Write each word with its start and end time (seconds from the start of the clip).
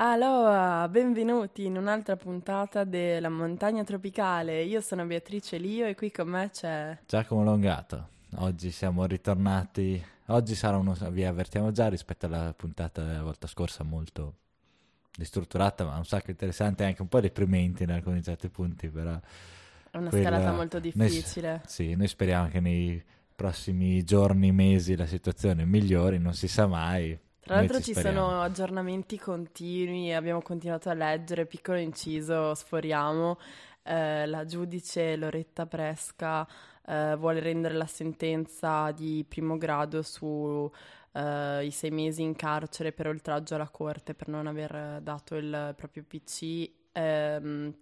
Allora, 0.00 0.86
benvenuti 0.88 1.64
in 1.64 1.76
un'altra 1.76 2.14
puntata 2.14 2.84
della 2.84 3.28
Montagna 3.28 3.82
Tropicale. 3.82 4.62
Io 4.62 4.80
sono 4.80 5.04
Beatrice 5.04 5.58
Lio 5.58 5.86
e 5.86 5.96
qui 5.96 6.12
con 6.12 6.28
me 6.28 6.50
c'è 6.52 6.96
Giacomo 7.04 7.42
Longato. 7.42 8.08
Oggi 8.36 8.70
siamo 8.70 9.06
ritornati. 9.06 10.00
Oggi 10.26 10.54
sarà 10.54 10.76
uno, 10.76 10.96
vi 11.10 11.24
avvertiamo 11.24 11.72
già 11.72 11.88
rispetto 11.88 12.26
alla 12.26 12.54
puntata 12.56 13.02
della 13.02 13.24
volta 13.24 13.48
scorsa, 13.48 13.82
molto 13.82 14.34
distrutturata, 15.16 15.84
ma 15.84 15.96
un 15.96 16.04
sacco 16.04 16.30
interessante 16.30 16.84
e 16.84 16.86
anche 16.86 17.02
un 17.02 17.08
po' 17.08 17.18
deprimente 17.18 17.82
in 17.82 17.90
alcuni 17.90 18.22
certi 18.22 18.48
punti. 18.50 18.88
Però 18.88 19.20
è 19.90 19.96
una 19.96 20.10
quella- 20.10 20.28
scalata 20.28 20.52
molto 20.52 20.78
difficile. 20.78 21.50
Noi, 21.50 21.60
sì, 21.66 21.94
noi 21.96 22.06
speriamo 22.06 22.48
che 22.50 22.60
nei 22.60 23.02
prossimi 23.34 24.04
giorni, 24.04 24.52
mesi 24.52 24.94
la 24.94 25.06
situazione 25.06 25.64
migliori, 25.64 26.18
non 26.20 26.34
si 26.34 26.46
sa 26.46 26.68
mai. 26.68 27.18
Tra 27.48 27.56
l'altro 27.56 27.80
ci 27.80 27.94
sono 27.94 28.42
aggiornamenti 28.42 29.18
continui, 29.18 30.12
abbiamo 30.12 30.42
continuato 30.42 30.90
a 30.90 30.92
leggere, 30.94 31.46
piccolo 31.46 31.78
inciso, 31.78 32.54
sforiamo. 32.54 33.38
eh, 33.84 34.26
la 34.26 34.44
giudice 34.44 35.16
Loretta 35.16 35.64
Presca 35.64 36.46
eh, 36.86 37.16
vuole 37.16 37.40
rendere 37.40 37.72
la 37.74 37.86
sentenza 37.86 38.90
di 38.92 39.24
primo 39.26 39.56
grado 39.56 40.02
su 40.02 40.70
eh, 41.12 41.68
sei 41.72 41.90
mesi 41.90 42.20
in 42.22 42.36
carcere 42.36 42.92
per 42.92 43.06
oltraggio 43.06 43.54
alla 43.54 43.70
corte 43.70 44.12
per 44.12 44.28
non 44.28 44.46
aver 44.46 45.00
dato 45.02 45.34
il 45.36 45.72
proprio 45.74 46.04
PC. 46.06 46.70
ehm, 46.92 47.74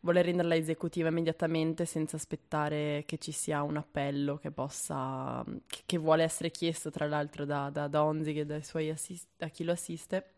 vuole 0.00 0.22
renderla 0.22 0.54
esecutiva 0.56 1.08
immediatamente 1.08 1.84
senza 1.84 2.16
aspettare 2.16 3.04
che 3.06 3.18
ci 3.18 3.32
sia 3.32 3.62
un 3.62 3.76
appello 3.76 4.38
che 4.38 4.50
possa, 4.50 5.44
che, 5.66 5.82
che 5.86 5.98
vuole 5.98 6.22
essere 6.22 6.50
chiesto 6.50 6.90
tra 6.90 7.06
l'altro 7.06 7.44
da, 7.44 7.70
da 7.70 7.86
Donzig 7.88 8.38
e 8.38 8.46
dai 8.46 8.62
suoi 8.64 8.90
assis- 8.90 9.26
da 9.36 9.48
chi 9.48 9.64
lo 9.64 9.72
assiste. 9.72 10.32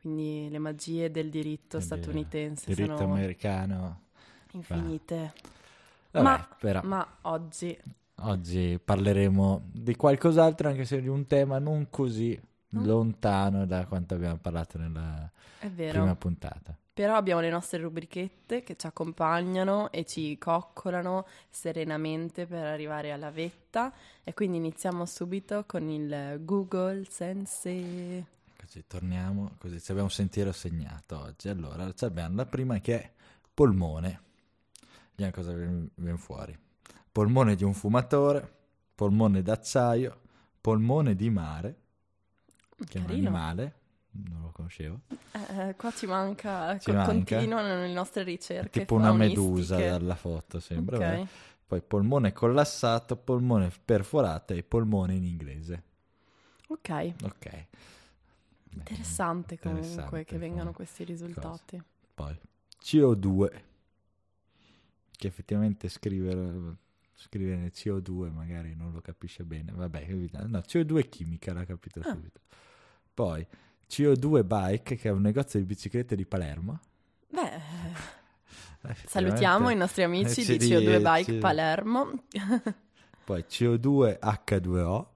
Quindi 0.00 0.48
le 0.50 0.58
magie 0.58 1.10
del 1.10 1.30
diritto 1.30 1.80
Quindi, 1.80 1.80
statunitense 1.80 2.72
Diritto 2.72 2.96
sono 2.98 3.12
americano. 3.14 4.00
infinite. 4.52 5.32
Vabbè, 6.12 6.24
Ma- 6.24 6.48
però 6.58 6.82
Ma 6.82 7.18
oggi 7.22 7.76
oggi 8.20 8.78
parleremo 8.82 9.70
di 9.72 9.94
qualcos'altro, 9.96 10.68
anche 10.68 10.84
se 10.84 11.00
di 11.00 11.08
un 11.08 11.26
tema 11.26 11.58
non 11.58 11.88
così 11.90 12.38
No. 12.68 12.84
lontano 12.84 13.64
da 13.66 13.86
quanto 13.86 14.14
abbiamo 14.14 14.38
parlato 14.38 14.78
nella 14.78 15.30
è 15.58 15.68
prima 15.86 16.14
puntata. 16.16 16.76
Però 16.96 17.14
abbiamo 17.14 17.42
le 17.42 17.50
nostre 17.50 17.78
rubrichette 17.78 18.62
che 18.62 18.74
ci 18.74 18.86
accompagnano 18.86 19.92
e 19.92 20.06
ci 20.06 20.38
coccolano 20.38 21.26
serenamente 21.50 22.46
per 22.46 22.64
arrivare 22.64 23.12
alla 23.12 23.30
vetta. 23.30 23.92
E 24.24 24.32
quindi 24.32 24.56
iniziamo 24.56 25.04
subito 25.04 25.64
con 25.66 25.90
il 25.90 26.40
Google 26.40 27.04
Sensei. 27.04 28.24
Così 28.58 28.84
torniamo, 28.86 29.56
così 29.58 29.78
ci 29.78 29.90
abbiamo 29.90 30.08
un 30.08 30.14
sentiero 30.14 30.52
segnato 30.52 31.20
oggi. 31.20 31.50
Allora, 31.50 31.92
ci 31.92 32.06
abbiamo 32.06 32.36
la 32.36 32.46
prima 32.46 32.78
che 32.78 32.98
è 32.98 33.12
polmone. 33.52 34.22
Vediamo 35.10 35.32
cosa 35.32 35.52
viene 35.52 36.16
fuori. 36.16 36.58
Polmone 37.12 37.56
di 37.56 37.64
un 37.64 37.74
fumatore, 37.74 38.50
polmone 38.94 39.42
d'acciaio, 39.42 40.20
polmone 40.62 41.14
di 41.14 41.28
mare, 41.28 41.76
che 42.86 42.96
è 42.96 43.00
un 43.02 43.06
Carino. 43.06 43.28
animale, 43.28 43.74
non 44.28 44.42
lo 44.42 44.50
conoscevo. 44.50 45.00
Eh, 45.32 45.74
qua 45.76 45.90
ci 45.92 46.06
manca, 46.06 46.78
Ci 46.78 46.92
continuano 46.92 47.80
le 47.80 47.92
nostre 47.92 48.22
È 48.22 48.24
ricerche 48.24 48.80
tipo 48.80 48.94
una 48.94 49.12
medusa 49.12 49.76
dalla 49.78 50.14
foto, 50.14 50.60
sembra. 50.60 50.96
Ok. 50.96 51.02
vabbè. 51.04 51.26
Poi 51.66 51.80
polmone 51.82 52.32
collassato, 52.32 53.16
polmone 53.16 53.70
perforato 53.84 54.52
e 54.52 54.62
polmone 54.62 55.14
in 55.14 55.24
inglese. 55.24 55.82
Ok, 56.68 56.88
Ok. 57.22 57.50
Beh, 58.76 58.82
interessante 58.82 59.58
comunque 59.58 59.86
interessante 59.86 60.24
che 60.24 60.38
vengano 60.38 60.72
questi 60.72 61.02
risultati. 61.04 61.82
Poi 62.14 62.38
CO2, 62.82 63.50
che 65.10 65.26
effettivamente 65.26 65.88
scrivere, 65.88 66.76
scrivere 67.14 67.72
CO2 67.72 68.30
magari 68.32 68.74
non 68.76 68.92
lo 68.92 69.00
capisce 69.00 69.44
bene. 69.44 69.72
Vabbè, 69.72 70.06
no, 70.46 70.58
CO2 70.58 70.98
è 70.98 71.08
chimica, 71.08 71.52
l'ha 71.52 71.64
capito 71.64 72.00
Ah. 72.00 72.10
subito. 72.12 72.40
Poi 73.14 73.44
CO2 73.88 74.44
Bike, 74.44 74.96
che 74.96 75.08
è 75.08 75.12
un 75.12 75.20
negozio 75.22 75.58
di 75.58 75.64
biciclette 75.66 76.16
di 76.16 76.26
Palermo. 76.26 76.80
Beh, 77.28 77.60
Eh, 78.86 78.94
salutiamo 79.06 79.70
i 79.70 79.74
nostri 79.74 80.04
amici 80.04 80.44
ci 80.44 80.58
di 80.58 80.66
ri- 80.68 80.84
CO2 80.86 81.00
Bike 81.02 81.32
ci- 81.32 81.38
Palermo. 81.38 82.10
Poi 83.24 83.44
CO2 83.48 84.18
H2O. 84.20 85.06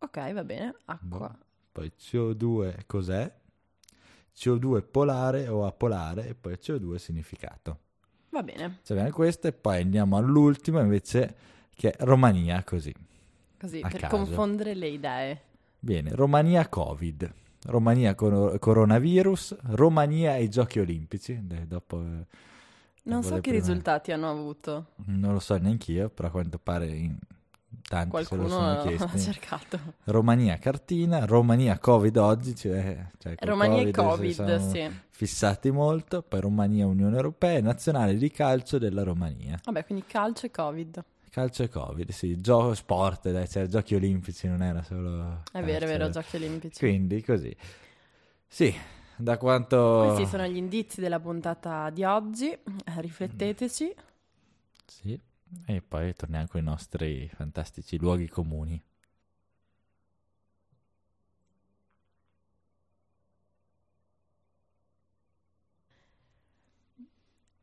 ok, 0.00 0.32
va 0.34 0.44
bene, 0.44 0.74
acqua. 0.84 1.28
Boh. 1.28 1.38
Poi 1.72 1.90
CO2 1.98 2.84
cos'è? 2.86 3.32
CO2 4.36 4.82
polare 4.90 5.48
o 5.48 5.64
apolare 5.66 6.28
e 6.28 6.34
poi 6.34 6.54
CO2 6.60 6.96
significato. 6.96 7.78
Va 8.30 8.42
bene, 8.42 8.80
Cioè, 8.82 8.96
abbiamo 8.98 9.14
questo 9.14 9.46
e 9.46 9.52
poi 9.52 9.80
andiamo 9.80 10.16
all'ultimo 10.18 10.80
invece 10.80 11.34
che 11.74 11.92
è 11.92 12.04
Romania 12.04 12.62
così. 12.64 12.94
così 13.58 13.80
per 13.80 13.92
caso. 14.00 14.16
confondere 14.16 14.74
le 14.74 14.88
idee. 14.88 15.42
Bene, 15.78 16.14
Romania 16.14 16.68
Covid, 16.68 17.32
Romania 17.66 18.14
cor- 18.14 18.58
coronavirus, 18.58 19.56
Romania 19.70 20.32
ai 20.32 20.48
giochi 20.48 20.80
olimpici. 20.80 21.38
Dai, 21.42 21.66
dopo, 21.66 22.00
eh, 22.02 22.26
Non 23.04 23.22
so 23.22 23.34
che 23.36 23.40
prime- 23.40 23.58
risultati 23.58 24.12
hanno 24.12 24.30
avuto. 24.30 24.86
Non 25.06 25.32
lo 25.32 25.40
so 25.40 25.56
neanch'io, 25.56 26.08
però 26.08 26.28
a 26.28 26.30
quanto 26.30 26.58
pare 26.58 26.86
in 26.86 27.16
tanti 27.88 28.24
se 28.24 28.36
lo 28.36 28.42
Qualcuno 28.42 28.48
sono 28.48 28.70
ha 28.70 28.82
chiesti. 28.86 29.18
cercato. 29.32 29.78
Romania 30.04 30.56
cartina, 30.58 31.24
Romania 31.24 31.78
Covid 31.78 32.16
oggi, 32.16 32.54
cioè, 32.54 33.06
cioè 33.18 33.34
Romania 33.40 33.82
e 33.82 33.90
Covid, 33.90 34.32
sono 34.32 34.58
sì. 34.70 34.90
fissati 35.10 35.70
molto, 35.70 36.22
poi 36.22 36.40
Romania 36.40 36.86
Unione 36.86 37.16
Europea 37.16 37.58
e 37.58 37.60
Nazionale 37.60 38.16
di 38.16 38.30
Calcio 38.30 38.78
della 38.78 39.02
Romania. 39.02 39.58
Vabbè, 39.64 39.84
quindi 39.84 40.04
calcio 40.06 40.46
e 40.46 40.50
Covid. 40.50 41.04
Calcio 41.32 41.62
e 41.62 41.70
Covid, 41.70 42.10
sì, 42.10 42.42
gioco 42.42 42.74
sport, 42.74 43.30
dai, 43.30 43.48
cioè, 43.48 43.66
giochi 43.66 43.94
olimpici 43.94 44.46
non 44.48 44.62
era 44.62 44.82
solo... 44.82 45.42
È 45.50 45.62
vero, 45.62 45.86
è 45.86 45.88
vero, 45.88 46.10
giochi 46.10 46.36
olimpici. 46.36 46.78
Quindi 46.78 47.22
così. 47.22 47.56
Sì, 48.46 48.70
da 49.16 49.38
quanto... 49.38 50.02
Questi 50.08 50.26
sono 50.26 50.46
gli 50.46 50.58
indizi 50.58 51.00
della 51.00 51.18
puntata 51.18 51.88
di 51.88 52.04
oggi. 52.04 52.50
Eh, 52.50 52.60
Rifletteteci. 53.00 53.94
Sì, 54.84 55.18
e 55.64 55.80
poi 55.80 56.12
torniamo 56.12 56.48
con 56.48 56.60
i 56.60 56.64
nostri 56.64 57.30
fantastici 57.34 57.96
luoghi 57.96 58.28
comuni. 58.28 58.78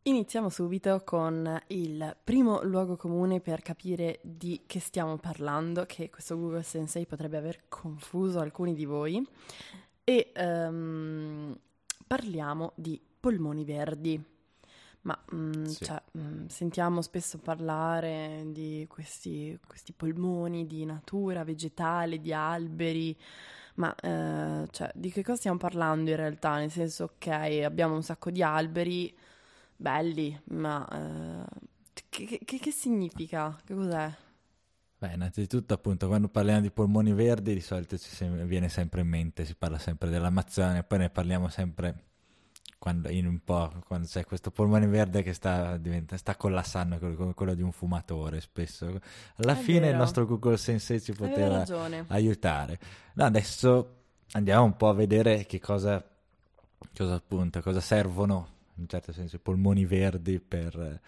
Iniziamo 0.03 0.49
subito 0.49 1.01
con 1.03 1.61
il 1.67 2.15
primo 2.23 2.63
luogo 2.63 2.95
comune 2.95 3.41
per 3.41 3.61
capire 3.61 4.19
di 4.23 4.63
che 4.65 4.79
stiamo 4.79 5.17
parlando, 5.17 5.85
che 5.85 6.09
questo 6.09 6.37
Google 6.37 6.63
Sensei 6.63 7.05
potrebbe 7.05 7.35
aver 7.37 7.67
confuso 7.67 8.39
alcuni 8.39 8.73
di 8.73 8.85
voi. 8.85 9.21
E 10.05 10.31
ehm, 10.33 11.55
parliamo 12.07 12.71
di 12.75 12.99
polmoni 13.19 13.65
verdi. 13.65 14.23
Ma 15.01 15.17
mm, 15.35 15.63
Sì. 15.65 15.83
cioè, 15.83 16.01
mm, 16.17 16.45
sentiamo 16.47 17.01
spesso 17.01 17.37
parlare 17.37 18.43
di 18.47 18.85
questi, 18.89 19.59
questi 19.67 19.91
polmoni 19.93 20.65
di 20.65 20.85
natura 20.85 21.43
vegetale, 21.43 22.19
di 22.19 22.33
alberi, 22.33 23.15
ma 23.75 23.93
eh, 23.95 24.67
cioè, 24.71 24.91
di 24.95 25.11
che 25.11 25.23
cosa 25.23 25.37
stiamo 25.37 25.57
parlando 25.57 26.09
in 26.09 26.15
realtà? 26.15 26.57
Nel 26.57 26.71
senso, 26.71 27.03
ok, 27.15 27.27
abbiamo 27.63 27.95
un 27.95 28.03
sacco 28.03 28.31
di 28.31 28.41
alberi 28.41 29.13
belli, 29.79 30.37
ma 30.45 30.85
eh, 30.87 31.45
che, 32.09 32.39
che- 32.45 32.59
che 32.59 32.71
significa? 32.71 33.55
Che 33.63 33.73
cos'è? 33.73 34.11
Beh, 35.01 35.13
innanzitutto 35.13 35.73
appunto 35.73 36.07
quando 36.07 36.27
parliamo 36.27 36.59
di 36.59 36.71
polmoni 36.71 37.13
verdi 37.13 37.53
di 37.53 37.61
solito 37.61 37.97
ci 37.97 38.09
sem- 38.09 38.43
viene 38.43 38.67
sempre 38.67 38.99
in 39.01 39.07
mente, 39.07 39.45
si 39.45 39.55
parla 39.55 39.77
sempre 39.79 40.09
dell'Amazzonia, 40.09 40.83
poi 40.83 40.99
ne 40.99 41.09
parliamo 41.09 41.47
sempre 41.47 42.03
quando, 42.77 43.07
in 43.09 43.25
un 43.25 43.39
po', 43.43 43.71
quando 43.87 44.07
c'è 44.07 44.25
questo 44.25 44.51
polmone 44.51 44.87
verde 44.87 45.23
che 45.23 45.31
sta, 45.33 45.77
diventa- 45.77 46.17
sta 46.17 46.35
collassando 46.35 46.99
con, 46.99 47.15
con 47.15 47.33
quello 47.33 47.53
di 47.53 47.61
un 47.61 47.71
fumatore 47.71 48.41
spesso. 48.41 48.99
Alla 49.37 49.53
È 49.53 49.55
fine 49.55 49.87
il 49.89 49.95
vero. 49.95 49.97
nostro 49.97 50.25
Google 50.25 50.57
Sensei 50.57 50.99
ci 51.01 51.13
poteva 51.13 51.63
aiutare. 52.07 52.77
No, 53.13 53.23
adesso 53.23 53.95
andiamo 54.33 54.65
un 54.65 54.75
po' 54.75 54.89
a 54.89 54.93
vedere 54.93 55.45
che 55.45 55.59
cosa, 55.61 56.03
cosa 56.95 57.13
appunto, 57.15 57.61
cosa 57.61 57.79
servono 57.79 58.57
in 58.79 58.85
un 58.85 58.87
certo 58.87 59.11
senso 59.11 59.35
i 59.35 59.39
polmoni 59.39 59.85
verdi 59.85 60.39
per, 60.39 61.01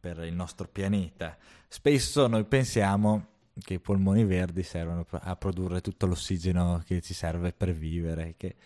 per 0.00 0.24
il 0.24 0.34
nostro 0.34 0.66
pianeta. 0.66 1.36
Spesso 1.68 2.26
noi 2.26 2.44
pensiamo 2.44 3.34
che 3.62 3.74
i 3.74 3.80
polmoni 3.80 4.24
verdi 4.24 4.62
servono 4.62 5.06
a 5.10 5.36
produrre 5.36 5.80
tutto 5.80 6.06
l'ossigeno 6.06 6.82
che 6.84 7.00
ci 7.02 7.14
serve 7.14 7.52
per 7.52 7.72
vivere, 7.72 8.34
che 8.36 8.56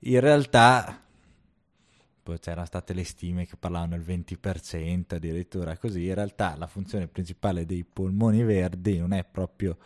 in 0.00 0.20
realtà 0.20 1.02
poi 2.22 2.38
c'erano 2.38 2.66
state 2.66 2.92
le 2.92 3.04
stime 3.04 3.46
che 3.46 3.56
parlavano 3.56 3.96
del 3.96 4.04
20% 4.04 5.14
addirittura 5.14 5.76
così, 5.76 6.06
in 6.06 6.14
realtà 6.14 6.54
la 6.56 6.66
funzione 6.66 7.08
principale 7.08 7.66
dei 7.66 7.84
polmoni 7.84 8.42
verdi 8.44 8.98
non 8.98 9.12
è 9.12 9.24
proprio 9.24 9.76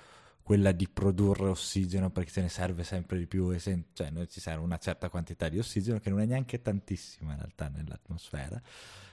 quella 0.46 0.70
di 0.70 0.88
produrre 0.88 1.48
ossigeno 1.48 2.08
perché 2.10 2.30
ce 2.30 2.40
ne 2.40 2.48
serve 2.48 2.84
sempre 2.84 3.18
di 3.18 3.26
più, 3.26 3.52
cioè 3.58 4.10
noi 4.10 4.28
ci 4.28 4.38
serve 4.38 4.62
una 4.62 4.78
certa 4.78 5.08
quantità 5.08 5.48
di 5.48 5.58
ossigeno 5.58 5.98
che 5.98 6.08
non 6.08 6.20
è 6.20 6.24
neanche 6.24 6.62
tantissima 6.62 7.32
in 7.32 7.38
realtà 7.38 7.66
nell'atmosfera, 7.66 8.62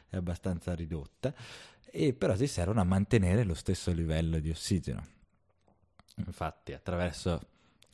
è 0.10 0.16
abbastanza 0.16 0.76
ridotta, 0.76 1.34
e 1.86 2.14
però 2.14 2.38
ci 2.38 2.46
servono 2.46 2.82
a 2.82 2.84
mantenere 2.84 3.46
lo 3.46 3.56
stesso 3.56 3.92
livello 3.92 4.38
di 4.38 4.52
ossigeno. 4.52 5.04
Infatti 6.18 6.72
attraverso, 6.72 7.42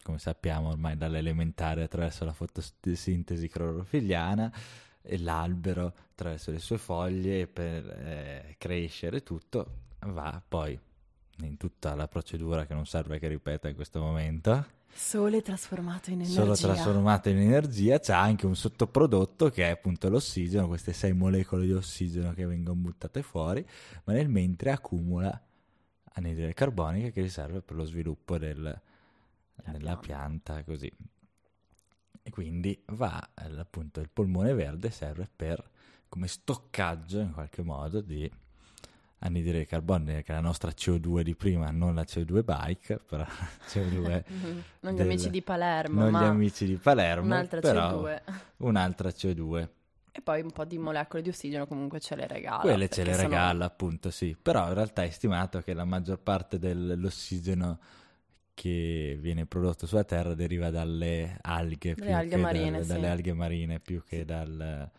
come 0.04 0.20
sappiamo 0.20 0.68
ormai 0.68 0.98
dall'elementare, 0.98 1.84
attraverso 1.84 2.26
la 2.26 2.34
fotosintesi 2.34 3.48
clorofiliana, 3.48 4.54
l'albero 5.20 5.94
attraverso 6.12 6.52
le 6.52 6.60
sue 6.60 6.78
foglie 6.78 7.48
per 7.48 7.88
eh, 7.88 8.56
crescere 8.58 9.24
tutto 9.24 9.88
va 10.00 10.42
poi 10.46 10.78
in 11.46 11.58
tutta 11.58 11.96
la 11.96 12.08
procedura 12.08 12.66
che 12.66 12.74
non 12.74 12.86
serve 12.86 13.20
che 13.20 13.28
ripeta 13.28 13.68
in 13.68 13.76
questo 13.76 14.00
momento. 14.00 14.78
Sole 14.92 15.42
trasformato 15.42 16.10
in 16.10 16.22
energia. 16.22 16.42
Solo 16.42 16.56
trasformato 16.56 17.30
in 17.30 17.38
energia, 17.38 18.00
c'è 18.00 18.14
anche 18.14 18.46
un 18.46 18.56
sottoprodotto 18.56 19.50
che 19.50 19.68
è 19.68 19.70
appunto 19.70 20.10
l'ossigeno, 20.10 20.68
queste 20.68 20.94
sei 20.94 21.14
molecole 21.14 21.66
di 21.66 21.74
ossigeno 21.74 22.34
che 22.34 22.46
vengono 22.46 22.80
buttate 22.80 23.22
fuori, 23.22 23.66
ma 24.06 24.14
nel 24.14 24.30
mentre 24.30 24.72
accumula 24.72 25.42
anidride 26.14 26.54
carbonica 26.54 27.10
che 27.10 27.24
gli 27.24 27.30
serve 27.30 27.62
per 27.62 27.76
lo 27.76 27.86
sviluppo 27.86 28.38
del, 28.38 28.82
della 29.72 29.98
pianta, 29.98 30.64
così. 30.64 30.92
E 32.22 32.30
quindi 32.32 32.80
va 32.88 33.30
appunto 33.36 34.02
il 34.02 34.10
polmone 34.10 34.54
verde 34.54 34.90
serve 34.90 35.30
per 35.34 35.68
come 36.10 36.28
stoccaggio 36.28 37.20
in 37.20 37.32
qualche 37.32 37.62
modo 37.62 38.02
di 38.02 38.30
anidride 39.20 39.66
carbonica, 39.66 40.22
che 40.22 40.32
è 40.32 40.36
la 40.36 40.42
nostra 40.42 40.72
CO2 40.72 41.22
di 41.22 41.36
prima, 41.36 41.70
non 41.72 41.96
la 41.96 42.04
CO2 42.04 42.44
bike, 42.44 43.00
però 43.06 43.26
CO2 43.68 44.24
non 44.82 44.94
gli 44.94 45.02
amici 45.02 45.30
di 45.30 45.42
Palermo, 45.42 46.02
non 46.02 46.12
ma 46.12 46.22
gli 46.22 46.26
amici 46.26 46.66
di 46.66 46.76
Palermo, 46.76 47.26
un'altra 47.26 47.60
però 47.60 48.02
CO2. 48.04 48.22
un'altra 48.58 49.10
CO2. 49.10 49.68
E 50.12 50.22
poi 50.22 50.42
un 50.42 50.52
po' 50.52 50.66
di 50.66 50.78
molecole 50.78 51.22
di 51.22 51.30
ossigeno 51.30 51.68
comunque 51.68 52.00
ce 52.00 52.16
le 52.16 52.28
regala. 52.28 52.60
Quelle 52.62 52.90
ce 52.90 53.04
le 53.04 53.14
sono- 53.14 53.24
regala, 53.28 53.66
appunto, 53.66 54.10
sì. 54.10 54.36
Però 54.42 54.68
in 54.68 54.74
realtà 54.74 55.04
è 55.04 55.10
stimato 55.12 55.62
che 55.62 55.74
la 55.74 55.86
maggior 55.86 56.20
parte 56.20 56.58
dell'ossigeno 56.58 57.80
che 58.54 59.18
viene 59.22 59.46
prodotto 59.46 59.86
sulla 59.86 60.04
Terra 60.04 60.34
deriva 60.34 60.70
dalle 60.70 61.38
alghe, 61.42 61.96
alghe 62.12 62.36
marine, 62.36 62.72
dal- 62.72 62.82
sì. 62.82 62.88
dalle 62.92 63.10
alghe 63.10 63.34
marine 63.34 63.80
più 63.80 64.04
che 64.04 64.26
dal, 64.26 64.90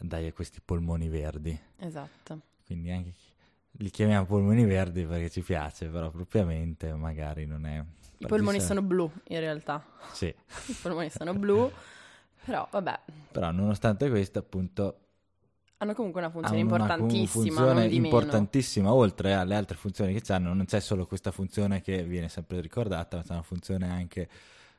dai 0.00 0.32
questi 0.32 0.60
polmoni 0.64 1.08
verdi. 1.08 1.58
Esatto. 1.78 2.40
Quindi 2.64 2.90
anche 2.92 3.12
li 3.78 3.90
chiamiamo 3.90 4.24
polmoni 4.24 4.64
verdi 4.64 5.04
perché 5.04 5.30
ci 5.30 5.42
piace, 5.42 5.86
però 5.88 6.10
propriamente 6.10 6.92
magari 6.94 7.46
non 7.46 7.66
è... 7.66 7.84
I 8.18 8.26
polmoni 8.26 8.60
sono 8.60 8.82
blu 8.82 9.10
in 9.28 9.40
realtà. 9.40 9.84
Sì, 10.12 10.26
I 10.66 10.76
polmoni 10.80 11.10
sono 11.10 11.34
blu, 11.34 11.70
però 12.44 12.66
vabbè, 12.70 13.00
però 13.32 13.50
nonostante 13.50 14.08
questo 14.08 14.38
appunto 14.38 14.98
hanno 15.78 15.94
comunque 15.94 16.20
una 16.20 16.30
funzione 16.30 16.62
una 16.62 16.76
importantissima, 16.76 17.26
funzione 17.56 17.72
non 17.72 17.88
di 17.88 17.94
meno. 18.00 18.04
importantissima, 18.06 18.94
oltre 18.94 19.34
alle 19.34 19.54
altre 19.54 19.76
funzioni 19.76 20.18
che 20.18 20.32
hanno, 20.32 20.54
non 20.54 20.64
c'è 20.64 20.80
solo 20.80 21.06
questa 21.06 21.30
funzione 21.30 21.82
che 21.82 22.04
viene 22.04 22.28
sempre 22.28 22.60
ricordata, 22.60 23.16
ma 23.16 23.22
c'è 23.22 23.32
una 23.32 23.42
funzione 23.42 23.90
anche 23.90 24.28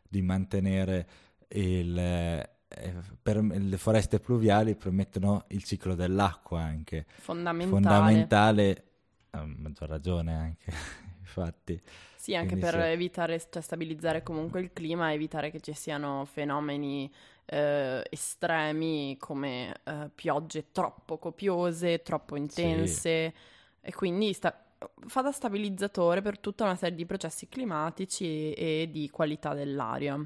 di 0.07 0.21
mantenere 0.21 1.07
il... 1.49 2.53
eh, 2.75 2.93
per, 3.21 3.41
le 3.41 3.77
foreste 3.77 4.19
pluviali 4.19 4.75
permettono 4.75 5.45
il 5.49 5.63
ciclo 5.63 5.95
dell'acqua 5.95 6.61
anche, 6.61 7.05
Fondamentale. 7.15 7.69
fondamentale, 7.69 8.83
a 9.31 9.45
maggior 9.45 9.89
ragione 9.89 10.33
anche, 10.35 10.71
infatti. 11.19 11.81
Sì, 12.15 12.33
anche 12.35 12.55
Quindi 12.55 12.65
per 12.65 12.73
sì. 12.73 12.79
evitare, 12.79 13.39
cioè 13.49 13.61
stabilizzare 13.61 14.23
comunque 14.23 14.59
il 14.59 14.73
clima, 14.73 15.13
evitare 15.13 15.51
che 15.51 15.59
ci 15.59 15.73
siano 15.73 16.25
fenomeni 16.25 17.11
eh, 17.45 18.03
estremi 18.09 19.15
come 19.19 19.75
eh, 19.83 20.09
piogge 20.13 20.71
troppo 20.71 21.17
copiose, 21.19 22.01
troppo 22.01 22.35
intense 22.35 23.33
e 23.81 23.93
quindi 23.93 24.33
sta- 24.33 24.59
fa 25.07 25.21
da 25.21 25.31
stabilizzatore 25.31 26.21
per 26.21 26.39
tutta 26.39 26.63
una 26.63 26.75
serie 26.75 26.95
di 26.95 27.05
processi 27.05 27.47
climatici 27.47 28.53
e, 28.53 28.81
e 28.83 28.89
di 28.91 29.09
qualità 29.11 29.53
dell'aria. 29.53 30.19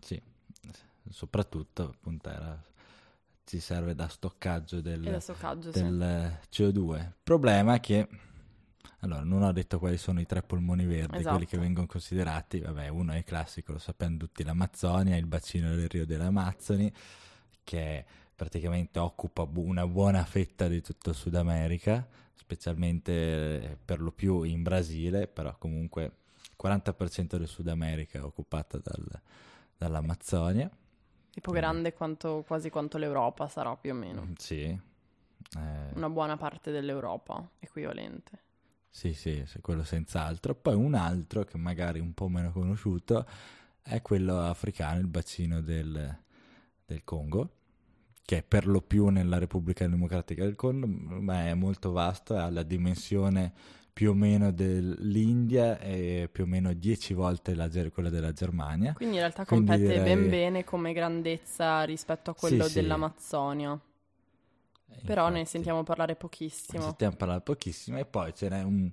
Sì, 0.00 0.20
soprattutto 1.10 1.90
appunto 1.90 2.28
era, 2.30 2.62
ci 3.44 3.60
serve 3.60 3.94
da 3.94 4.08
stoccaggio 4.08 4.80
del, 4.80 5.00
da 5.00 5.20
stoccaggio, 5.20 5.72
sì. 5.72 5.82
del 5.82 6.38
CO2. 6.50 6.96
Il 6.96 7.14
problema 7.22 7.74
è 7.74 7.80
che, 7.80 8.08
allora, 9.00 9.22
non 9.22 9.42
ho 9.42 9.52
detto 9.52 9.78
quali 9.78 9.98
sono 9.98 10.20
i 10.20 10.26
tre 10.26 10.42
polmoni 10.42 10.86
verdi, 10.86 11.16
Esatto. 11.16 11.36
quelli 11.36 11.46
che 11.46 11.58
vengono 11.58 11.86
considerati, 11.86 12.60
vabbè, 12.60 12.88
uno 12.88 13.12
è 13.12 13.22
classico, 13.24 13.72
lo 13.72 13.78
sappiamo 13.78 14.16
tutti, 14.16 14.42
l'Amazzonia, 14.44 15.16
il 15.16 15.26
bacino 15.26 15.74
del 15.74 15.88
Rio 15.88 16.06
delle 16.06 16.24
Amazzoni, 16.24 16.92
che 17.62 18.04
praticamente 18.34 18.98
occupa 18.98 19.46
bu- 19.46 19.66
una 19.66 19.86
buona 19.86 20.24
fetta 20.24 20.66
di 20.68 20.80
tutto 20.80 21.10
il 21.10 21.16
Sud 21.16 21.34
America, 21.34 22.06
specialmente 22.34 23.12
eh, 23.12 23.78
per 23.82 24.00
lo 24.00 24.10
più 24.10 24.42
in 24.42 24.62
Brasile, 24.62 25.26
però 25.28 25.56
comunque 25.58 26.04
il 26.04 26.56
40% 26.62 27.36
del 27.36 27.46
Sud 27.48 27.68
America 27.68 28.18
è 28.18 28.22
occupata 28.22 28.78
dal- 28.78 29.20
dall'Amazzonia. 29.76 30.70
Tipo 31.34 31.50
grande 31.50 31.92
quanto, 31.92 32.44
quasi 32.46 32.70
quanto 32.70 32.96
l'Europa 32.96 33.48
sarà 33.48 33.74
più 33.76 33.90
o 33.90 33.94
meno. 33.94 34.22
Mm, 34.22 34.32
Sì. 34.38 34.62
Eh, 34.62 34.80
Una 35.94 36.08
buona 36.08 36.36
parte 36.36 36.70
dell'Europa 36.70 37.46
equivalente. 37.58 38.42
Sì, 38.88 39.12
sì, 39.12 39.44
quello 39.60 39.82
senz'altro. 39.82 40.54
Poi 40.54 40.74
un 40.74 40.94
altro 40.94 41.42
che 41.42 41.58
magari 41.58 41.98
un 41.98 42.14
po' 42.14 42.28
meno 42.28 42.52
conosciuto 42.52 43.26
è 43.82 44.00
quello 44.00 44.40
africano, 44.40 45.00
il 45.00 45.08
bacino 45.08 45.60
del, 45.60 46.16
del 46.86 47.02
Congo, 47.02 47.50
che 48.24 48.38
è 48.38 48.42
per 48.44 48.68
lo 48.68 48.80
più 48.80 49.08
nella 49.08 49.38
Repubblica 49.38 49.86
Democratica 49.88 50.44
del 50.44 50.54
Congo, 50.54 50.86
ma 50.86 51.46
è 51.48 51.54
molto 51.54 51.90
vasto, 51.90 52.36
ha 52.36 52.48
la 52.48 52.62
dimensione 52.62 53.52
più 53.94 54.10
o 54.10 54.14
meno 54.14 54.50
dell'India 54.50 55.78
e 55.78 56.28
più 56.30 56.44
o 56.44 56.46
meno 56.48 56.72
10 56.74 57.14
volte 57.14 57.54
ger- 57.70 57.92
quella 57.92 58.10
della 58.10 58.32
Germania. 58.32 58.92
Quindi 58.92 59.14
in 59.14 59.20
realtà 59.20 59.44
Quindi 59.46 59.70
compete 59.70 59.92
direi- 60.00 60.04
ben 60.16 60.28
bene 60.28 60.64
come 60.64 60.92
grandezza 60.92 61.84
rispetto 61.84 62.30
a 62.30 62.34
quello 62.34 62.64
Sì, 62.64 62.70
sì. 62.70 62.74
dell'Amazzonia. 62.80 63.80
Però 65.06 65.24
ne 65.28 65.38
Infatti. 65.38 65.48
sentiamo 65.56 65.82
parlare 65.84 66.12
Ne 66.12 66.18
pochissimo. 66.18 66.82
sentiamo 66.82 67.16
parlare 67.16 67.40
pochissimo 67.40 67.98
e 67.98 68.04
poi 68.04 68.34
ce 68.34 68.48
n'è 68.48 68.62
un 68.62 68.90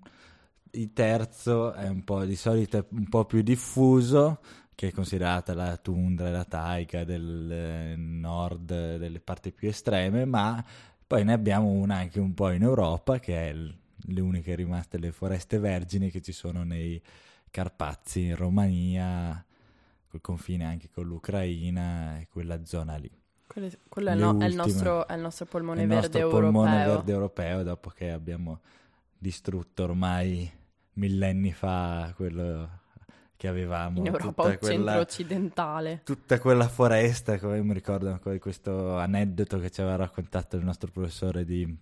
il 0.73 0.93
terzo 0.93 1.73
è 1.73 1.87
un 1.89 2.03
po' 2.05 2.23
di 2.23 2.35
solito 2.37 2.85
un 2.91 3.09
po' 3.09 3.25
più 3.25 3.41
diffuso 3.41 4.39
che 4.73 4.87
è 4.87 4.91
considerata 4.91 5.53
la 5.53 5.75
tundra 5.77 6.29
e 6.29 6.31
la 6.31 6.45
taiga 6.45 7.03
del 7.03 7.51
eh, 7.51 7.95
nord 7.97 8.97
delle 8.97 9.19
parti 9.19 9.51
più 9.51 9.67
estreme 9.67 10.23
ma 10.25 10.63
poi 11.05 11.25
ne 11.25 11.33
abbiamo 11.33 11.67
una 11.69 11.97
anche 11.97 12.19
un 12.21 12.33
po' 12.33 12.51
in 12.51 12.61
Europa 12.63 13.19
che 13.19 13.35
è 13.49 13.51
il- 13.51 13.77
le 14.05 14.21
uniche 14.21 14.55
rimaste 14.55 14.97
le 14.97 15.11
foreste 15.11 15.59
vergini 15.59 16.09
che 16.11 16.21
ci 16.21 16.31
sono 16.31 16.63
nei 16.63 17.01
Carpazi 17.49 18.21
in 18.27 18.35
Romania 18.35 19.43
col 20.07 20.21
confine 20.21 20.65
anche 20.65 20.89
con 20.89 21.05
l'Ucraina 21.05 22.19
e 22.19 22.27
quella 22.29 22.63
zona 22.65 22.95
lì 22.95 23.09
Quello, 23.47 23.69
quello 23.89 24.09
è, 24.11 24.15
no- 24.15 24.29
è 24.39 24.45
il 24.45 24.53
ultime. 24.53 24.55
nostro, 24.55 25.07
è 25.07 25.13
il 25.13 25.21
nostro 25.21 25.45
polmone 25.45 25.81
il 25.81 25.87
verde 25.89 26.19
nostro 26.21 26.39
polmone 26.39 26.69
europeo. 26.71 26.93
verde 26.95 27.11
europeo 27.11 27.63
dopo 27.63 27.89
che 27.89 28.11
abbiamo 28.11 28.61
distrutto 29.17 29.83
ormai 29.83 30.49
millenni 30.93 31.51
fa 31.51 32.13
quello 32.15 32.79
che 33.35 33.47
avevamo 33.49 33.99
in 33.99 34.05
Europa 34.07 34.57
centro-occidentale. 34.57 36.01
tutta 36.05 36.39
quella 36.39 36.67
foresta 36.69 37.37
come 37.39 37.61
mi 37.61 37.73
ricordo 37.73 38.09
ancora 38.09 38.37
questo 38.39 38.97
aneddoto 38.97 39.59
che 39.59 39.69
ci 39.69 39.81
aveva 39.81 39.97
raccontato 39.97 40.55
il 40.55 40.63
nostro 40.63 40.89
professore 40.91 41.43
di 41.43 41.75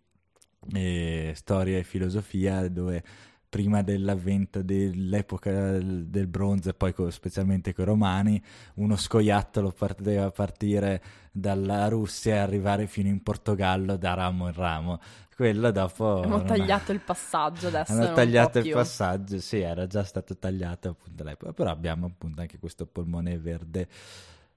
eh, 0.73 1.33
storia 1.35 1.77
e 1.77 1.83
filosofia 1.83 2.67
dove 2.69 3.03
prima 3.49 3.81
dell'avvento 3.81 4.61
dell'epoca 4.61 5.79
del, 5.79 6.27
bronzo 6.27 6.69
e 6.69 6.73
poi 6.75 6.93
co- 6.93 7.09
specialmente 7.09 7.73
con 7.73 7.85
i 7.85 7.87
romani 7.87 8.43
uno 8.75 8.95
scoiattolo 8.95 9.71
poteva 9.71 10.29
partire 10.31 11.01
dalla 11.31 11.87
Russia 11.87 12.35
e 12.35 12.37
arrivare 12.37 12.85
fino 12.87 13.07
in 13.09 13.23
Portogallo 13.23 13.95
da 13.97 14.13
ramo 14.13 14.47
in 14.47 14.53
ramo 14.53 14.99
quello 15.35 15.71
dopo 15.71 16.05
Abbiamo 16.21 16.41
non 16.43 16.59
ha- 16.59 16.69
tagliato 16.69 16.91
il 16.91 17.01
passaggio, 17.01 17.67
adesso 17.67 17.93
hanno 17.93 18.11
tagliato 18.11 18.59
il 18.59 18.67
più. 18.67 18.73
passaggio, 18.73 19.39
sì, 19.39 19.59
era 19.59 19.87
già 19.87 20.03
stato 20.03 20.37
tagliato 20.37 20.89
appunto 20.89 21.23
all'epoca, 21.23 21.53
però 21.53 21.71
abbiamo 21.71 22.05
appunto 22.05 22.41
anche 22.41 22.59
questo 22.59 22.85
polmone 22.85 23.37
verde 23.39 23.87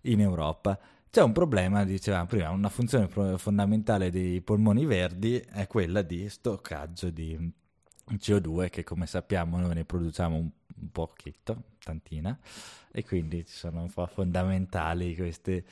in 0.02 0.20
Europa. 0.20 0.78
C'è 1.14 1.20
un 1.20 1.32
problema, 1.32 1.84
dicevamo 1.84 2.24
prima, 2.24 2.48
una 2.48 2.70
funzione 2.70 3.06
fondamentale 3.36 4.10
dei 4.10 4.40
polmoni 4.40 4.86
verdi 4.86 5.36
è 5.36 5.66
quella 5.66 6.00
di 6.00 6.26
stoccaggio 6.30 7.10
di 7.10 7.52
CO2 8.12 8.70
che 8.70 8.82
come 8.82 9.04
sappiamo 9.06 9.58
noi 9.58 9.74
ne 9.74 9.84
produciamo 9.84 10.34
un, 10.34 10.48
un 10.74 10.90
pochetto, 10.90 11.64
tantina, 11.84 12.34
e 12.90 13.04
quindi 13.04 13.44
ci 13.44 13.54
sono 13.54 13.82
un 13.82 13.90
po' 13.90 14.06
fondamentali 14.06 15.14
queste, 15.14 15.64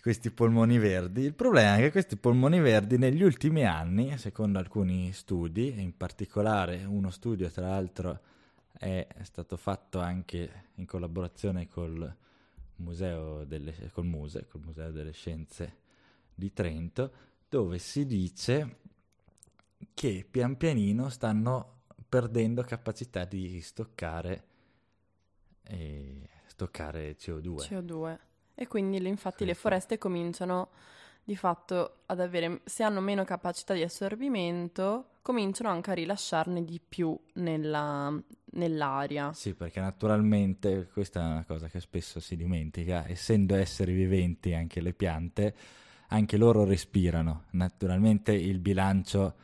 questi 0.00 0.30
polmoni 0.30 0.78
verdi. 0.78 1.22
Il 1.22 1.34
problema 1.34 1.78
è 1.78 1.80
che 1.80 1.90
questi 1.90 2.14
polmoni 2.14 2.60
verdi 2.60 2.98
negli 2.98 3.24
ultimi 3.24 3.64
anni, 3.64 4.16
secondo 4.16 4.60
alcuni 4.60 5.12
studi, 5.12 5.80
in 5.80 5.96
particolare 5.96 6.84
uno 6.84 7.10
studio 7.10 7.50
tra 7.50 7.70
l'altro 7.70 8.20
è 8.78 9.08
stato 9.22 9.56
fatto 9.56 9.98
anche 9.98 10.66
in 10.76 10.86
collaborazione 10.86 11.66
col 11.66 12.14
Museo 12.80 13.44
delle, 13.44 13.74
col 13.92 14.06
Muse, 14.06 14.46
col 14.46 14.62
Museo 14.62 14.90
delle 14.90 15.12
Scienze 15.12 15.78
di 16.34 16.52
Trento, 16.52 17.12
dove 17.48 17.78
si 17.78 18.06
dice 18.06 18.78
che 19.94 20.26
pian 20.28 20.56
pianino 20.56 21.08
stanno 21.08 21.82
perdendo 22.08 22.62
capacità 22.62 23.24
di 23.24 23.60
stoccare, 23.60 24.44
eh, 25.64 26.28
stoccare 26.46 27.16
CO2. 27.16 27.56
CO2. 27.56 28.18
E 28.54 28.66
quindi 28.66 29.06
infatti 29.06 29.38
Sì, 29.38 29.44
le 29.46 29.54
foreste 29.54 29.96
cominciano 29.96 30.70
di 31.22 31.36
fatto 31.36 32.02
ad 32.06 32.20
avere, 32.20 32.60
se 32.64 32.82
hanno 32.82 33.00
meno 33.00 33.24
capacità 33.24 33.74
di 33.74 33.82
assorbimento, 33.82 35.10
cominciano 35.22 35.68
anche 35.68 35.90
a 35.90 35.94
rilasciarne 35.94 36.64
di 36.64 36.80
più 36.80 37.18
nella- 37.34 38.12
nell'aria. 38.52 39.32
Sì, 39.32 39.54
perché 39.54 39.80
naturalmente 39.80 40.88
questa 40.92 41.20
è 41.20 41.24
una 41.24 41.44
cosa 41.44 41.68
che 41.68 41.80
spesso 41.80 42.20
si 42.20 42.36
dimentica, 42.36 43.06
essendo 43.06 43.54
esseri 43.54 43.92
viventi 43.92 44.54
anche 44.54 44.80
le 44.80 44.92
piante, 44.92 45.54
anche 46.08 46.36
loro 46.36 46.64
respirano. 46.64 47.44
Naturalmente 47.50 48.32
il 48.32 48.58
bilancio 48.58 49.34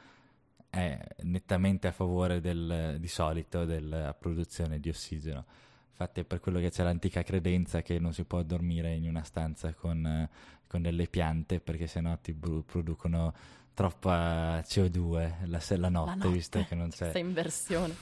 è 0.68 0.98
nettamente 1.22 1.86
a 1.86 1.92
favore 1.92 2.40
del- 2.40 2.96
di 2.98 3.08
solito 3.08 3.64
della 3.64 4.12
produzione 4.14 4.80
di 4.80 4.88
ossigeno. 4.88 5.44
Infatti 5.90 6.20
è 6.20 6.24
per 6.24 6.40
quello 6.40 6.58
che 6.58 6.70
c'è 6.70 6.82
l'antica 6.82 7.22
credenza 7.22 7.80
che 7.80 7.98
non 7.98 8.12
si 8.12 8.24
può 8.24 8.42
dormire 8.42 8.92
in 8.92 9.08
una 9.08 9.22
stanza 9.22 9.72
con, 9.72 10.28
con 10.66 10.82
delle 10.82 11.06
piante 11.06 11.60
perché 11.60 11.86
sennò 11.86 12.16
ti 12.18 12.32
bru- 12.32 12.64
producono 12.64 13.32
troppa 13.76 14.60
CO2 14.60 15.46
la, 15.48 15.60
se- 15.60 15.76
la 15.76 15.90
notte, 15.90 16.24
La 16.24 16.30
visto 16.30 16.58
notte, 16.58 16.70
che 16.70 16.74
non 16.74 16.88
c'è 16.88 16.96
questa 16.98 17.18
inversione. 17.18 17.94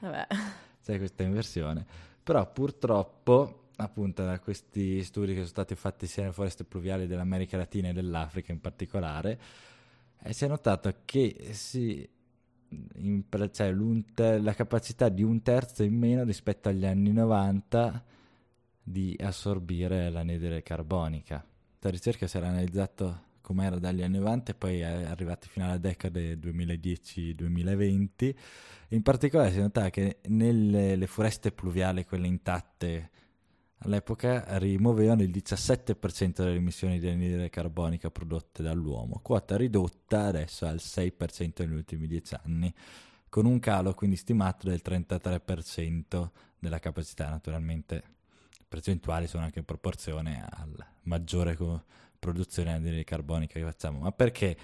Vabbè. 0.00 0.26
c'è 0.82 0.98
questa 0.98 1.22
inversione. 1.22 1.86
Però 2.22 2.50
purtroppo, 2.52 3.68
appunto, 3.76 4.24
da 4.24 4.40
questi 4.40 5.04
studi 5.04 5.28
che 5.28 5.36
sono 5.36 5.46
stati 5.46 5.76
fatti 5.76 6.08
sia 6.08 6.22
nelle 6.22 6.34
foreste 6.34 6.64
pluviali 6.64 7.06
dell'America 7.06 7.56
Latina 7.56 7.90
e 7.90 7.92
dell'Africa 7.92 8.50
in 8.50 8.60
particolare, 8.60 9.40
eh, 10.22 10.32
si 10.32 10.44
è 10.44 10.48
notato 10.48 10.92
che 11.04 11.50
si, 11.52 12.08
pre- 13.28 13.52
cioè 13.52 13.72
la 13.72 14.54
capacità 14.54 15.08
di 15.08 15.22
un 15.22 15.40
terzo 15.40 15.84
in 15.84 15.94
meno 15.96 16.24
rispetto 16.24 16.68
agli 16.68 16.84
anni 16.84 17.12
90 17.12 18.04
di 18.82 19.16
assorbire 19.20 20.10
l'anidride 20.10 20.62
carbonica. 20.62 21.44
La 21.86 21.92
ricerca 21.92 22.26
si 22.26 22.36
era 22.36 22.48
analizzato 22.48 23.22
com'era 23.40 23.78
dagli 23.78 24.02
anni 24.02 24.18
90 24.18 24.50
e 24.50 24.54
poi 24.56 24.80
è 24.80 25.04
arrivati 25.04 25.48
fino 25.48 25.66
alla 25.66 25.78
decade 25.78 26.36
2010-2020 26.36 28.34
in 28.88 29.02
particolare 29.02 29.52
si 29.52 29.58
notava 29.58 29.90
che 29.90 30.18
nelle 30.28 30.96
le 30.96 31.06
foreste 31.06 31.50
pluviali, 31.50 32.04
quelle 32.04 32.26
intatte 32.26 33.10
all'epoca, 33.78 34.58
rimuovevano 34.58 35.22
il 35.22 35.30
17% 35.30 36.42
delle 36.42 36.56
emissioni 36.56 36.98
di 36.98 37.08
anidride 37.08 37.50
carbonica 37.50 38.10
prodotte 38.10 38.62
dall'uomo, 38.62 39.20
quota 39.22 39.56
ridotta 39.56 40.26
adesso 40.26 40.66
al 40.66 40.80
6% 40.80 41.52
negli 41.58 41.74
ultimi 41.74 42.06
10 42.06 42.36
anni, 42.44 42.72
con 43.28 43.46
un 43.46 43.58
calo 43.58 43.94
quindi 43.94 44.16
stimato 44.16 44.68
del 44.68 44.80
33% 44.84 46.30
della 46.58 46.78
capacità. 46.78 47.28
Naturalmente 47.28 48.15
percentuali 48.68 49.26
sono 49.26 49.44
anche 49.44 49.60
in 49.60 49.64
proporzione 49.64 50.44
alla 50.50 50.86
maggiore 51.02 51.56
co- 51.56 51.84
produzione 52.18 52.70
di 52.70 52.76
anidride 52.76 53.04
carbonica 53.04 53.58
che 53.58 53.64
facciamo. 53.64 54.00
Ma 54.00 54.12
perché? 54.12 54.56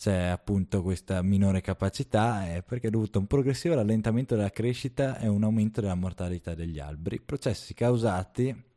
c'è 0.00 0.28
appunto 0.28 0.80
questa 0.80 1.20
minore 1.20 1.60
capacità 1.60 2.46
è 2.46 2.62
perché 2.62 2.86
è 2.86 2.90
dovuto 2.90 3.18
a 3.18 3.20
un 3.20 3.26
progressivo 3.26 3.74
rallentamento 3.74 4.34
della 4.34 4.48
crescita 4.48 5.18
e 5.18 5.28
un 5.28 5.44
aumento 5.44 5.82
della 5.82 5.94
mortalità 5.94 6.54
degli 6.54 6.78
alberi, 6.78 7.20
processi 7.20 7.74
causati 7.74 8.68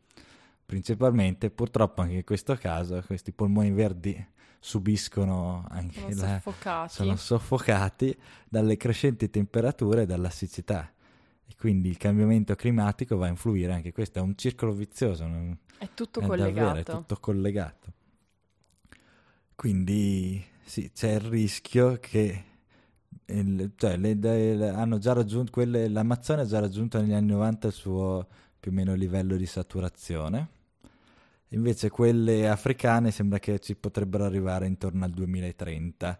principalmente, 0.66 1.50
purtroppo 1.50 2.02
anche 2.02 2.16
in 2.16 2.24
questo 2.24 2.56
caso, 2.56 3.02
questi 3.06 3.32
polmoni 3.32 3.72
verdi 3.72 4.28
subiscono 4.60 5.66
anche 5.70 6.00
Sono 6.00 6.16
la, 6.16 6.28
soffocati. 6.28 6.94
sono 6.94 7.16
soffocati 7.16 8.18
dalle 8.50 8.76
crescenti 8.78 9.30
temperature 9.30 10.02
e 10.02 10.06
dalla 10.06 10.30
siccità. 10.30 10.92
E 11.54 11.56
quindi 11.58 11.90
il 11.90 11.98
cambiamento 11.98 12.56
climatico 12.56 13.16
va 13.16 13.28
a 13.28 13.30
influire 13.30 13.74
anche 13.74 13.92
questo, 13.92 14.18
è 14.18 14.22
un 14.24 14.36
circolo 14.36 14.72
vizioso, 14.74 15.26
È 15.78 15.88
tutto 15.94 16.20
è 16.20 16.26
davvero, 16.26 16.52
collegato. 16.52 16.92
è 16.92 16.96
tutto 16.96 17.18
collegato. 17.20 17.94
Quindi 19.56 20.44
sì, 20.66 20.92
c'è 20.92 21.12
il 21.14 21.20
rischio 21.20 21.98
che 22.00 22.44
il- 23.26 23.72
cioè, 23.76 23.98
le, 23.98 24.16
le- 24.16 24.70
hanno 24.70 24.98
già 24.98 25.14
raggiunto 25.14 25.52
quelle, 25.52 25.88
l'Amazzonia 25.88 26.44
ha 26.44 26.48
già 26.48 26.60
raggiunto 26.60 27.00
negli 27.00 27.14
anni 27.14 27.28
90 27.32 27.68
il 27.68 27.74
suo 27.74 28.28
più 28.60 28.72
o 28.72 28.74
meno 28.74 28.94
livello 28.96 29.36
di 29.36 29.46
saturazione. 29.46 30.48
Invece 31.50 31.90
quelle 31.90 32.50
africane 32.50 33.12
sembra 33.12 33.38
che 33.38 33.60
ci 33.60 33.76
potrebbero 33.76 34.24
arrivare 34.26 34.66
intorno 34.66 35.06
al 35.06 35.12
2030. 35.12 36.20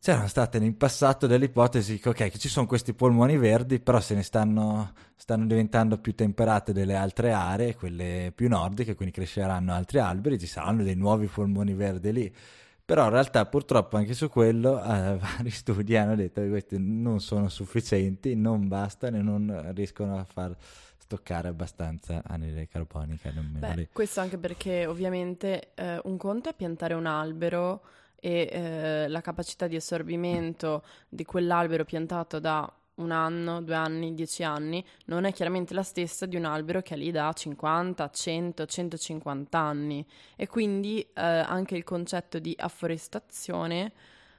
C'erano 0.00 0.28
state 0.28 0.56
in 0.56 0.78
passato 0.78 1.26
delle 1.26 1.44
ipotesi 1.44 1.98
che, 1.98 2.08
ok, 2.08 2.30
che 2.30 2.38
ci 2.38 2.48
sono 2.48 2.64
questi 2.66 2.94
polmoni 2.94 3.36
verdi, 3.36 3.80
però 3.80 4.00
se 4.00 4.14
ne 4.14 4.22
stanno, 4.22 4.92
stanno 5.14 5.44
diventando 5.44 5.98
più 5.98 6.14
temperate 6.14 6.72
delle 6.72 6.94
altre 6.94 7.32
aree, 7.32 7.74
quelle 7.74 8.32
più 8.34 8.48
nordiche, 8.48 8.94
quindi 8.94 9.12
cresceranno 9.12 9.74
altri 9.74 9.98
alberi, 9.98 10.38
ci 10.38 10.46
saranno 10.46 10.82
dei 10.84 10.94
nuovi 10.94 11.26
polmoni 11.26 11.74
verdi 11.74 12.12
lì. 12.12 12.34
Però 12.82 13.04
in 13.04 13.10
realtà 13.10 13.44
purtroppo 13.44 13.98
anche 13.98 14.14
su 14.14 14.30
quello 14.30 14.82
eh, 14.82 15.18
vari 15.20 15.50
studi 15.50 15.94
hanno 15.96 16.16
detto 16.16 16.40
che 16.40 16.48
questi 16.48 16.76
non 16.78 17.20
sono 17.20 17.50
sufficienti, 17.50 18.34
non 18.34 18.68
bastano 18.68 19.18
e 19.18 19.22
non 19.22 19.70
riescono 19.74 20.18
a 20.18 20.24
far 20.24 20.56
stoccare 20.96 21.48
abbastanza 21.48 22.22
anidride 22.24 22.68
carbonica 22.68 23.30
nemmeno 23.30 23.74
Beh, 23.74 23.88
questo 23.92 24.20
anche 24.20 24.38
perché 24.38 24.86
ovviamente 24.86 25.72
eh, 25.74 26.00
un 26.04 26.16
conto 26.16 26.48
è 26.48 26.54
piantare 26.54 26.94
un 26.94 27.06
albero 27.06 27.82
e 28.20 28.48
eh, 28.50 29.08
la 29.08 29.20
capacità 29.20 29.66
di 29.66 29.76
assorbimento 29.76 30.84
di 31.08 31.24
quell'albero 31.24 31.84
piantato 31.84 32.38
da 32.38 32.70
un 32.96 33.10
anno, 33.10 33.62
due 33.62 33.74
anni, 33.74 34.14
dieci 34.14 34.42
anni 34.42 34.84
non 35.06 35.24
è 35.24 35.32
chiaramente 35.32 35.74
la 35.74 35.82
stessa 35.82 36.26
di 36.26 36.36
un 36.36 36.44
albero 36.44 36.82
che 36.82 36.94
è 36.94 36.96
lì 36.96 37.10
da 37.10 37.32
50, 37.32 38.10
100, 38.10 38.66
150 38.66 39.58
anni. 39.58 40.06
E 40.36 40.46
quindi 40.46 41.00
eh, 41.00 41.22
anche 41.22 41.76
il 41.76 41.84
concetto 41.84 42.38
di 42.38 42.54
afforestazione 42.58 43.92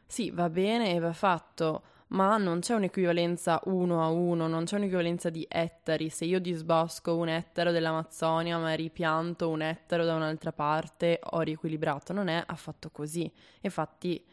sì, 0.05 0.29
va 0.29 0.49
bene 0.49 0.93
e 0.93 0.99
va 0.99 1.13
fatto, 1.13 1.83
ma 2.11 2.37
non 2.37 2.59
c'è 2.59 2.73
un'equivalenza 2.73 3.61
uno 3.65 4.03
a 4.03 4.09
uno, 4.09 4.47
non 4.47 4.65
c'è 4.65 4.75
un'equivalenza 4.75 5.29
di 5.29 5.45
ettari. 5.49 6.09
Se 6.09 6.25
io 6.25 6.39
disbosco 6.39 7.15
un 7.15 7.29
ettaro 7.29 7.71
dell'Amazzonia 7.71 8.57
ma 8.57 8.73
ripianto 8.73 9.49
un 9.49 9.61
ettaro 9.61 10.03
da 10.03 10.15
un'altra 10.15 10.51
parte, 10.51 11.19
ho 11.21 11.39
riequilibrato. 11.39 12.11
Non 12.11 12.27
è 12.27 12.43
affatto 12.45 12.89
così. 12.89 13.31
Infatti, 13.61 14.23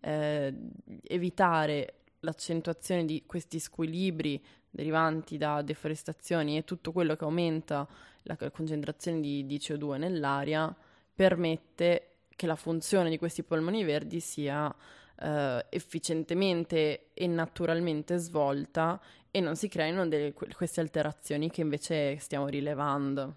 eh, 0.00 0.54
evitare 1.02 1.94
l'accentuazione 2.20 3.04
di 3.04 3.24
questi 3.26 3.58
squilibri 3.58 4.42
derivanti 4.70 5.36
da 5.36 5.62
deforestazioni 5.62 6.56
e 6.56 6.64
tutto 6.64 6.92
quello 6.92 7.16
che 7.16 7.24
aumenta 7.24 7.86
la 8.22 8.36
concentrazione 8.50 9.20
di, 9.20 9.44
di 9.44 9.56
CO2 9.58 9.98
nell'aria 9.98 10.74
permette 11.14 12.08
che 12.34 12.46
la 12.46 12.56
funzione 12.56 13.10
di 13.10 13.18
questi 13.18 13.42
polmoni 13.42 13.84
verdi 13.84 14.18
sia 14.20 14.74
eh, 15.20 15.66
efficientemente 15.70 17.10
e 17.14 17.26
naturalmente 17.26 18.16
svolta 18.18 19.00
e 19.30 19.40
non 19.40 19.56
si 19.56 19.68
creino 19.68 20.06
delle- 20.06 20.32
que- 20.32 20.52
queste 20.54 20.80
alterazioni 20.80 21.50
che 21.50 21.60
invece 21.60 22.16
stiamo 22.18 22.46
rilevando. 22.48 23.36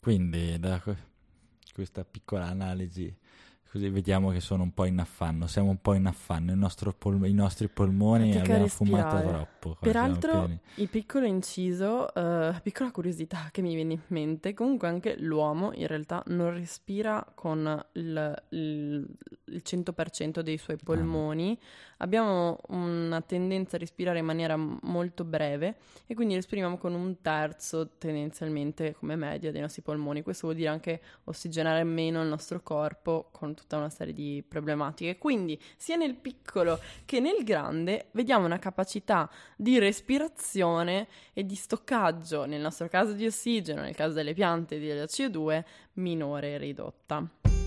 Quindi 0.00 0.58
da 0.58 0.80
que- 0.80 1.10
questa 1.72 2.04
piccola 2.04 2.46
analisi 2.46 3.14
così 3.72 3.88
vediamo 3.88 4.28
che 4.30 4.40
sono 4.40 4.64
un 4.64 4.74
po' 4.74 4.84
in 4.84 4.98
affanno, 4.98 5.46
siamo 5.46 5.70
un 5.70 5.80
po' 5.80 5.94
in 5.94 6.04
affanno, 6.04 6.52
pol- 6.98 7.26
i 7.26 7.32
nostri 7.32 7.68
polmoni 7.68 8.26
Fatica 8.32 8.42
abbiamo 8.42 8.66
fumato 8.68 9.16
respirare. 9.16 9.28
troppo. 9.60 9.76
Peraltro, 9.80 10.50
il 10.74 10.88
piccolo 10.90 11.24
inciso, 11.24 12.12
eh, 12.14 12.60
piccola 12.62 12.90
curiosità 12.90 13.48
che 13.50 13.62
mi 13.62 13.74
viene 13.74 13.94
in 13.94 14.00
mente, 14.08 14.52
comunque 14.52 14.88
anche 14.88 15.16
l'uomo 15.18 15.72
in 15.72 15.86
realtà 15.86 16.22
non 16.26 16.52
respira 16.52 17.26
con 17.34 17.82
il, 17.92 18.42
il- 18.50 19.06
il 19.46 19.62
100% 19.64 20.42
dei 20.42 20.58
suoi 20.58 20.76
polmoni, 20.76 21.58
abbiamo 22.02 22.58
una 22.68 23.20
tendenza 23.20 23.76
a 23.76 23.78
respirare 23.78 24.18
in 24.18 24.24
maniera 24.24 24.56
molto 24.56 25.24
breve 25.24 25.76
e 26.06 26.14
quindi 26.14 26.34
respiriamo 26.34 26.76
con 26.76 26.94
un 26.94 27.20
terzo 27.20 27.90
tendenzialmente 27.96 28.94
come 28.94 29.16
media 29.16 29.50
dei 29.50 29.60
nostri 29.60 29.82
polmoni. 29.82 30.22
Questo 30.22 30.46
vuol 30.46 30.58
dire 30.58 30.68
anche 30.68 31.00
ossigenare 31.24 31.82
meno 31.84 32.20
il 32.20 32.28
nostro 32.28 32.60
corpo 32.60 33.28
con 33.32 33.54
tutta 33.54 33.76
una 33.76 33.88
serie 33.88 34.12
di 34.12 34.44
problematiche. 34.46 35.16
Quindi 35.16 35.58
sia 35.76 35.96
nel 35.96 36.16
piccolo 36.16 36.78
che 37.04 37.20
nel 37.20 37.44
grande 37.44 38.08
vediamo 38.12 38.44
una 38.44 38.58
capacità 38.58 39.30
di 39.56 39.78
respirazione 39.78 41.06
e 41.32 41.46
di 41.46 41.54
stoccaggio, 41.54 42.44
nel 42.44 42.60
nostro 42.60 42.88
caso 42.88 43.12
di 43.12 43.26
ossigeno, 43.26 43.80
nel 43.80 43.94
caso 43.94 44.14
delle 44.14 44.34
piante 44.34 44.78
di 44.78 44.88
CO2, 44.88 45.64
minore 45.94 46.54
e 46.54 46.58
ridotta. 46.58 47.61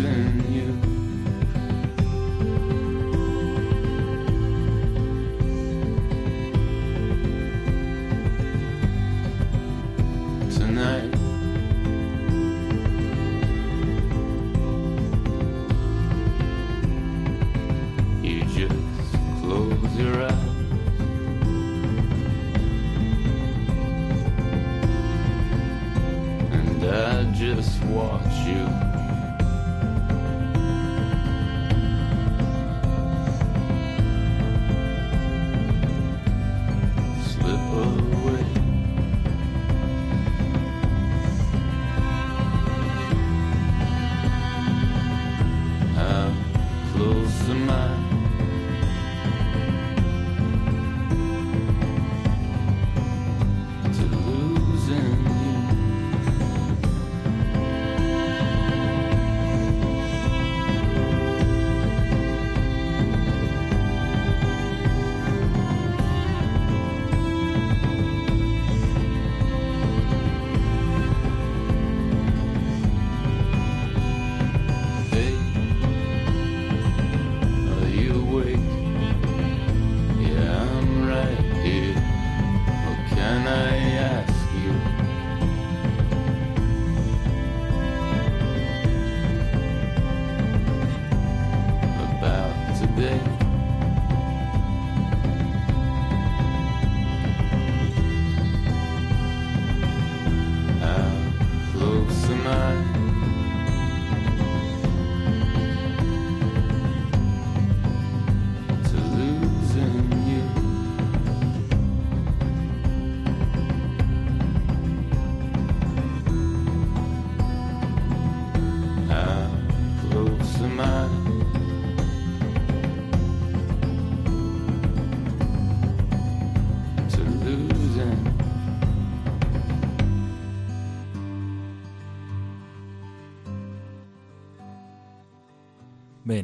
in 0.00 0.52
you. 0.52 0.93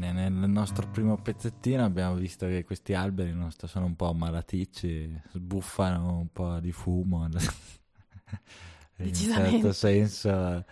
Bene, 0.00 0.30
nel 0.30 0.48
nostro 0.48 0.88
primo 0.88 1.18
pezzettino 1.18 1.84
abbiamo 1.84 2.14
visto 2.14 2.46
che 2.46 2.64
questi 2.64 2.94
alberi 2.94 3.36
sono 3.66 3.84
un 3.84 3.96
po' 3.96 4.08
amalaticci, 4.08 5.24
sbuffano 5.34 6.16
un 6.16 6.32
po' 6.32 6.58
di 6.58 6.72
fumo. 6.72 7.28
In 8.96 9.06
un 9.06 9.14
certo 9.14 9.72
senso. 9.74 10.64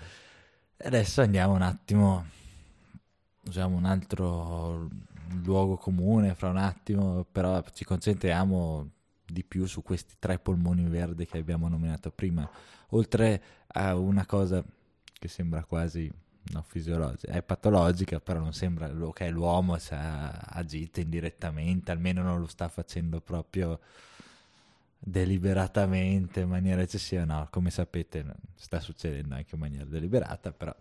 Adesso 0.78 1.20
andiamo 1.20 1.52
un 1.52 1.60
attimo, 1.60 2.24
usiamo 3.44 3.76
un 3.76 3.84
altro 3.84 4.88
luogo 5.42 5.76
comune 5.76 6.34
fra 6.34 6.48
un 6.48 6.56
attimo, 6.56 7.26
però 7.30 7.62
ci 7.74 7.84
concentriamo 7.84 8.90
di 9.26 9.44
più 9.44 9.66
su 9.66 9.82
questi 9.82 10.14
tre 10.18 10.38
polmoni 10.38 10.84
verdi 10.84 11.26
che 11.26 11.36
abbiamo 11.36 11.68
nominato 11.68 12.10
prima, 12.10 12.48
oltre 12.88 13.42
a 13.66 13.94
una 13.94 14.24
cosa 14.24 14.64
che 15.12 15.28
sembra 15.28 15.64
quasi 15.64 16.10
no, 16.52 16.62
fisiologica, 16.66 17.32
è 17.32 17.42
patologica, 17.42 18.20
però 18.20 18.40
non 18.40 18.52
sembra 18.52 18.90
che 19.12 19.28
l'uomo 19.28 19.78
si 19.78 19.94
agita 19.94 21.00
indirettamente, 21.00 21.90
almeno 21.90 22.22
non 22.22 22.40
lo 22.40 22.46
sta 22.46 22.68
facendo 22.68 23.20
proprio 23.20 23.80
deliberatamente 24.98 26.40
in 26.40 26.48
maniera 26.48 26.82
eccessiva, 26.82 27.24
no, 27.24 27.46
come 27.50 27.70
sapete 27.70 28.24
sta 28.56 28.80
succedendo 28.80 29.34
anche 29.34 29.54
in 29.54 29.61
maniera 29.61 29.84
deliberata, 29.84 30.52
però 30.52 30.74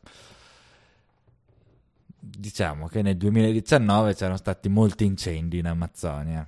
diciamo 2.19 2.87
che 2.87 3.01
nel 3.01 3.15
2019 3.15 4.15
c'erano 4.15 4.37
stati 4.37 4.69
molti 4.69 5.05
incendi 5.05 5.59
in 5.59 5.67
Amazzonia 5.67 6.47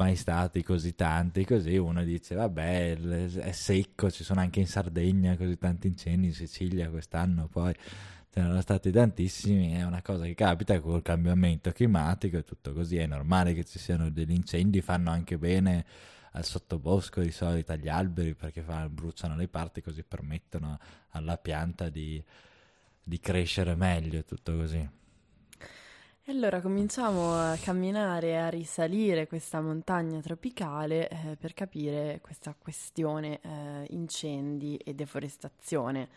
mai 0.00 0.16
stati 0.16 0.62
così 0.62 0.94
tanti 0.94 1.44
così 1.44 1.76
uno 1.76 2.02
dice 2.04 2.34
vabbè 2.34 2.96
è 2.96 3.52
secco 3.52 4.10
ci 4.10 4.24
sono 4.24 4.40
anche 4.40 4.58
in 4.58 4.66
Sardegna 4.66 5.36
così 5.36 5.58
tanti 5.58 5.88
incendi 5.88 6.28
in 6.28 6.32
Sicilia 6.32 6.88
quest'anno 6.88 7.48
poi 7.48 7.74
ce 7.74 8.40
ne 8.40 8.44
erano 8.46 8.60
stati 8.62 8.90
tantissimi 8.90 9.72
è 9.74 9.84
una 9.84 10.00
cosa 10.00 10.24
che 10.24 10.34
capita 10.34 10.80
col 10.80 11.02
cambiamento 11.02 11.70
climatico 11.72 12.38
e 12.38 12.44
tutto 12.44 12.72
così 12.72 12.96
è 12.96 13.06
normale 13.06 13.52
che 13.52 13.64
ci 13.64 13.78
siano 13.78 14.10
degli 14.10 14.32
incendi 14.32 14.80
fanno 14.80 15.10
anche 15.10 15.36
bene 15.36 15.84
al 16.32 16.44
sottobosco 16.44 17.20
di 17.20 17.30
solito 17.30 17.72
agli 17.72 17.88
alberi 17.88 18.34
perché 18.34 18.62
fa- 18.62 18.88
bruciano 18.88 19.36
le 19.36 19.48
parti 19.48 19.82
così 19.82 20.02
permettono 20.02 20.78
alla 21.10 21.36
pianta 21.36 21.90
di 21.90 22.22
di 23.02 23.18
crescere 23.18 23.74
meglio 23.74 24.20
e 24.20 24.24
tutto 24.24 24.56
così. 24.56 24.88
Allora 26.30 26.60
cominciamo 26.60 27.34
a 27.34 27.56
camminare, 27.60 28.38
a 28.40 28.48
risalire 28.48 29.26
questa 29.26 29.60
montagna 29.60 30.20
tropicale 30.20 31.08
eh, 31.08 31.36
per 31.36 31.54
capire 31.54 32.20
questa 32.22 32.54
questione 32.56 33.40
eh, 33.42 33.86
incendi 33.90 34.76
e 34.76 34.94
deforestazione. 34.94 36.08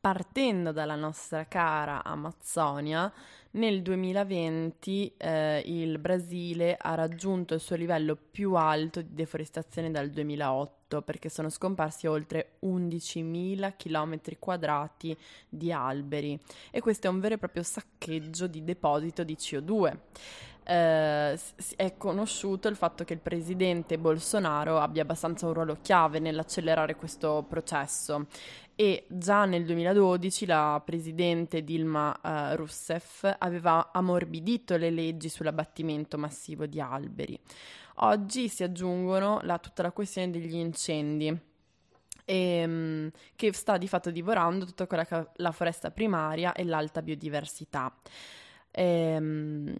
Partendo 0.00 0.72
dalla 0.72 0.96
nostra 0.96 1.46
cara 1.46 2.02
Amazzonia, 2.02 3.12
nel 3.52 3.80
2020 3.82 5.14
eh, 5.16 5.62
il 5.64 5.98
Brasile 5.98 6.76
ha 6.76 6.96
raggiunto 6.96 7.54
il 7.54 7.60
suo 7.60 7.76
livello 7.76 8.16
più 8.16 8.54
alto 8.54 9.00
di 9.00 9.14
deforestazione 9.14 9.92
dal 9.92 10.10
2008 10.10 10.79
perché 11.00 11.28
sono 11.28 11.48
scomparsi 11.48 12.06
oltre 12.06 12.58
11.000 12.64 13.74
km 13.76 14.18
quadrati 14.38 15.16
di 15.48 15.72
alberi 15.72 16.38
e 16.70 16.80
questo 16.80 17.06
è 17.06 17.10
un 17.10 17.20
vero 17.20 17.34
e 17.34 17.38
proprio 17.38 17.62
saccheggio 17.62 18.46
di 18.46 18.64
deposito 18.64 19.22
di 19.22 19.34
CO2. 19.34 19.96
Eh, 20.62 21.38
è 21.76 21.96
conosciuto 21.96 22.68
il 22.68 22.76
fatto 22.76 23.04
che 23.04 23.14
il 23.14 23.20
presidente 23.20 23.98
Bolsonaro 23.98 24.78
abbia 24.78 25.02
abbastanza 25.02 25.46
un 25.46 25.54
ruolo 25.54 25.78
chiave 25.80 26.18
nell'accelerare 26.18 26.96
questo 26.96 27.44
processo 27.48 28.26
e 28.80 29.04
già 29.08 29.44
nel 29.44 29.66
2012 29.66 30.46
la 30.46 30.80
presidente 30.82 31.62
Dilma 31.62 32.18
uh, 32.22 32.56
Rousseff 32.56 33.30
aveva 33.38 33.90
ammorbidito 33.92 34.78
le 34.78 34.88
leggi 34.88 35.28
sull'abbattimento 35.28 36.16
massivo 36.16 36.64
di 36.64 36.80
alberi. 36.80 37.38
Oggi 38.02 38.48
si 38.48 38.62
aggiungono 38.62 39.40
la, 39.42 39.58
tutta 39.58 39.82
la 39.82 39.92
questione 39.92 40.30
degli 40.30 40.54
incendi. 40.54 41.48
E, 42.24 42.64
um, 42.64 43.10
che 43.34 43.52
sta 43.52 43.76
di 43.76 43.88
fatto 43.88 44.10
divorando 44.10 44.64
tutta 44.64 44.86
quella 44.86 45.04
che 45.04 45.30
la 45.34 45.52
foresta 45.52 45.90
primaria 45.90 46.52
e 46.52 46.64
l'alta 46.64 47.02
biodiversità. 47.02 47.94
E, 48.70 49.16
um, 49.16 49.76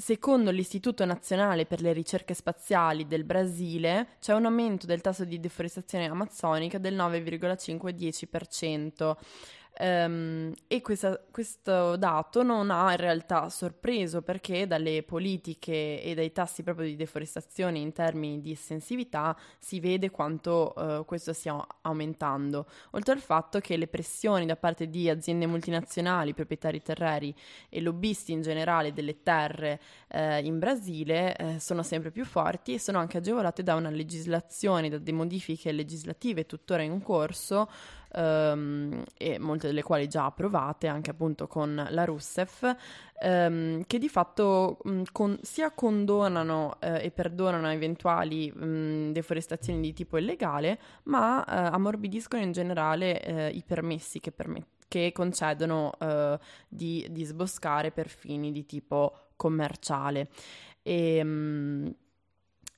Secondo 0.00 0.50
l'Istituto 0.50 1.04
Nazionale 1.04 1.66
per 1.66 1.82
le 1.82 1.92
Ricerche 1.92 2.32
Spaziali 2.32 3.06
del 3.06 3.24
Brasile 3.24 4.16
c'è 4.18 4.32
un 4.32 4.46
aumento 4.46 4.86
del 4.86 5.02
tasso 5.02 5.26
di 5.26 5.38
deforestazione 5.38 6.06
amazzonica 6.06 6.78
del 6.78 6.96
9,5-10%. 6.96 9.14
Um, 9.78 10.52
e 10.66 10.82
questa, 10.82 11.18
questo 11.30 11.96
dato 11.96 12.42
non 12.42 12.70
ha 12.70 12.90
in 12.90 12.98
realtà 12.98 13.48
sorpreso 13.48 14.20
perché 14.20 14.66
dalle 14.66 15.02
politiche 15.02 16.02
e 16.02 16.14
dai 16.14 16.32
tassi 16.32 16.62
proprio 16.62 16.86
di 16.86 16.96
deforestazione 16.96 17.78
in 17.78 17.92
termini 17.92 18.40
di 18.40 18.52
estensività 18.52 19.34
si 19.58 19.80
vede 19.80 20.10
quanto 20.10 20.74
uh, 20.76 21.04
questo 21.04 21.32
stia 21.32 21.64
aumentando, 21.82 22.66
oltre 22.90 23.14
al 23.14 23.20
fatto 23.20 23.58
che 23.60 23.76
le 23.76 23.86
pressioni 23.86 24.44
da 24.44 24.56
parte 24.56 24.88
di 24.90 25.08
aziende 25.08 25.46
multinazionali, 25.46 26.34
proprietari 26.34 26.82
terreni 26.82 27.34
e 27.68 27.80
lobbisti 27.80 28.32
in 28.32 28.42
generale 28.42 28.92
delle 28.92 29.22
terre 29.22 29.80
uh, 30.08 30.44
in 30.44 30.58
Brasile 30.58 31.36
uh, 31.38 31.58
sono 31.58 31.82
sempre 31.82 32.10
più 32.10 32.24
forti 32.24 32.74
e 32.74 32.78
sono 32.78 32.98
anche 32.98 33.18
agevolate 33.18 33.62
da 33.62 33.76
una 33.76 33.90
legislazione, 33.90 34.88
da 34.88 34.98
delle 34.98 35.16
modifiche 35.16 35.72
legislative 35.72 36.46
tuttora 36.46 36.82
in 36.82 37.02
corso 37.02 37.68
um, 38.14 39.02
e 39.16 39.38
molte 39.38 39.66
delle 39.66 39.82
quali 39.82 40.08
già 40.08 40.24
approvate 40.24 40.86
anche 40.86 41.10
appunto 41.10 41.46
con 41.46 41.86
la 41.88 42.04
Rousseff, 42.04 42.62
um, 43.22 43.82
che 43.86 43.98
di 43.98 44.08
fatto 44.08 44.78
con, 45.12 45.38
sia 45.42 45.70
condonano 45.72 46.76
uh, 46.80 46.96
e 47.00 47.10
perdonano 47.10 47.70
eventuali 47.70 48.52
deforestazioni 49.12 49.80
di 49.80 49.92
tipo 49.92 50.18
illegale, 50.18 50.78
ma 51.04 51.38
uh, 51.40 51.74
ammorbidiscono 51.74 52.42
in 52.42 52.52
generale 52.52 53.22
uh, 53.26 53.56
i 53.56 53.62
permessi 53.66 54.20
che, 54.20 54.32
permet- 54.32 54.66
che 54.88 55.12
concedono 55.12 55.92
di, 56.68 57.06
di, 57.10 57.24
sboscare 57.24 57.92
per 57.92 58.08
fini 58.08 58.50
di 58.50 58.66
tipo 58.66 59.28
commerciale. 59.36 60.28
E, 60.82 61.20
um, 61.22 61.94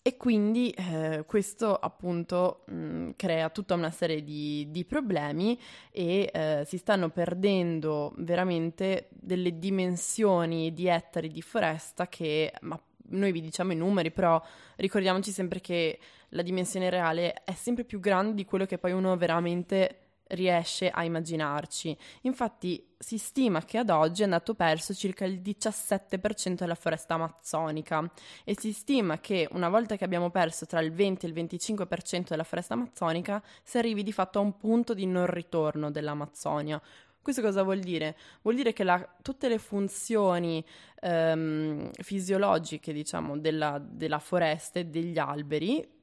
e 0.04 0.16
quindi 0.16 0.70
eh, 0.70 1.22
questo 1.26 1.76
appunto 1.76 2.64
mh, 2.66 3.10
crea 3.14 3.50
tutta 3.50 3.74
una 3.74 3.92
serie 3.92 4.24
di, 4.24 4.66
di 4.70 4.84
problemi 4.84 5.56
e 5.92 6.28
eh, 6.32 6.64
si 6.66 6.76
stanno 6.76 7.10
perdendo 7.10 8.12
veramente 8.16 9.08
delle 9.10 9.60
dimensioni 9.60 10.72
di 10.72 10.88
ettari 10.88 11.28
di 11.28 11.40
foresta 11.40 12.08
che, 12.08 12.52
ma 12.62 12.80
noi 13.10 13.30
vi 13.30 13.40
diciamo 13.40 13.72
i 13.72 13.76
numeri, 13.76 14.10
però 14.10 14.42
ricordiamoci 14.76 15.30
sempre 15.30 15.60
che 15.60 15.98
la 16.30 16.42
dimensione 16.42 16.90
reale 16.90 17.34
è 17.44 17.52
sempre 17.52 17.84
più 17.84 18.00
grande 18.00 18.34
di 18.34 18.44
quello 18.44 18.66
che 18.66 18.78
poi 18.78 18.90
uno 18.90 19.16
veramente 19.16 20.01
riesce 20.32 20.90
a 20.90 21.04
immaginarci. 21.04 21.96
Infatti 22.22 22.84
si 22.98 23.18
stima 23.18 23.64
che 23.64 23.78
ad 23.78 23.90
oggi 23.90 24.22
è 24.22 24.24
andato 24.24 24.54
perso 24.54 24.94
circa 24.94 25.24
il 25.24 25.40
17% 25.40 26.54
della 26.54 26.74
foresta 26.74 27.14
amazzonica 27.14 28.10
e 28.44 28.54
si 28.58 28.72
stima 28.72 29.18
che 29.18 29.48
una 29.52 29.68
volta 29.68 29.96
che 29.96 30.04
abbiamo 30.04 30.30
perso 30.30 30.66
tra 30.66 30.80
il 30.80 30.92
20 30.92 31.26
e 31.26 31.28
il 31.28 31.34
25% 31.34 32.28
della 32.28 32.44
foresta 32.44 32.74
amazzonica 32.74 33.42
si 33.62 33.78
arrivi 33.78 34.02
di 34.02 34.12
fatto 34.12 34.38
a 34.38 34.42
un 34.42 34.56
punto 34.56 34.94
di 34.94 35.06
non 35.06 35.26
ritorno 35.26 35.90
dell'Amazzonia. 35.90 36.80
Questo 37.20 37.40
cosa 37.40 37.62
vuol 37.62 37.78
dire? 37.78 38.16
Vuol 38.42 38.56
dire 38.56 38.72
che 38.72 38.82
la, 38.82 39.08
tutte 39.22 39.48
le 39.48 39.58
funzioni 39.58 40.64
ehm, 41.00 41.90
fisiologiche, 41.92 42.92
diciamo, 42.92 43.38
della, 43.38 43.80
della 43.80 44.18
foresta 44.18 44.80
e 44.80 44.86
degli 44.86 45.18
alberi 45.18 46.00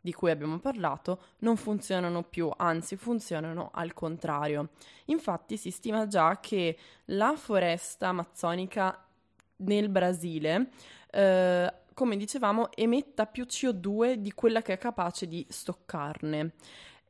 di 0.00 0.12
cui 0.12 0.30
abbiamo 0.30 0.58
parlato 0.58 1.22
non 1.38 1.56
funzionano 1.56 2.22
più, 2.22 2.50
anzi 2.56 2.96
funzionano 2.96 3.70
al 3.72 3.92
contrario. 3.92 4.70
Infatti 5.06 5.56
si 5.56 5.70
stima 5.70 6.06
già 6.06 6.40
che 6.40 6.76
la 7.06 7.34
foresta 7.36 8.08
amazzonica 8.08 9.04
nel 9.56 9.88
Brasile, 9.88 10.70
eh, 11.10 11.72
come 11.94 12.16
dicevamo, 12.16 12.70
emetta 12.72 13.26
più 13.26 13.44
CO2 13.44 14.14
di 14.14 14.32
quella 14.32 14.62
che 14.62 14.74
è 14.74 14.78
capace 14.78 15.26
di 15.26 15.44
stoccarne. 15.48 16.52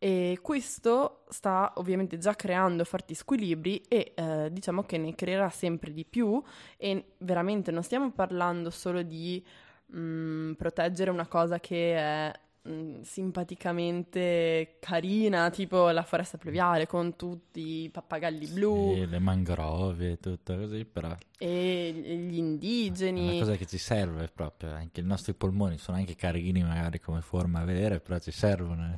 E 0.03 0.39
questo 0.41 1.25
sta 1.29 1.75
ovviamente 1.77 2.17
già 2.17 2.35
creando 2.35 2.85
forti 2.85 3.15
squilibri 3.15 3.83
e 3.87 4.15
eh, 4.15 4.49
diciamo 4.51 4.83
che 4.85 4.97
ne 4.97 5.15
creerà 5.15 5.51
sempre 5.51 5.93
di 5.93 6.07
più 6.07 6.43
e 6.79 7.13
veramente 7.19 7.71
non 7.71 7.83
stiamo 7.83 8.11
parlando 8.11 8.71
solo 8.71 9.03
di 9.03 9.45
mh, 9.89 10.01
mm, 10.01 10.53
proteggere 10.53 11.11
una 11.11 11.27
cosa 11.27 11.61
che 11.61 11.95
è 11.95 12.33
Mm, 12.69 13.01
simpaticamente 13.01 14.77
carina, 14.81 15.49
tipo 15.49 15.89
la 15.89 16.03
foresta 16.03 16.37
pluviale 16.37 16.87
con 16.87 17.17
tutti 17.17 17.85
i 17.85 17.89
pappagalli 17.89 18.47
blu. 18.49 18.97
Sì, 18.97 19.07
le 19.07 19.19
mangrove 19.19 20.13
e 20.13 20.19
tutto 20.19 20.57
così, 20.59 20.85
però... 20.85 21.17
E 21.39 21.91
gli 22.29 22.37
indigeni. 22.37 23.29
È 23.29 23.31
una 23.31 23.39
cosa 23.39 23.57
che 23.57 23.65
ci 23.65 23.79
serve 23.79 24.29
proprio, 24.29 24.73
anche 24.75 25.01
i 25.01 25.05
nostri 25.05 25.33
polmoni 25.33 25.79
sono 25.79 25.97
anche 25.97 26.15
carini 26.15 26.63
magari 26.63 27.01
come 27.01 27.23
forma 27.23 27.61
a 27.61 27.65
vedere, 27.65 27.99
però 27.99 28.19
ci 28.19 28.31
servono. 28.31 28.95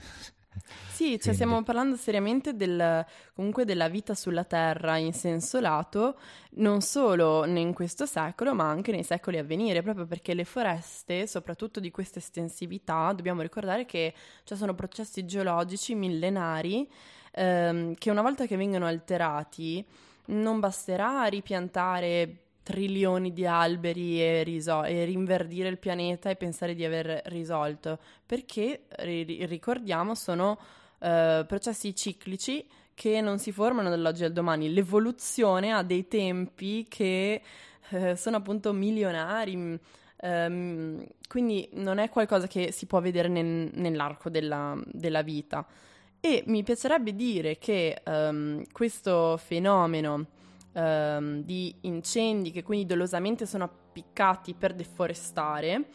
Sì, 0.91 1.19
cioè 1.19 1.33
stiamo 1.33 1.62
parlando 1.62 1.97
seriamente 1.97 2.55
del, 2.55 3.05
comunque 3.35 3.65
della 3.65 3.88
vita 3.88 4.15
sulla 4.15 4.45
Terra 4.45 4.99
in 4.99 5.12
senso 5.12 5.59
lato, 5.59 6.19
non 6.57 6.81
solo 6.81 7.45
in 7.47 7.73
questo 7.73 8.07
secolo, 8.07 8.55
ma 8.55 8.69
anche 8.69 8.93
nei 8.93 9.03
secoli 9.03 9.38
a 9.38 9.43
venire, 9.43 9.83
proprio 9.83 10.07
perché 10.07 10.35
le 10.35 10.45
foreste, 10.45 11.27
soprattutto 11.27 11.81
di 11.81 11.91
questa 11.91 12.19
estensività, 12.19 13.12
dobbiamo 13.15 13.41
ricordare 13.41 13.87
che 13.87 14.15
cioè, 14.45 14.57
sono 14.57 14.75
processi 14.75 15.25
geologici 15.25 15.95
millenari 15.95 16.88
ehm, 17.33 17.95
che 17.95 18.11
una 18.11 18.23
volta 18.23 18.47
che 18.47 18.57
vengono 18.57 18.87
alterati 18.87 19.85
non 20.27 20.61
basterà 20.61 21.25
ripiantare 21.25 22.37
trilioni 22.62 23.33
di 23.33 23.46
alberi 23.46 24.20
e, 24.20 24.42
riso- 24.42 24.85
e, 24.85 25.05
rinverdire 25.05 25.68
il 25.68 25.79
pianeta 25.79 26.31
e 26.31 26.37
pensare 26.37 26.75
di 26.75 26.85
aver 26.85 27.22
risolto, 27.27 27.98
perché 28.25 28.85
ri- 28.98 29.44
ricordiamo 29.46 30.14
sono 30.14 30.59
uh, 30.98 31.44
processi 31.46 31.94
ciclici 31.94 32.64
che 32.94 33.20
non 33.20 33.38
si 33.38 33.53
formano 33.53 33.88
dall'oggi 33.88 34.25
al 34.25 34.33
domani. 34.33 34.72
L'evoluzione 34.72 35.72
ha 35.72 35.83
dei 35.83 36.07
tempi 36.07 36.87
che 36.88 37.42
uh, 37.90 38.14
sono 38.14 38.37
appunto 38.37 38.72
milionari. 38.72 39.79
Um, 40.25 41.05
quindi 41.27 41.68
non 41.72 41.98
è 41.98 42.09
qualcosa 42.09 42.46
che 42.46 42.70
si 42.70 42.87
può 42.87 43.01
vedere 43.01 43.27
nel, 43.27 43.70
nell'arco 43.75 44.31
della, 44.31 44.81
della, 44.87 45.22
vita. 45.22 45.66
E 46.20 46.44
mi 46.46 46.62
piacerebbe 46.62 47.16
dire 47.16 47.59
che 47.59 48.01
um, 48.05 48.62
questo 48.70 49.37
fenomeno 49.38 50.27
ehm, 50.72 51.42
di 51.42 51.74
incendi 51.82 52.50
che 52.50 52.62
quindi 52.62 52.87
dolosamente 52.87 53.46
sono 53.46 53.64
appiccati 53.64 54.54
per 54.54 54.74
deforestare, 54.74 55.88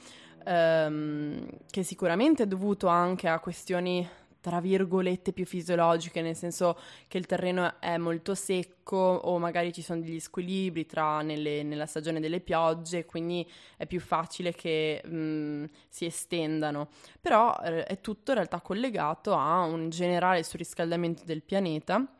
ehm, 0.45 1.47
che 1.69 1.83
sicuramente 1.83 2.43
è 2.43 2.47
dovuto 2.47 2.87
anche 2.87 3.27
a 3.27 3.39
questioni 3.39 4.07
tra 4.39 4.61
virgolette 4.61 5.33
più 5.33 5.45
fisiologiche, 5.45 6.21
nel 6.21 6.35
senso 6.35 6.79
che 7.09 7.17
il 7.17 7.25
terreno 7.25 7.81
è 7.81 7.97
molto 7.97 8.33
secco 8.33 8.95
o 8.95 9.37
magari 9.39 9.73
ci 9.73 9.81
sono 9.81 9.99
degli 9.99 10.21
squilibri 10.21 10.85
tra 10.85 11.21
nelle, 11.21 11.63
nella 11.63 11.85
stagione 11.85 12.21
delle 12.21 12.39
piogge, 12.39 13.05
quindi 13.05 13.45
è 13.75 13.85
più 13.85 13.99
facile 13.99 14.53
che 14.53 15.01
mh, 15.05 15.65
si 15.89 16.05
estendano. 16.05 16.87
Però 17.19 17.57
eh, 17.61 17.83
è 17.83 17.99
tutto 17.99 18.31
in 18.31 18.37
realtà 18.37 18.61
collegato 18.61 19.33
a 19.33 19.63
un 19.63 19.89
generale 19.89 20.43
surriscaldamento 20.43 21.23
del 21.25 21.43
pianeta 21.43 22.16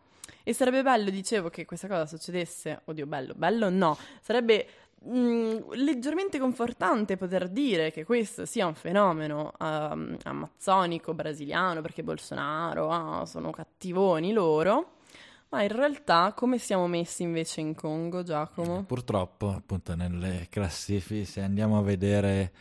E 0.48 0.54
sarebbe 0.54 0.82
bello, 0.82 1.10
dicevo, 1.10 1.50
che 1.50 1.66
questa 1.66 1.90
cosa 1.90 2.06
succedesse. 2.06 2.80
Oddio, 2.86 3.06
bello, 3.06 3.34
bello 3.36 3.70
no. 3.70 3.98
Sarebbe 4.22 4.66
mh, 5.02 5.74
leggermente 5.74 6.40
confortante 6.40 7.18
poter 7.18 7.50
dire 7.50 7.92
che 7.92 8.06
questo 8.06 8.46
sia 8.46 8.66
un 8.66 8.74
fenomeno 8.74 9.52
um, 9.60 10.16
amazzonico, 10.24 11.14
brasiliano, 11.14 11.82
perché 11.82 12.02
Bolsonaro, 12.02 12.90
ah, 12.90 13.26
sono 13.26 13.50
cattivoni 13.50 14.32
loro. 14.32 14.94
Ma 15.50 15.64
in 15.64 15.68
realtà 15.68 16.32
come 16.34 16.60
siamo 16.60 16.88
messi 16.88 17.24
invece 17.24 17.60
in 17.60 17.76
Congo, 17.76 18.24
Giacomo? 18.24 18.86
Purtroppo, 18.86 19.50
appunto, 19.50 19.96
nelle 19.96 20.48
classifiche, 20.50 21.26
se 21.26 21.42
andiamo 21.42 21.78
a 21.78 21.82
vedere 21.82 22.54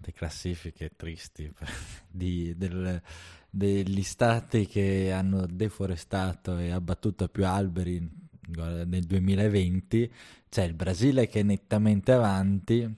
le 0.00 0.12
classifiche 0.12 0.92
tristi 0.94 1.52
di, 2.08 2.56
del, 2.56 3.02
degli 3.56 4.02
stati 4.02 4.66
che 4.66 5.12
hanno 5.12 5.46
deforestato 5.46 6.58
e 6.58 6.72
abbattuto 6.72 7.28
più 7.28 7.46
alberi 7.46 8.04
nel 8.48 9.04
2020, 9.04 10.12
c'è 10.48 10.64
il 10.64 10.74
Brasile 10.74 11.28
che 11.28 11.40
è 11.40 11.42
nettamente 11.44 12.10
avanti, 12.10 12.92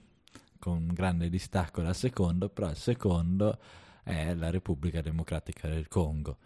con 0.57 0.77
un 0.77 0.93
grande 0.93 1.29
distacco 1.29 1.83
dal 1.83 1.95
secondo, 1.95 2.49
però 2.49 2.71
il 2.71 2.75
secondo 2.75 3.59
è 4.01 4.33
la 4.33 4.49
Repubblica 4.49 5.01
Democratica 5.01 5.67
del 5.67 5.87
Congo. 5.87 6.37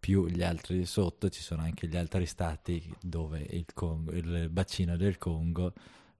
Più 0.00 0.26
gli 0.28 0.42
altri 0.42 0.86
sotto 0.86 1.28
ci 1.28 1.42
sono 1.42 1.60
anche 1.60 1.88
gli 1.88 1.96
altri 1.96 2.24
stati 2.24 2.82
dove 3.02 3.46
il, 3.50 3.66
Congo, 3.74 4.12
il 4.12 4.48
bacino 4.48 4.96
del 4.96 5.18
Congo 5.18 5.74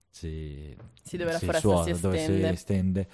si, 0.09 0.75
sì, 1.03 1.17
dove 1.17 1.31
la 1.31 1.39
foresta 1.39 1.59
suona, 1.59 1.83
si 1.83 1.89
estende. 1.91 2.17
Dove 2.17 2.47
si 2.47 2.53
estende 2.53 3.07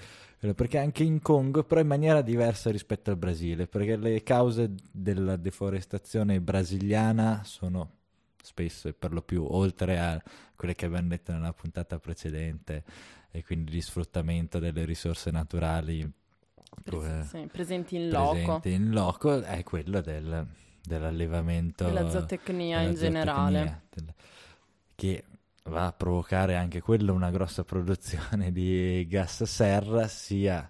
perché 0.53 0.77
anche 0.77 1.03
in 1.03 1.21
Congo, 1.21 1.63
però 1.63 1.81
in 1.81 1.87
maniera 1.87 2.21
diversa 2.21 2.69
rispetto 2.69 3.09
al 3.09 3.17
Brasile, 3.17 3.67
perché 3.67 3.95
le 3.95 4.21
cause 4.21 4.75
della 4.91 5.37
deforestazione 5.37 6.39
brasiliana 6.39 7.41
sono 7.43 7.91
spesso 8.41 8.87
e 8.87 8.93
per 8.93 9.11
lo 9.11 9.21
più 9.21 9.43
oltre 9.43 9.99
a 9.99 10.21
quelle 10.55 10.75
che 10.75 10.85
abbiamo 10.85 11.07
detto 11.07 11.31
nella 11.31 11.53
puntata 11.53 11.97
precedente 11.97 12.83
e 13.31 13.43
quindi 13.43 13.71
di 13.71 13.81
sfruttamento 13.81 14.59
delle 14.59 14.85
risorse 14.85 15.31
naturali 15.31 16.09
Pres- 16.83 17.29
sì, 17.29 17.47
presenti 17.51 17.95
in 17.95 18.09
loco. 18.09 18.31
Presenti 18.33 18.71
in 18.71 18.91
loco 18.91 19.41
è 19.41 19.63
quello 19.63 20.01
del, 20.01 20.45
dell'allevamento 20.85 21.85
della 21.85 22.09
zootecnia 22.09 22.79
della 22.79 22.89
in 22.89 22.97
zootecnia, 22.97 23.23
generale 23.23 23.81
del, 23.89 24.13
che 24.93 25.23
va 25.69 25.87
a 25.87 25.93
provocare 25.93 26.55
anche 26.55 26.81
quello 26.81 27.13
una 27.13 27.31
grossa 27.31 27.63
produzione 27.63 28.51
di 28.51 29.05
gas 29.09 29.43
serra, 29.43 30.07
sia 30.07 30.69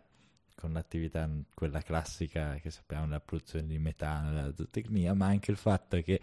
con 0.56 0.74
l'attività, 0.74 1.30
quella 1.54 1.82
classica 1.82 2.56
che 2.56 2.72
sappiamo, 2.72 3.08
la 3.08 3.20
produzione 3.20 3.68
di 3.68 3.78
metano, 3.78 4.34
la 4.34 4.54
zootecnia, 4.56 5.14
ma 5.14 5.28
anche 5.28 5.52
il 5.52 5.58
fatto 5.58 6.02
che 6.02 6.20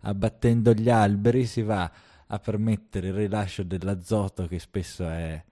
abbattendo 0.00 0.72
gli 0.72 0.88
alberi 0.88 1.46
si 1.46 1.62
va 1.62 1.90
a 2.28 2.38
permettere 2.38 3.08
il 3.08 3.14
rilascio 3.14 3.62
dell'azoto 3.62 4.46
che 4.46 4.58
spesso 4.58 5.06
è 5.08 5.42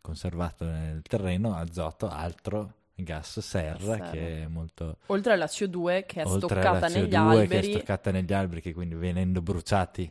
conservato 0.00 0.64
nel 0.64 1.02
terreno, 1.02 1.54
azoto, 1.54 2.08
altro 2.08 2.74
gas 2.94 3.40
serra, 3.40 3.96
serra. 3.96 4.10
che 4.10 4.42
è 4.44 4.46
molto... 4.46 4.98
Oltre 5.06 5.34
alla 5.34 5.44
CO2 5.44 6.04
che 6.06 6.22
è 6.22 6.26
stoccata 6.26 6.88
negli 6.88 7.14
alberi. 7.14 7.48
che 7.48 7.58
è 7.58 7.62
stoccata 7.62 8.10
negli 8.10 8.32
alberi, 8.32 8.60
che 8.60 8.72
quindi 8.72 8.94
venendo 8.94 9.42
bruciati 9.42 10.10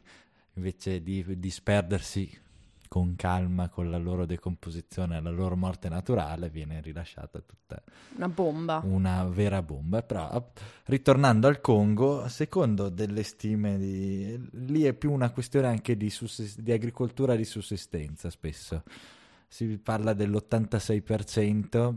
invece 0.57 1.01
di 1.01 1.23
disperdersi 1.39 2.45
con 2.87 3.15
calma 3.15 3.69
con 3.69 3.89
la 3.89 3.97
loro 3.97 4.25
decomposizione, 4.25 5.21
la 5.21 5.29
loro 5.29 5.55
morte 5.55 5.89
naturale, 5.89 6.49
viene 6.49 6.81
rilasciata 6.81 7.39
tutta 7.39 7.81
una 8.15 8.29
bomba. 8.29 8.81
Una 8.83 9.23
vera 9.25 9.61
bomba. 9.61 10.01
Però, 10.01 10.51
ritornando 10.85 11.47
al 11.47 11.61
Congo, 11.61 12.27
secondo 12.27 12.89
delle 12.89 13.23
stime, 13.23 13.77
di, 13.77 14.49
lì 14.65 14.83
è 14.83 14.93
più 14.93 15.11
una 15.11 15.31
questione 15.31 15.67
anche 15.67 15.97
di, 15.97 16.09
sussist- 16.09 16.59
di 16.59 16.71
agricoltura 16.71 17.35
di 17.35 17.45
sussistenza 17.45 18.29
spesso. 18.29 18.83
Si 19.47 19.65
parla 19.77 20.13
dell'86% 20.13 21.95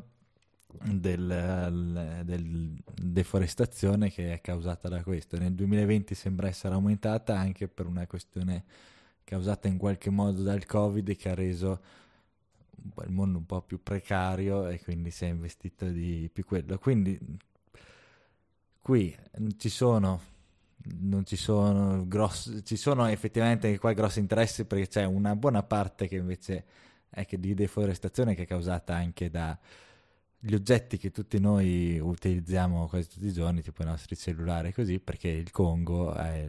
del, 0.83 2.23
del, 2.25 2.77
deforestazione 2.95 4.11
che 4.11 4.33
è 4.33 4.41
causata 4.41 4.89
da 4.89 5.03
questo. 5.03 5.39
Nel 5.39 5.55
2020 5.55 6.15
sembra 6.15 6.49
essere 6.49 6.75
aumentata 6.75 7.39
anche 7.39 7.69
per 7.69 7.87
una 7.87 8.07
questione 8.07 8.65
causata 9.25 9.69
in 9.69 9.79
qualche 9.79 10.11
modo 10.11 10.43
dal 10.43 10.67
Covid 10.67 11.17
che 11.17 11.29
ha 11.31 11.35
reso 11.35 11.81
il 13.05 13.13
mondo 13.13 13.39
un 13.39 13.47
po' 13.47 13.63
più 13.63 13.83
precario 13.83 14.69
e 14.69 14.81
quindi 14.81 15.11
si 15.11 15.25
è 15.25 15.29
investito 15.29 15.87
di 15.87 16.31
più 16.33 16.45
quello. 16.45 16.79
Quindi 16.79 17.19
qui 18.81 19.17
ci 19.57 19.69
sono 19.69 20.29
non 21.01 21.27
ci 21.27 21.37
sono 21.37 22.09
grossi 22.09 22.65
ci 22.65 22.77
sono 22.77 23.07
effettivamente 23.07 23.67
anche 23.67 23.79
qua 23.79 23.93
grossi 23.93 24.19
interessi 24.19 24.65
perché 24.65 24.89
c'è 24.89 25.05
una 25.05 25.37
buona 25.37 25.63
parte 25.63 26.09
che 26.09 26.17
invece 26.17 26.65
è 27.11 27.27
che 27.27 27.39
di 27.39 27.53
deforestazione 27.53 28.35
che 28.35 28.45
è 28.45 28.47
causata 28.47 28.95
anche 28.95 29.29
da 29.29 29.59
gli 30.43 30.55
oggetti 30.55 30.97
che 30.97 31.11
tutti 31.11 31.39
noi 31.39 31.99
utilizziamo 31.99 32.89
quasi 32.89 33.09
tutti 33.09 33.27
i 33.27 33.33
giorni, 33.33 33.61
tipo 33.63 33.83
i 33.83 33.87
nostri 33.87 34.17
cellulari, 34.17 34.73
così, 34.73 34.99
perché 34.99 35.29
il 35.29 35.51
Congo 35.51 36.15
è 36.15 36.49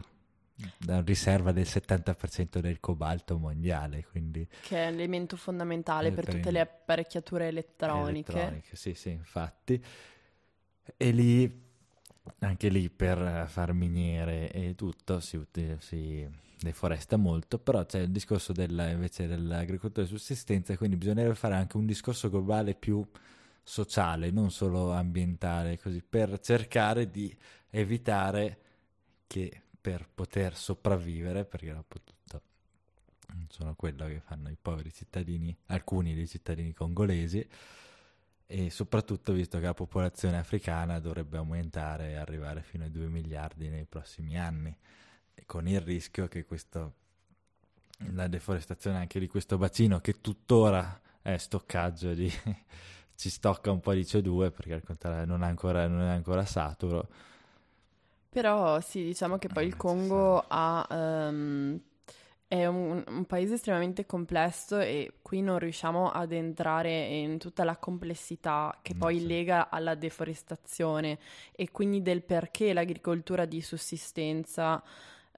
la 0.86 1.02
riserva 1.02 1.52
del 1.52 1.66
70% 1.66 2.58
del 2.58 2.80
cobalto 2.80 3.36
mondiale, 3.36 4.06
quindi... 4.10 4.46
Che 4.62 4.76
è 4.76 4.90
l'elemento 4.90 5.36
fondamentale 5.36 6.10
per, 6.10 6.24
per 6.24 6.34
tutte 6.34 6.50
le 6.50 6.60
apparecchiature 6.60 7.48
elettroniche. 7.48 8.32
Elettroniche, 8.32 8.76
sì, 8.76 8.94
sì, 8.94 9.10
infatti. 9.10 9.82
E 10.96 11.10
lì, 11.10 11.62
anche 12.38 12.68
lì 12.68 12.88
per 12.88 13.46
far 13.48 13.72
miniere 13.74 14.50
e 14.52 14.74
tutto 14.74 15.20
si, 15.20 15.38
si 15.78 16.26
deforesta 16.58 17.16
molto, 17.16 17.58
però 17.58 17.84
c'è 17.84 18.00
il 18.00 18.10
discorso 18.10 18.52
della, 18.52 18.88
invece 18.88 19.26
dell'agricoltura 19.26 20.06
di 20.06 20.12
sussistenza, 20.12 20.76
quindi 20.76 20.96
bisognerebbe 20.96 21.34
fare 21.34 21.54
anche 21.54 21.76
un 21.76 21.84
discorso 21.86 22.30
globale 22.30 22.74
più 22.74 23.04
sociale, 23.62 24.30
non 24.30 24.50
solo 24.50 24.92
ambientale, 24.92 25.78
così, 25.78 26.02
per 26.02 26.40
cercare 26.40 27.10
di 27.10 27.34
evitare 27.70 28.60
che 29.26 29.62
per 29.80 30.08
poter 30.12 30.56
sopravvivere, 30.56 31.44
perché 31.44 31.72
dopo 31.72 32.00
tutto 32.02 32.42
non 33.28 33.46
sono 33.48 33.74
quello 33.74 34.06
che 34.06 34.20
fanno 34.20 34.50
i 34.50 34.56
poveri 34.60 34.92
cittadini, 34.92 35.56
alcuni 35.66 36.14
dei 36.14 36.28
cittadini 36.28 36.72
congolesi, 36.72 37.46
e 38.46 38.70
soprattutto 38.70 39.32
visto 39.32 39.58
che 39.58 39.64
la 39.64 39.74
popolazione 39.74 40.36
africana 40.36 40.98
dovrebbe 40.98 41.38
aumentare 41.38 42.10
e 42.10 42.16
arrivare 42.16 42.62
fino 42.62 42.84
ai 42.84 42.90
2 42.90 43.06
miliardi 43.06 43.68
nei 43.68 43.86
prossimi 43.86 44.38
anni, 44.38 44.76
con 45.46 45.66
il 45.66 45.80
rischio 45.80 46.28
che 46.28 46.44
questo, 46.44 46.94
la 48.10 48.28
deforestazione 48.28 48.98
anche 48.98 49.18
di 49.18 49.26
questo 49.26 49.56
bacino, 49.56 50.00
che 50.00 50.20
tuttora 50.20 51.00
è 51.22 51.36
stoccaggio 51.38 52.12
di 52.12 52.30
ci 53.16 53.30
stocca 53.30 53.70
un 53.70 53.80
po' 53.80 53.92
di 53.92 54.02
CO2 54.02 54.50
perché 54.50 54.74
al 54.74 54.82
contrario 54.82 55.24
non 55.24 55.42
è 55.42 55.46
ancora, 55.46 55.86
non 55.86 56.02
è 56.02 56.12
ancora 56.12 56.44
saturo. 56.44 57.08
Però 58.30 58.80
sì, 58.80 59.04
diciamo 59.04 59.36
che 59.36 59.48
poi 59.48 59.66
il 59.66 59.76
Congo 59.76 60.42
ha, 60.48 60.86
um, 60.90 61.78
è 62.48 62.66
un, 62.66 63.04
un, 63.06 63.24
paese 63.26 63.54
estremamente 63.54 64.06
complesso 64.06 64.78
e 64.78 65.16
qui 65.20 65.42
non 65.42 65.58
riusciamo 65.58 66.10
ad 66.10 66.32
entrare 66.32 67.08
in 67.08 67.36
tutta 67.38 67.62
la 67.62 67.76
complessità 67.76 68.78
che 68.80 68.94
poi 68.94 69.18
sì. 69.18 69.26
lega 69.26 69.68
alla 69.68 69.94
deforestazione 69.94 71.18
e 71.52 71.70
quindi 71.70 72.00
del 72.00 72.22
perché 72.22 72.72
l'agricoltura 72.72 73.44
di 73.44 73.60
sussistenza 73.60 74.82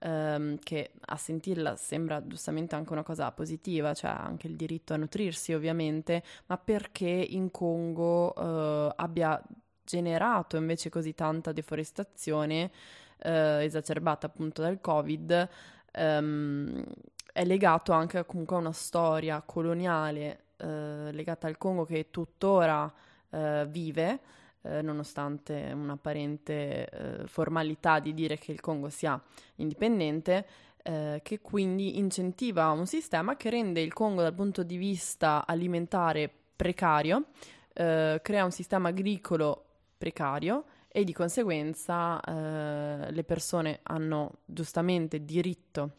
ehm, 0.00 0.58
che 0.62 0.92
a 1.00 1.16
sentirla 1.16 1.76
sembra 1.76 2.26
giustamente 2.26 2.74
anche 2.74 2.92
una 2.92 3.02
cosa 3.02 3.30
positiva, 3.32 3.94
cioè 3.94 4.10
anche 4.10 4.46
il 4.46 4.56
diritto 4.56 4.94
a 4.94 4.96
nutrirsi 4.96 5.52
ovviamente, 5.52 6.22
ma 6.46 6.58
perché 6.58 7.08
in 7.08 7.50
Congo 7.50 8.34
eh, 8.34 8.92
abbia 8.96 9.42
generato 9.84 10.56
invece 10.56 10.88
così 10.88 11.14
tanta 11.14 11.52
deforestazione 11.52 12.70
eh, 13.18 13.64
esacerbata 13.64 14.26
appunto 14.26 14.62
dal 14.62 14.80
Covid, 14.80 15.48
ehm, 15.92 16.84
è 17.32 17.44
legato 17.44 17.92
anche 17.92 18.24
comunque 18.26 18.56
a 18.56 18.60
una 18.60 18.72
storia 18.72 19.42
coloniale 19.42 20.44
eh, 20.56 21.10
legata 21.12 21.46
al 21.46 21.58
Congo 21.58 21.84
che 21.84 22.10
tuttora 22.10 22.92
eh, 23.30 23.66
vive 23.68 24.20
eh, 24.64 24.82
nonostante 24.82 25.70
un'apparente 25.72 26.88
eh, 26.88 27.26
formalità 27.26 27.98
di 28.00 28.14
dire 28.14 28.38
che 28.38 28.52
il 28.52 28.60
Congo 28.60 28.88
sia 28.88 29.20
indipendente, 29.56 30.46
eh, 30.82 31.20
che 31.22 31.40
quindi 31.40 31.98
incentiva 31.98 32.70
un 32.70 32.86
sistema 32.86 33.36
che 33.36 33.50
rende 33.50 33.80
il 33.80 33.92
Congo 33.92 34.22
dal 34.22 34.34
punto 34.34 34.62
di 34.62 34.76
vista 34.76 35.44
alimentare 35.46 36.30
precario, 36.56 37.26
eh, 37.72 38.20
crea 38.22 38.44
un 38.44 38.50
sistema 38.52 38.88
agricolo 38.88 39.64
precario 39.98 40.64
e 40.88 41.04
di 41.04 41.12
conseguenza 41.12 42.20
eh, 42.20 43.10
le 43.10 43.24
persone 43.24 43.80
hanno 43.82 44.38
giustamente 44.44 45.24
diritto 45.24 45.90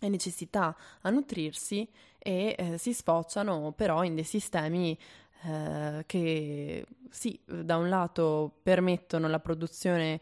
e 0.00 0.08
necessità 0.08 0.76
a 1.00 1.10
nutrirsi 1.10 1.88
e 2.18 2.54
eh, 2.56 2.78
si 2.78 2.92
sfociano 2.92 3.72
però 3.72 4.04
in 4.04 4.14
dei 4.14 4.24
sistemi 4.24 4.96
eh, 5.44 6.02
che 6.06 6.86
sì, 7.10 7.38
da 7.44 7.76
un 7.76 7.88
lato 7.88 8.58
permettono 8.62 9.28
la 9.28 9.40
produzione 9.40 10.20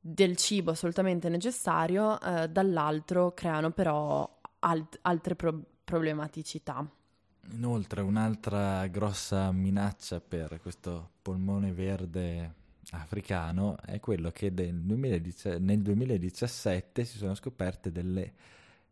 del 0.00 0.36
cibo 0.36 0.72
assolutamente 0.72 1.28
necessario, 1.28 2.20
eh, 2.20 2.48
dall'altro 2.48 3.32
creano 3.34 3.70
però 3.70 4.28
alt- 4.60 4.98
altre 5.02 5.36
pro- 5.36 5.62
problematicità. 5.84 6.86
Inoltre 7.50 8.00
un'altra 8.00 8.86
grossa 8.86 9.50
minaccia 9.52 10.20
per 10.20 10.60
questo 10.60 11.10
polmone 11.22 11.72
verde 11.72 12.54
africano 12.90 13.76
è 13.84 14.00
quello 14.00 14.30
che 14.30 14.50
nel, 14.50 14.80
2010, 14.80 15.58
nel 15.60 15.82
2017 15.82 17.04
si 17.04 17.16
sono 17.18 17.34
scoperte 17.34 17.90
delle 17.90 18.32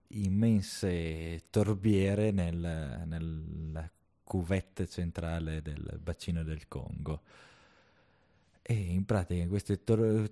immense 0.09 1.45
torbiere 1.51 2.31
nel, 2.31 3.05
nella 3.07 3.91
cuvette 4.31 4.87
centrale 4.87 5.61
del 5.61 5.99
bacino 6.01 6.45
del 6.45 6.69
Congo. 6.69 7.23
E 8.63 8.75
in 8.75 9.05
pratica 9.05 9.45
queste 9.49 9.83
tor- 9.83 10.31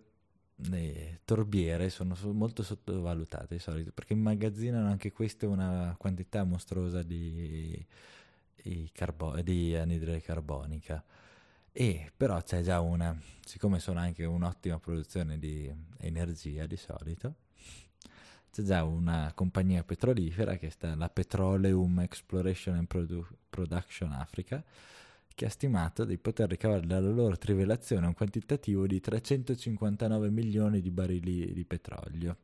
le 0.54 1.20
torbiere 1.24 1.90
sono 1.90 2.16
molto 2.32 2.62
sottovalutate 2.62 3.56
di 3.56 3.60
solito 3.60 3.90
perché 3.90 4.12
immagazzinano 4.12 4.86
anche 4.86 5.10
queste 5.10 5.46
una 5.46 5.96
quantità 5.98 6.44
mostruosa 6.44 7.02
di, 7.02 7.84
di, 8.62 8.88
carbo- 8.92 9.40
di 9.42 9.74
anidride 9.74 10.20
carbonica. 10.22 11.02
E 11.72 12.12
però 12.16 12.40
c'è 12.40 12.62
già 12.62 12.78
una, 12.80 13.20
siccome 13.44 13.80
sono 13.80 13.98
anche 13.98 14.24
un'ottima 14.24 14.78
produzione 14.78 15.40
di 15.40 15.72
energia 15.98 16.66
di 16.66 16.76
solito, 16.76 17.34
c'è 18.58 18.62
già 18.64 18.82
una 18.82 19.30
compagnia 19.36 19.84
petrolifera 19.84 20.56
che 20.56 20.70
sta 20.70 20.96
la 20.96 21.08
Petroleum 21.08 22.00
Exploration 22.00 22.74
and 22.74 22.88
Produ- 22.88 23.32
Production 23.48 24.10
Africa 24.10 24.64
che 25.32 25.46
ha 25.46 25.48
stimato 25.48 26.04
di 26.04 26.18
poter 26.18 26.48
ricavare 26.48 26.84
dalla 26.84 27.08
loro 27.08 27.36
trivelazione 27.36 28.08
un 28.08 28.14
quantitativo 28.14 28.88
di 28.88 28.98
359 29.00 30.30
milioni 30.30 30.80
di 30.80 30.90
barili 30.90 31.52
di 31.52 31.64
petrolio, 31.64 32.36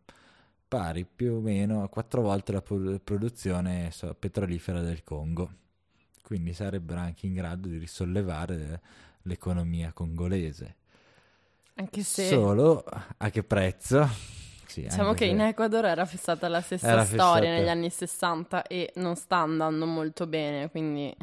pari 0.68 1.04
più 1.04 1.34
o 1.34 1.40
meno 1.40 1.82
a 1.82 1.88
quattro 1.88 2.22
volte 2.22 2.52
la 2.52 2.62
pro- 2.62 3.00
produzione 3.00 3.90
petrolifera 4.16 4.80
del 4.82 5.02
Congo. 5.02 5.50
Quindi 6.22 6.52
sarebbero 6.52 7.00
anche 7.00 7.26
in 7.26 7.34
grado 7.34 7.66
di 7.66 7.78
risollevare 7.78 8.80
l'economia 9.22 9.92
congolese. 9.92 10.76
Anche 11.74 12.04
se... 12.04 12.28
Solo 12.28 12.84
a 13.16 13.30
che 13.30 13.42
prezzo? 13.42 14.43
Sì, 14.66 14.82
diciamo 14.82 15.12
che 15.14 15.24
in 15.26 15.40
Ecuador 15.40 15.84
era 15.86 16.04
fissata 16.04 16.48
la 16.48 16.60
stessa 16.60 16.88
era 16.88 17.04
storia 17.04 17.24
fissata... 17.24 17.58
negli 17.58 17.68
anni 17.68 17.90
60 17.90 18.62
e 18.66 18.92
non 18.96 19.16
sta 19.16 19.38
andando 19.38 19.86
molto 19.86 20.26
bene, 20.26 20.70
quindi... 20.70 21.14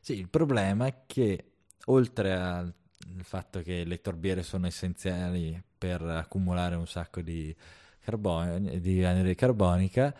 Sì, 0.00 0.18
il 0.18 0.28
problema 0.28 0.86
è 0.86 0.94
che 1.06 1.44
oltre 1.86 2.34
al 2.34 2.74
fatto 3.22 3.62
che 3.62 3.84
le 3.84 4.00
torbiere 4.00 4.42
sono 4.42 4.66
essenziali 4.66 5.60
per 5.78 6.02
accumulare 6.02 6.74
un 6.74 6.86
sacco 6.86 7.20
di, 7.20 7.54
carbon- 8.00 8.80
di 8.80 9.04
anidride 9.04 9.34
carbonica, 9.34 10.14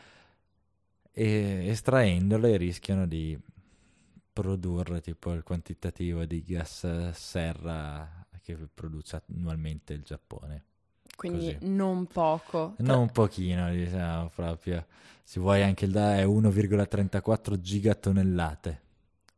e 1.13 1.67
estraendole 1.69 2.57
rischiano 2.57 3.07
di 3.07 3.39
produrre 4.33 5.03
tipo 5.03 5.33
il 5.33 5.43
quantitativo 5.43 6.25
di 6.25 6.43
gas 6.43 7.11
serra 7.11 8.27
che 8.43 8.57
produce 8.73 9.23
annualmente 9.29 9.93
il 9.93 10.03
Giappone. 10.03 10.65
Quindi 11.23 11.55
Così. 11.55 11.71
non 11.71 12.07
poco. 12.07 12.75
Non 12.79 12.99
un 12.99 13.11
pochino, 13.13 13.71
diciamo 13.71 14.29
proprio. 14.35 14.87
Se 15.23 15.39
vuoi 15.39 15.63
anche 15.63 15.85
il 15.85 15.93
DA 15.93 16.17
è 16.17 16.25
1,34 16.27 17.61
gigatonnellate. 17.61 18.81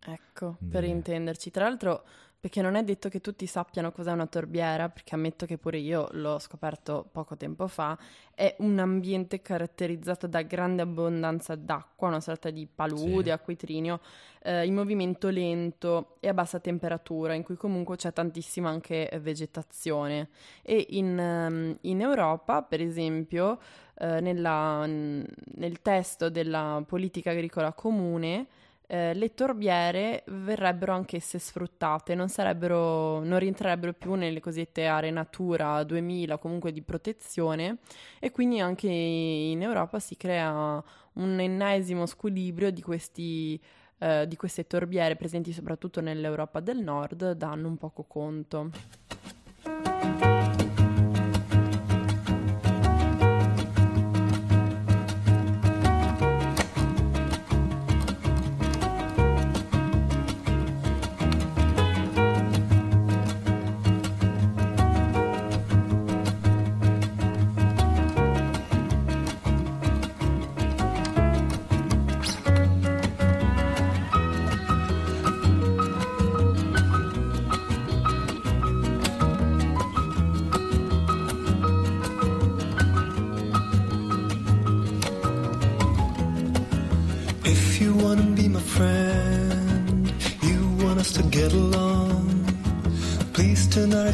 Ecco, 0.06 0.56
per 0.66 0.84
intenderci. 0.84 1.50
Tra 1.50 1.64
l'altro 1.68 2.04
perché 2.44 2.60
non 2.60 2.74
è 2.74 2.84
detto 2.84 3.08
che 3.08 3.22
tutti 3.22 3.46
sappiano 3.46 3.90
cos'è 3.90 4.12
una 4.12 4.26
torbiera, 4.26 4.90
perché 4.90 5.14
ammetto 5.14 5.46
che 5.46 5.56
pure 5.56 5.78
io 5.78 6.08
l'ho 6.10 6.38
scoperto 6.38 7.08
poco 7.10 7.38
tempo 7.38 7.68
fa, 7.68 7.96
è 8.34 8.54
un 8.58 8.78
ambiente 8.78 9.40
caratterizzato 9.40 10.26
da 10.26 10.42
grande 10.42 10.82
abbondanza 10.82 11.54
d'acqua, 11.54 12.08
una 12.08 12.20
sorta 12.20 12.50
di 12.50 12.66
palude, 12.66 13.22
sì. 13.22 13.30
acquitrinio, 13.30 13.98
eh, 14.42 14.66
in 14.66 14.74
movimento 14.74 15.30
lento 15.30 16.16
e 16.20 16.28
a 16.28 16.34
bassa 16.34 16.60
temperatura, 16.60 17.32
in 17.32 17.44
cui 17.44 17.56
comunque 17.56 17.96
c'è 17.96 18.12
tantissima 18.12 18.68
anche 18.68 19.10
vegetazione. 19.22 20.28
E 20.60 20.88
in, 20.90 21.16
um, 21.18 21.74
in 21.80 22.02
Europa, 22.02 22.60
per 22.60 22.82
esempio, 22.82 23.58
eh, 23.94 24.20
nella, 24.20 24.84
nel 24.84 25.80
testo 25.80 26.28
della 26.28 26.84
politica 26.86 27.30
agricola 27.30 27.72
comune, 27.72 28.48
eh, 28.86 29.14
le 29.14 29.32
torbiere 29.34 30.24
verrebbero 30.26 30.92
anch'esse 30.92 31.38
sfruttate, 31.38 32.14
non, 32.14 32.28
non 32.36 33.38
rientrerebbero 33.38 33.94
più 33.94 34.14
nelle 34.14 34.40
cosiddette 34.40 34.86
aree 34.86 35.10
Natura 35.10 35.82
2000 35.84 36.38
comunque 36.38 36.70
di 36.70 36.82
protezione 36.82 37.78
e 38.20 38.30
quindi 38.30 38.60
anche 38.60 38.88
in 38.88 39.62
Europa 39.62 39.98
si 39.98 40.16
crea 40.16 40.82
un 41.14 41.40
ennesimo 41.40 42.06
squilibrio 42.06 42.70
di, 42.70 42.82
questi, 42.82 43.60
eh, 43.98 44.26
di 44.28 44.36
queste 44.36 44.66
torbiere 44.66 45.16
presenti 45.16 45.52
soprattutto 45.52 46.00
nell'Europa 46.00 46.60
del 46.60 46.78
Nord, 46.78 47.32
danno 47.32 47.68
un 47.68 47.76
poco 47.76 48.04
conto. 48.04 48.70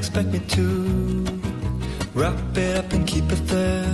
Expect 0.01 0.29
me 0.29 0.39
to 0.39 0.65
wrap 2.15 2.57
it 2.57 2.77
up 2.79 2.91
and 2.95 3.07
keep 3.07 3.31
it 3.31 3.47
there. 3.49 3.85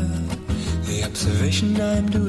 The 0.87 1.03
observation 1.05 1.81
I'm 1.81 2.09
doing 2.09 2.26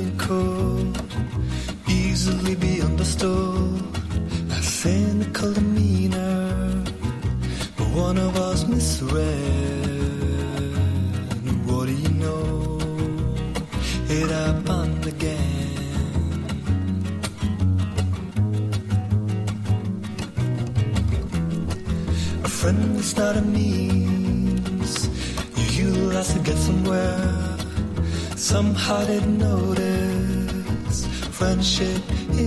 shit. 31.78 32.47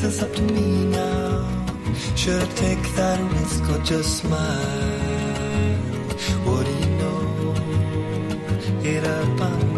Guess 0.00 0.14
it's 0.14 0.22
up 0.22 0.32
to 0.32 0.42
me 0.42 0.84
now. 0.86 1.46
Should 2.16 2.42
I 2.42 2.46
take 2.54 2.82
that 2.96 3.20
risk 3.32 3.62
or 3.70 3.78
just 3.84 4.18
smile? 4.18 4.38
What 6.44 6.64
do 6.66 6.72
you 6.72 6.90
know? 7.00 7.20
It 8.82 9.04
up 9.04 9.69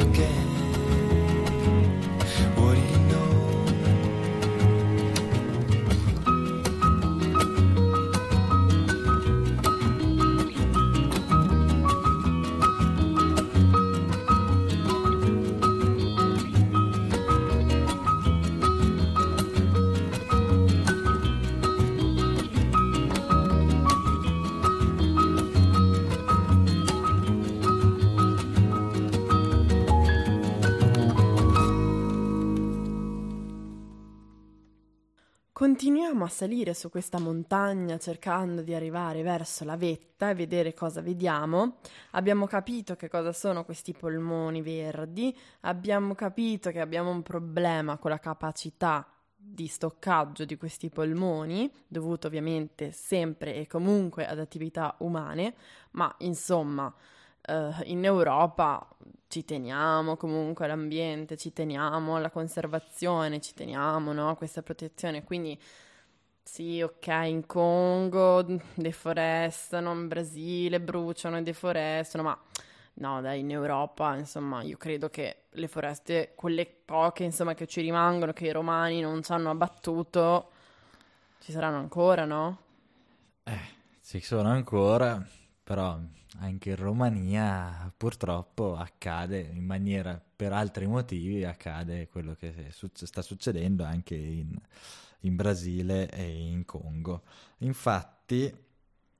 Continuiamo 36.12 36.24
a 36.24 36.46
salire 36.46 36.74
su 36.74 36.90
questa 36.90 37.18
montagna 37.18 37.96
cercando 37.96 38.60
di 38.60 38.74
arrivare 38.74 39.22
verso 39.22 39.64
la 39.64 39.78
vetta 39.78 40.28
e 40.28 40.34
vedere 40.34 40.74
cosa 40.74 41.00
vediamo. 41.00 41.76
Abbiamo 42.10 42.46
capito 42.46 42.96
che 42.96 43.08
cosa 43.08 43.32
sono 43.32 43.64
questi 43.64 43.94
polmoni 43.94 44.60
verdi, 44.60 45.34
abbiamo 45.60 46.14
capito 46.14 46.70
che 46.70 46.80
abbiamo 46.80 47.08
un 47.08 47.22
problema 47.22 47.96
con 47.96 48.10
la 48.10 48.18
capacità 48.18 49.10
di 49.34 49.66
stoccaggio 49.66 50.44
di 50.44 50.58
questi 50.58 50.90
polmoni, 50.90 51.72
dovuto 51.88 52.26
ovviamente 52.26 52.92
sempre 52.92 53.54
e 53.54 53.66
comunque 53.66 54.26
ad 54.26 54.38
attività 54.38 54.94
umane, 54.98 55.54
ma 55.92 56.14
insomma 56.18 56.94
eh, 57.40 57.70
in 57.84 58.04
Europa 58.04 58.86
ci 59.28 59.46
teniamo 59.46 60.18
comunque 60.18 60.66
all'ambiente, 60.66 61.38
ci 61.38 61.54
teniamo 61.54 62.16
alla 62.16 62.30
conservazione, 62.30 63.40
ci 63.40 63.54
teniamo 63.54 64.12
no, 64.12 64.28
a 64.28 64.36
questa 64.36 64.60
protezione, 64.60 65.24
quindi 65.24 65.58
sì, 66.44 66.82
ok, 66.82 67.06
in 67.26 67.46
Congo 67.46 68.42
deforestano, 68.74 69.92
in 69.92 70.08
Brasile 70.08 70.80
bruciano 70.80 71.38
e 71.38 71.42
deforestano, 71.42 72.24
ma 72.24 72.38
no, 72.94 73.20
dai, 73.20 73.40
in 73.40 73.50
Europa, 73.50 74.16
insomma, 74.16 74.62
io 74.62 74.76
credo 74.76 75.08
che 75.08 75.44
le 75.50 75.68
foreste, 75.68 76.32
quelle 76.34 76.66
poche, 76.66 77.24
insomma, 77.24 77.54
che 77.54 77.66
ci 77.66 77.80
rimangono, 77.80 78.32
che 78.32 78.46
i 78.46 78.52
romani 78.52 79.00
non 79.00 79.22
ci 79.22 79.32
hanno 79.32 79.50
abbattuto, 79.50 80.50
ci 81.40 81.52
saranno 81.52 81.78
ancora, 81.78 82.24
no? 82.24 82.58
Eh, 83.44 83.60
ci 84.02 84.20
sono 84.20 84.48
ancora, 84.48 85.24
però 85.62 85.98
anche 86.38 86.70
in 86.70 86.76
Romania 86.76 87.92
purtroppo 87.96 88.76
accade 88.76 89.40
in 89.40 89.64
maniera, 89.64 90.20
per 90.36 90.52
altri 90.52 90.86
motivi, 90.86 91.44
accade 91.44 92.08
quello 92.08 92.34
che 92.34 92.68
succe- 92.70 93.06
sta 93.06 93.22
succedendo 93.22 93.84
anche 93.84 94.14
in, 94.14 94.56
in 95.22 95.36
Brasile 95.36 96.08
e 96.10 96.22
in 96.24 96.64
Congo. 96.64 97.22
Infatti, 97.58 98.52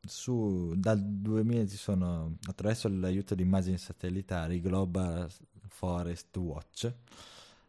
su, 0.01 0.75
dal 0.77 1.01
2000 1.01 1.67
ci 1.67 1.77
sono, 1.77 2.37
attraverso 2.47 2.89
l'aiuto 2.89 3.35
di 3.35 3.43
immagini 3.43 3.79
satellitari, 3.79 4.61
Global 4.61 5.31
Forest 5.69 6.37
Watch 6.37 6.93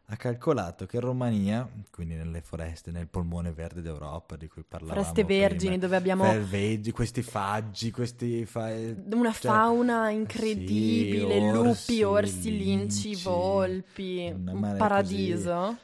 ha 0.07 0.17
calcolato 0.17 0.85
che 0.85 0.97
in 0.97 1.01
Romania, 1.01 1.67
quindi 1.89 2.15
nelle 2.15 2.41
foreste, 2.41 2.91
nel 2.91 3.07
polmone 3.07 3.51
verde 3.51 3.81
d'Europa 3.81 4.35
di 4.35 4.47
cui 4.47 4.63
parlavamo 4.67 5.01
Foreste 5.01 5.23
vergini 5.23 5.77
prima, 5.77 5.77
dove 5.77 5.95
abbiamo 5.95 6.23
Ferveggi, 6.25 6.91
questi 6.91 7.21
faggi, 7.21 7.89
questi 7.89 8.45
fa- 8.45 8.69
una 8.69 9.31
cioè, 9.31 9.51
fauna 9.51 10.09
sì, 10.09 10.15
incredibile, 10.15 11.51
orsi, 11.51 11.93
lupi, 11.93 12.03
orsi, 12.03 12.57
linci, 12.57 13.15
volpi, 13.15 14.29
un 14.35 14.75
paradiso. 14.77 15.77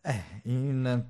Eh, 0.00 0.22
in 0.44 1.04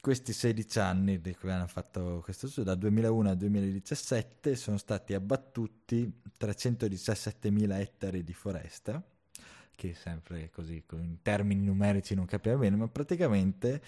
questi 0.00 0.32
16 0.32 0.78
anni 0.78 1.20
di 1.20 1.34
cui 1.34 1.50
hanno 1.50 1.66
fatto 1.66 2.20
questo 2.24 2.46
studio, 2.48 2.70
dal 2.70 2.78
2001 2.78 3.28
al 3.28 3.36
2017, 3.36 4.56
sono 4.56 4.78
stati 4.78 5.12
abbattuti 5.14 6.10
317.000 6.38 7.78
ettari 7.78 8.24
di 8.24 8.32
foresta, 8.32 9.02
che 9.74 9.94
sempre 9.94 10.50
così, 10.50 10.82
in 10.92 11.22
termini 11.22 11.64
numerici 11.64 12.14
non 12.14 12.24
capiamo 12.24 12.58
bene, 12.58 12.76
ma 12.76 12.88
praticamente 12.88 13.82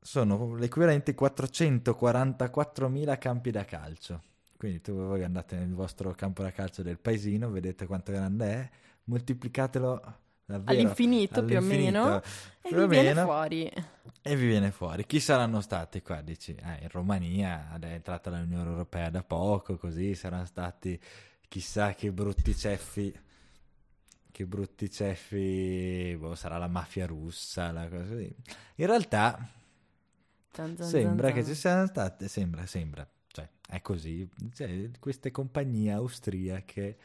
sono 0.00 0.54
l'equivalente 0.54 1.16
a 1.16 1.22
444.000 1.22 3.18
campi 3.18 3.50
da 3.50 3.64
calcio. 3.64 4.22
Quindi 4.56 4.80
tu 4.80 4.94
voi 4.94 5.24
andate 5.24 5.56
nel 5.56 5.74
vostro 5.74 6.12
campo 6.12 6.42
da 6.42 6.52
calcio 6.52 6.82
del 6.82 6.98
paesino, 6.98 7.50
vedete 7.50 7.86
quanto 7.86 8.12
grande 8.12 8.46
è, 8.46 8.70
moltiplicatelo 9.04 10.24
davvero 10.46 10.70
All'infinito, 10.70 11.44
più 11.44 11.56
o 11.56 11.58
all'infinito, 11.58 11.90
meno, 12.02 12.22
E 12.62 12.68
più 12.68 12.76
mi 12.78 12.88
viene 12.88 13.08
meno, 13.14 13.22
fuori. 13.26 13.72
e 14.22 14.36
vi 14.36 14.46
viene 14.46 14.70
fuori. 14.70 15.04
Chi 15.06 15.20
saranno 15.20 15.60
stati 15.60 16.00
qua? 16.02 16.20
Dici, 16.22 16.54
eh, 16.54 16.78
in 16.82 16.88
Romania 16.90 17.76
è 17.78 17.86
entrata 17.86 18.30
l'Unione 18.30 18.68
Europea 18.70 19.10
da 19.10 19.22
poco, 19.22 19.76
così 19.76 20.14
saranno 20.14 20.46
stati 20.46 20.98
chissà 21.48 21.94
che 21.94 22.12
brutti 22.12 22.54
ceffi, 22.54 23.14
che 24.30 24.46
brutti 24.46 24.90
ceffi, 24.90 26.16
boh, 26.18 26.34
sarà 26.34 26.58
la 26.58 26.68
mafia 26.68 27.06
russa, 27.06 27.72
la 27.72 27.88
cosa 27.88 28.04
così. 28.08 28.34
In 28.76 28.86
realtà 28.86 29.48
Zan, 30.52 30.76
zan, 30.76 30.86
sembra 30.88 31.26
zan, 31.28 31.36
che 31.36 31.44
ci 31.44 31.54
siano 31.54 31.86
state, 31.86 32.28
sembra, 32.28 32.66
sembra, 32.66 33.06
cioè 33.28 33.48
è 33.68 33.80
così, 33.82 34.28
cioè, 34.54 34.90
queste 34.98 35.30
compagnie 35.30 35.92
austriache 35.92 36.96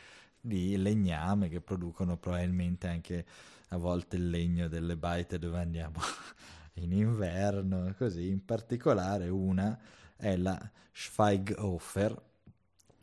di 0.42 0.76
legname 0.76 1.48
che 1.48 1.62
producono 1.62 2.18
probabilmente 2.18 2.88
anche 2.88 3.26
a 3.70 3.78
volte 3.78 4.16
il 4.16 4.30
legno 4.30 4.68
delle 4.68 4.98
baite 4.98 5.38
dove 5.38 5.60
andiamo 5.60 6.00
in 6.76 6.92
inverno, 6.92 7.94
così. 7.98 8.30
In 8.30 8.44
particolare 8.44 9.30
una 9.30 9.80
è 10.16 10.36
la 10.36 10.60
Schweighofer, 10.92 12.22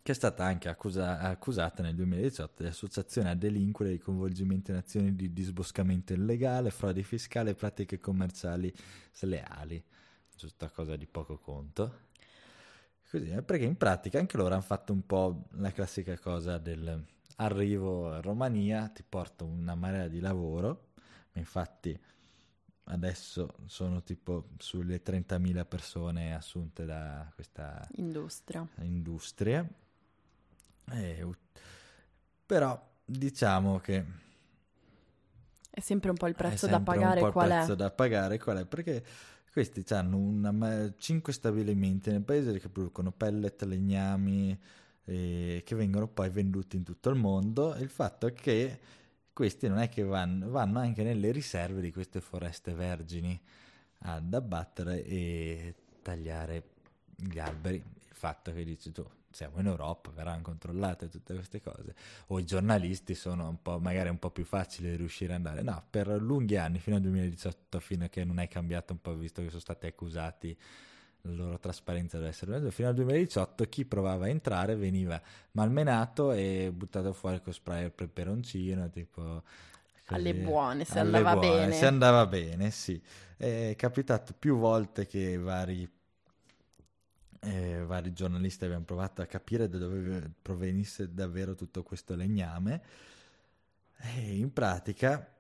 che 0.02 0.12
è 0.12 0.14
stata 0.14 0.44
anche 0.44 0.68
accusa- 0.68 1.20
accusata 1.20 1.82
nel 1.82 1.94
2018 1.94 2.62
di 2.62 2.68
associazione 2.68 3.30
a 3.30 3.34
delinquere 3.34 3.92
di 3.92 3.98
coinvolgimento 3.98 4.72
in 4.72 4.78
azioni 4.78 5.14
di 5.14 5.32
disboscamento 5.32 6.12
illegale, 6.12 6.70
frode 6.70 7.02
fiscale 7.02 7.50
e 7.50 7.54
pratiche 7.54 7.98
commerciali 7.98 8.72
sleali. 9.12 9.82
Giusta 10.36 10.68
cosa 10.70 10.96
di 10.96 11.06
poco 11.06 11.38
conto. 11.38 12.06
Così, 13.10 13.30
eh, 13.30 13.42
perché 13.42 13.64
in 13.64 13.76
pratica 13.76 14.18
anche 14.18 14.36
loro 14.36 14.52
hanno 14.52 14.62
fatto 14.62 14.92
un 14.92 15.04
po' 15.06 15.46
la 15.52 15.72
classica 15.72 16.18
cosa 16.18 16.58
del 16.58 17.04
arrivo 17.40 18.14
in 18.14 18.22
Romania, 18.22 18.88
ti 18.88 19.02
porto 19.08 19.44
una 19.44 19.74
marea 19.74 20.08
di 20.08 20.20
lavoro, 20.20 20.88
infatti 21.34 21.98
adesso 22.90 23.54
sono 23.66 24.02
tipo 24.02 24.48
sulle 24.58 25.02
30.000 25.02 25.66
persone 25.66 26.34
assunte 26.34 26.84
da 26.84 27.30
questa 27.34 27.86
Industria. 27.96 28.66
industria. 28.80 29.68
E 30.90 31.26
però 32.46 32.82
diciamo 33.04 33.78
che 33.78 34.04
È 35.70 35.80
sempre 35.80 36.10
un 36.10 36.16
po' 36.16 36.26
il 36.26 36.34
prezzo 36.34 36.66
da 36.66 36.76
sempre 36.76 36.94
un 36.94 37.00
pagare 37.00 37.20
po' 37.20 37.26
il 37.26 37.32
qual 37.32 37.48
prezzo 37.48 37.72
è. 37.74 37.76
da 37.76 37.90
pagare 37.90 38.38
qual 38.38 38.58
è 38.58 38.64
perché 38.64 39.04
questi 39.52 39.84
hanno 39.92 40.94
5 40.96 41.32
stabilimenti 41.32 42.10
nel 42.10 42.22
paese 42.22 42.58
che 42.58 42.68
producono 42.68 43.12
pellet, 43.12 43.62
legnami 43.64 44.58
eh, 45.08 45.62
che 45.64 45.74
vengono 45.74 46.06
poi 46.06 46.28
venduti 46.28 46.76
in 46.76 46.82
tutto 46.82 47.08
il 47.08 47.16
mondo 47.16 47.74
il 47.76 47.88
fatto 47.88 48.26
è 48.26 48.32
che 48.32 48.78
questi 49.32 49.68
non 49.68 49.78
è 49.78 49.88
che 49.88 50.02
vanno, 50.02 50.50
vanno 50.50 50.80
anche 50.80 51.02
nelle 51.02 51.30
riserve 51.30 51.80
di 51.80 51.92
queste 51.92 52.20
foreste 52.20 52.74
vergini 52.74 53.40
ad 54.00 54.34
abbattere 54.34 55.04
e 55.04 55.74
tagliare 56.02 56.62
gli 57.14 57.38
alberi. 57.38 57.76
Il 57.76 58.14
fatto 58.14 58.52
che 58.52 58.64
dici 58.64 58.90
tu, 58.90 59.08
siamo 59.30 59.60
in 59.60 59.66
Europa, 59.66 60.10
verranno 60.10 60.42
controllate 60.42 61.08
tutte 61.08 61.34
queste 61.34 61.60
cose. 61.60 61.94
O 62.26 62.40
i 62.40 62.44
giornalisti 62.44 63.14
sono 63.14 63.48
un 63.48 63.62
po', 63.62 63.78
magari 63.78 64.08
un 64.08 64.18
po' 64.18 64.30
più 64.30 64.44
facili 64.44 64.90
di 64.90 64.96
riuscire 64.96 65.34
ad 65.34 65.46
andare. 65.46 65.62
No, 65.62 65.84
per 65.88 66.08
lunghi 66.20 66.56
anni, 66.56 66.80
fino 66.80 66.96
al 66.96 67.02
2018, 67.02 67.78
fino 67.78 68.06
a 68.06 68.08
che 68.08 68.24
non 68.24 68.40
è 68.40 68.48
cambiato 68.48 68.92
un 68.92 69.00
po', 69.00 69.14
visto 69.14 69.40
che 69.40 69.50
sono 69.50 69.60
stati 69.60 69.86
accusati 69.86 70.58
la 71.28 71.44
loro 71.44 71.58
trasparenza 71.58 72.16
deve 72.18 72.30
essere 72.30 72.70
fino 72.70 72.88
al 72.88 72.94
2018 72.94 73.64
chi 73.64 73.84
provava 73.84 74.24
a 74.26 74.28
entrare 74.28 74.74
veniva 74.76 75.20
malmenato 75.52 76.32
e 76.32 76.70
buttato 76.74 77.12
fuori 77.12 77.40
con 77.42 77.52
spray 77.52 77.84
al 77.84 77.92
peperoncino 77.92 78.88
tipo. 78.90 79.42
Alle 80.10 80.34
buone, 80.34 80.84
se 80.84 80.98
Alle 80.98 81.18
andava 81.18 81.38
buone, 81.38 81.58
bene. 81.58 81.72
se 81.74 81.86
andava 81.86 82.26
bene 82.26 82.70
sì 82.70 83.00
è 83.36 83.74
capitato 83.76 84.34
più 84.36 84.56
volte 84.56 85.06
che 85.06 85.36
vari 85.36 85.88
eh, 87.40 87.84
vari 87.84 88.12
giornalisti 88.12 88.64
abbiano 88.64 88.84
provato 88.84 89.22
a 89.22 89.26
capire 89.26 89.68
da 89.68 89.78
dove 89.78 90.30
provenisse 90.42 91.12
davvero 91.12 91.54
tutto 91.54 91.82
questo 91.82 92.14
legname 92.16 92.82
e 93.98 94.36
in 94.38 94.52
pratica 94.52 95.34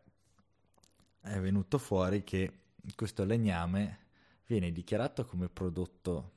è 1.22 1.38
venuto 1.40 1.78
fuori 1.78 2.22
che 2.22 2.52
questo 2.94 3.24
legname 3.24 4.06
viene 4.48 4.72
dichiarato 4.72 5.24
come 5.26 5.48
prodotto 5.50 6.32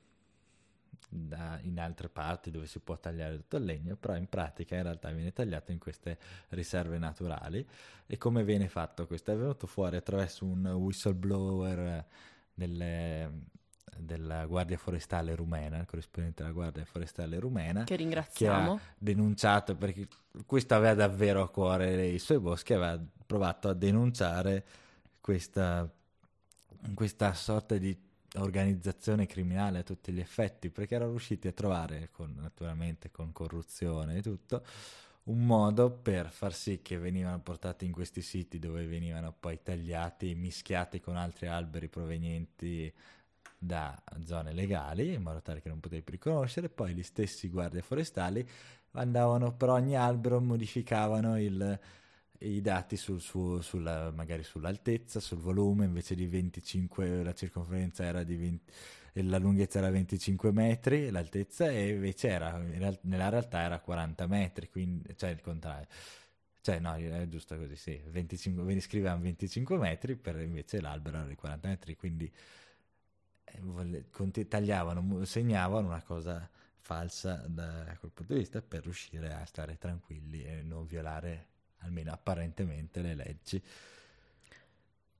da- 1.09 1.57
in 1.64 1.80
altre 1.80 2.09
parti 2.09 2.51
dove 2.51 2.68
si 2.68 2.80
può 2.80 2.97
tagliare 2.97 3.38
tutto 3.38 3.55
il 3.57 3.64
legno, 3.64 3.95
però 3.95 4.16
in 4.16 4.28
pratica 4.28 4.76
in 4.76 4.84
realtà 4.84 5.09
viene 5.12 5.32
tagliato 5.34 5.72
in 5.72 5.80
queste 5.80 6.18
riserve 6.49 6.97
naturali. 6.97 7.66
E 8.05 8.18
come 8.18 8.43
viene 8.43 8.68
fatto 8.68 9.07
questo? 9.07 9.32
È 9.32 9.36
venuto 9.36 9.66
fuori 9.66 9.95
attraverso 9.95 10.45
un 10.45 10.66
whistleblower 10.68 12.05
delle- 12.53 13.59
della 13.97 14.45
Guardia 14.45 14.78
Forestale 14.78 15.34
rumena, 15.36 15.80
il 15.80 15.86
corrispondente 15.86 16.41
della 16.43 16.53
Guardia 16.53 16.84
Forestale 16.86 17.39
rumena, 17.39 17.80
Che 17.84 17.86
che 17.86 17.93
ha 17.93 17.97
ringraziamo. 17.97 18.80
denunciato 18.97 19.76
perché 19.76 20.07
questo 20.45 20.76
aveva 20.76 20.95
davvero 20.95 21.41
a 21.43 21.49
cuore 21.49 22.07
i 22.07 22.20
suoi 22.20 22.39
boschi, 22.39 22.74
aveva 22.74 23.01
provato 23.26 23.70
a 23.70 23.74
denunciare 23.74 24.66
questa, 25.22 25.89
questa 26.94 27.34
sorta 27.34 27.78
di 27.78 27.96
organizzazione 28.36 29.26
criminale 29.26 29.80
a 29.80 29.84
tutti 29.84 30.12
gli 30.12 30.20
effetti, 30.20 30.70
perché 30.70 30.96
erano 30.96 31.12
riusciti 31.12 31.48
a 31.48 31.52
trovare, 31.52 32.10
con, 32.12 32.34
naturalmente 32.40 33.12
con 33.12 33.32
corruzione 33.32 34.18
e 34.18 34.22
tutto, 34.22 34.64
un 35.24 35.46
modo 35.46 35.92
per 35.92 36.30
far 36.32 36.54
sì 36.54 36.82
che 36.82 36.98
venivano 36.98 37.40
portati 37.42 37.86
in 37.86 37.92
questi 37.92 38.22
siti 38.22 38.58
dove 38.58 38.86
venivano 38.86 39.34
poi 39.38 39.60
tagliati, 39.62 40.34
mischiati 40.36 41.00
con 41.00 41.16
altri 41.16 41.48
alberi 41.48 41.88
provenienti 41.90 42.92
da 43.58 44.02
zone 44.24 44.54
legali, 44.54 45.14
in 45.14 45.22
modo 45.22 45.42
tale 45.42 45.62
che 45.62 45.70
non 45.70 45.80
potevi 45.80 46.02
più 46.02 46.14
riconoscere, 46.14 46.70
poi 46.70 46.94
gli 46.94 47.04
stessi 47.04 47.50
guardie 47.50 47.82
forestali 47.82 48.48
andavano 48.94 49.54
per 49.54 49.70
ogni 49.70 49.96
albero, 49.96 50.42
modificavano 50.42 51.40
il- 51.40 51.80
i 52.42 52.62
dati 52.62 52.98
sul 52.98 53.22
suo, 53.22 53.62
sulla, 53.62 54.12
magari 54.12 54.44
sull'altezza, 54.44 55.20
sul 55.20 55.39
volume, 55.39 55.86
invece 55.86 56.16
di 56.16 56.28
25 56.28 57.24
la 57.24 57.34
circonferenza 57.34 58.04
era 58.04 58.24
di 58.24 58.36
20, 58.36 58.74
e 59.14 59.24
la 59.24 59.38
lunghezza 59.38 59.80
era 59.80 59.89
25 59.89 60.52
metri, 60.52 61.10
l'altezza 61.10 61.70
e 61.70 61.89
invece 61.89 62.30
era, 62.30 62.58
nella 63.02 63.30
realtà 63.30 63.62
era 63.62 63.80
40 63.80 64.28
metri, 64.28 64.70
quindi, 64.70 65.16
cioè 65.16 65.30
il 65.32 65.42
contrario. 65.42 65.88
Cioè, 66.62 66.80
no, 66.80 66.94
è 66.96 67.28
giusto 67.28 67.58
così, 67.58 67.76
sì, 67.76 68.02
25, 68.08 68.64
ve 68.64 68.74
ne 68.76 68.82
scrivevano 68.82 69.22
25 69.22 69.78
metri, 69.78 70.16
per 70.16 70.39
invece 70.39 70.80
l'albero 70.80 71.18
era 71.18 71.28
di 71.28 71.36
40 71.36 71.68
metri, 71.68 71.96
quindi 71.96 72.32
eh, 73.46 74.48
tagliavano, 74.48 75.26
segnavano 75.26 75.88
una 75.88 76.04
cosa 76.04 76.50
falsa 76.78 77.46
da 77.48 77.96
quel 78.00 78.12
punto 78.12 78.34
di 78.34 78.39
vista 78.39 78.62
per 78.62 78.84
riuscire 78.84 79.34
a 79.34 79.46
stare 79.46 79.78
tranquilli 79.78 80.44
e 80.44 80.62
non 80.62 80.86
violare 80.86 81.51
almeno 81.82 82.12
apparentemente 82.12 83.02
le 83.02 83.16
leggi. 83.16 83.64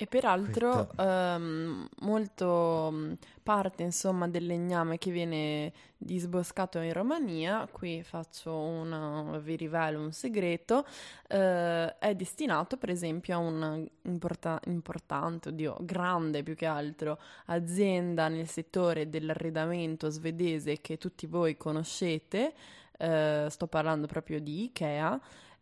E 0.02 0.08
peraltro 0.08 0.90
ehm, 0.98 1.88
molto 2.00 2.90
mh, 2.92 3.18
parte 3.44 3.84
insomma 3.84 4.28
del 4.28 4.48
legname 4.48 4.98
che 4.98 5.12
viene 5.12 5.72
disboscato 5.96 6.80
in 6.80 6.92
Romania, 6.92 7.68
qui 7.72 8.02
faccio 8.02 8.52
una, 8.52 9.38
vi 9.38 9.56
rivelo 9.56 10.00
un 10.00 10.12
segreto, 10.12 10.88
eh, 11.28 12.00
è 12.00 12.16
destinato 12.16 12.78
per 12.78 12.90
esempio 12.90 13.36
a 13.36 13.38
una 13.38 13.80
importa- 14.06 14.60
importante, 14.66 15.50
oddio, 15.50 15.78
grande 15.82 16.42
più 16.42 16.56
che 16.56 16.66
altro 16.66 17.20
azienda 17.46 18.28
nel 18.28 18.48
settore 18.48 19.08
dell'arredamento 19.08 20.10
svedese 20.10 20.82
che 20.82 20.98
tutti 20.98 21.28
voi 21.28 21.58
conoscete, 21.58 22.56
eh, 22.98 23.46
sto 23.52 23.68
parlando 23.68 24.08
proprio 24.08 24.40
di 24.40 24.64
Ikea. 24.64 25.22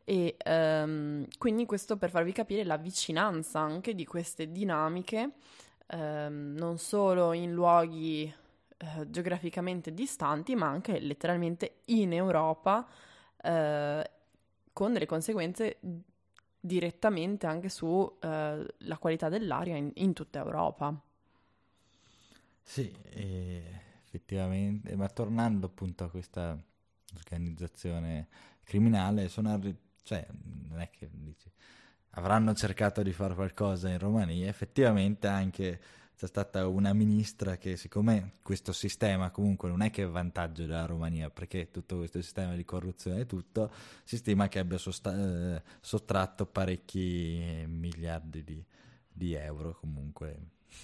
E 0.09 0.37
ehm, 0.43 1.27
quindi 1.37 1.67
questo 1.67 1.95
per 1.95 2.09
farvi 2.09 2.31
capire 2.31 2.63
la 2.63 2.77
vicinanza 2.77 3.59
anche 3.59 3.93
di 3.93 4.05
queste 4.07 4.51
dinamiche, 4.51 5.33
ehm, 5.85 6.55
non 6.57 6.79
solo 6.79 7.31
in 7.33 7.53
luoghi 7.53 8.23
eh, 8.23 9.09
geograficamente 9.11 9.93
distanti, 9.93 10.55
ma 10.55 10.67
anche 10.67 10.99
letteralmente 10.99 11.81
in 11.85 12.13
Europa, 12.13 12.87
eh, 13.39 14.09
con 14.73 14.93
delle 14.93 15.05
conseguenze 15.05 15.77
direttamente 16.59 17.45
anche 17.45 17.69
sulla 17.69 18.97
qualità 18.97 19.29
dell'aria 19.29 19.75
in, 19.75 19.91
in 19.93 20.13
tutta 20.13 20.39
Europa. 20.39 20.99
Sì, 22.63 22.91
effettivamente, 24.05 24.95
ma 24.95 25.07
tornando 25.07 25.67
appunto 25.67 26.05
a 26.05 26.09
questa 26.09 26.59
organizzazione 27.15 28.27
criminale, 28.63 29.29
sono 29.29 29.51
arri- 29.51 29.87
cioè, 30.09 30.25
non 30.69 30.81
è 30.81 30.89
che 30.89 31.07
dici, 31.11 31.47
avranno 32.13 32.55
cercato 32.55 33.03
di 33.03 33.11
fare 33.13 33.35
qualcosa 33.35 33.89
in 33.89 33.99
Romania, 33.99 34.47
effettivamente 34.47 35.27
anche 35.27 35.79
c'è 36.17 36.25
stata 36.25 36.67
una 36.67 36.93
ministra 36.93 37.57
che 37.57 37.77
siccome 37.77 38.31
questo 38.41 38.73
sistema 38.73 39.29
comunque 39.29 39.69
non 39.69 39.81
è 39.83 39.91
che 39.91 40.03
è 40.03 40.07
vantaggio 40.07 40.65
della 40.65 40.87
Romania, 40.87 41.29
perché 41.29 41.69
tutto 41.69 41.97
questo 41.97 42.19
sistema 42.23 42.55
di 42.55 42.65
corruzione 42.65 43.19
e 43.19 43.25
tutto, 43.27 43.71
si 44.03 44.17
stima 44.17 44.47
che 44.47 44.57
abbia 44.57 44.79
sosta- 44.79 45.15
eh, 45.15 45.61
sottratto 45.79 46.47
parecchi 46.47 47.63
miliardi 47.67 48.43
di, 48.43 48.65
di 49.07 49.33
euro 49.35 49.77
comunque 49.79 50.39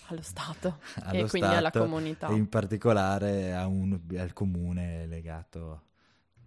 Allo 0.09 0.21
Stato 0.21 0.77
allo 1.01 1.25
e 1.25 1.29
quindi 1.29 1.49
alla 1.49 1.69
Stato 1.69 1.85
comunità. 1.85 2.27
e 2.27 2.35
in 2.35 2.47
particolare 2.47 3.55
a 3.55 3.65
un- 3.65 3.99
al 4.17 4.33
comune 4.33 5.07
legato 5.07 5.81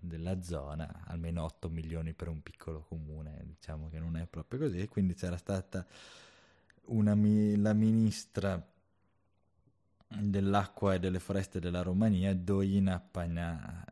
della 0.09 0.43
zona, 0.43 1.05
almeno 1.07 1.45
8 1.45 1.69
milioni 1.69 2.13
per 2.15 2.27
un 2.27 2.43
piccolo 2.43 2.81
comune, 2.81 3.45
diciamo 3.45 3.89
che 3.89 4.01
non 4.01 4.17
è 4.17 4.27
proprio 4.27 4.59
così, 4.59 4.89
quindi 4.89 5.15
c'era 5.15 5.37
stata 5.37 5.87
una 6.87 7.15
la 7.15 7.73
ministra 7.75 8.67
dell'acqua 10.09 10.95
e 10.95 10.99
delle 10.99 11.21
foreste 11.21 11.61
della 11.61 11.83
Romania, 11.83 12.35
Doina 12.35 12.99
Pana, 12.99 13.85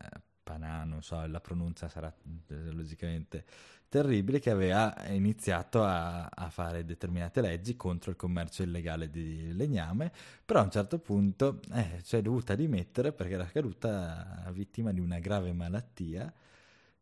Panà, 0.47 0.85
non 0.85 1.01
so, 1.03 1.25
la 1.27 1.41
pronuncia 1.41 1.89
sarà 1.89 2.07
eh, 2.47 2.71
logicamente 2.71 3.43
terribile, 3.89 4.39
che 4.39 4.49
aveva 4.49 4.95
iniziato 5.09 5.83
a, 5.83 6.25
a 6.25 6.49
fare 6.49 6.85
determinate 6.85 7.41
leggi 7.41 7.75
contro 7.75 8.11
il 8.11 8.15
commercio 8.15 8.63
illegale 8.63 9.09
di 9.09 9.53
legname, 9.53 10.09
però 10.45 10.61
a 10.61 10.63
un 10.63 10.71
certo 10.71 10.99
punto 10.99 11.59
eh, 11.73 11.99
si 12.01 12.15
è 12.15 12.21
dovuta 12.21 12.55
dimettere 12.55 13.11
perché 13.11 13.33
era 13.33 13.45
caduta 13.45 14.49
vittima 14.53 14.93
di 14.93 15.01
una 15.01 15.19
grave 15.19 15.51
malattia 15.51 16.33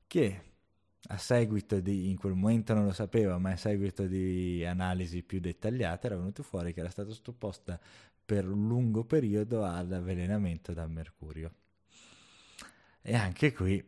che 0.08 0.42
a 1.10 1.18
seguito 1.18 1.80
di, 1.80 2.10
in 2.10 2.18
quel 2.18 2.34
momento 2.34 2.74
non 2.74 2.86
lo 2.86 2.94
sapeva, 2.94 3.38
ma 3.38 3.52
a 3.52 3.58
seguito 3.58 4.08
di 4.08 4.66
analisi 4.66 5.22
più 5.22 5.40
dettagliate 5.40 6.08
era 6.08 6.16
venuto 6.16 6.42
fuori 6.42 6.74
che 6.74 6.80
era 6.80 6.90
stata 6.90 7.12
sottoposta 7.12 7.80
per 8.26 8.50
un 8.50 8.68
lungo 8.68 9.04
periodo 9.04 9.64
all'avvelenamento 9.64 10.74
da 10.74 10.88
mercurio. 10.88 11.52
E 13.08 13.16
anche 13.16 13.54
qui 13.54 13.84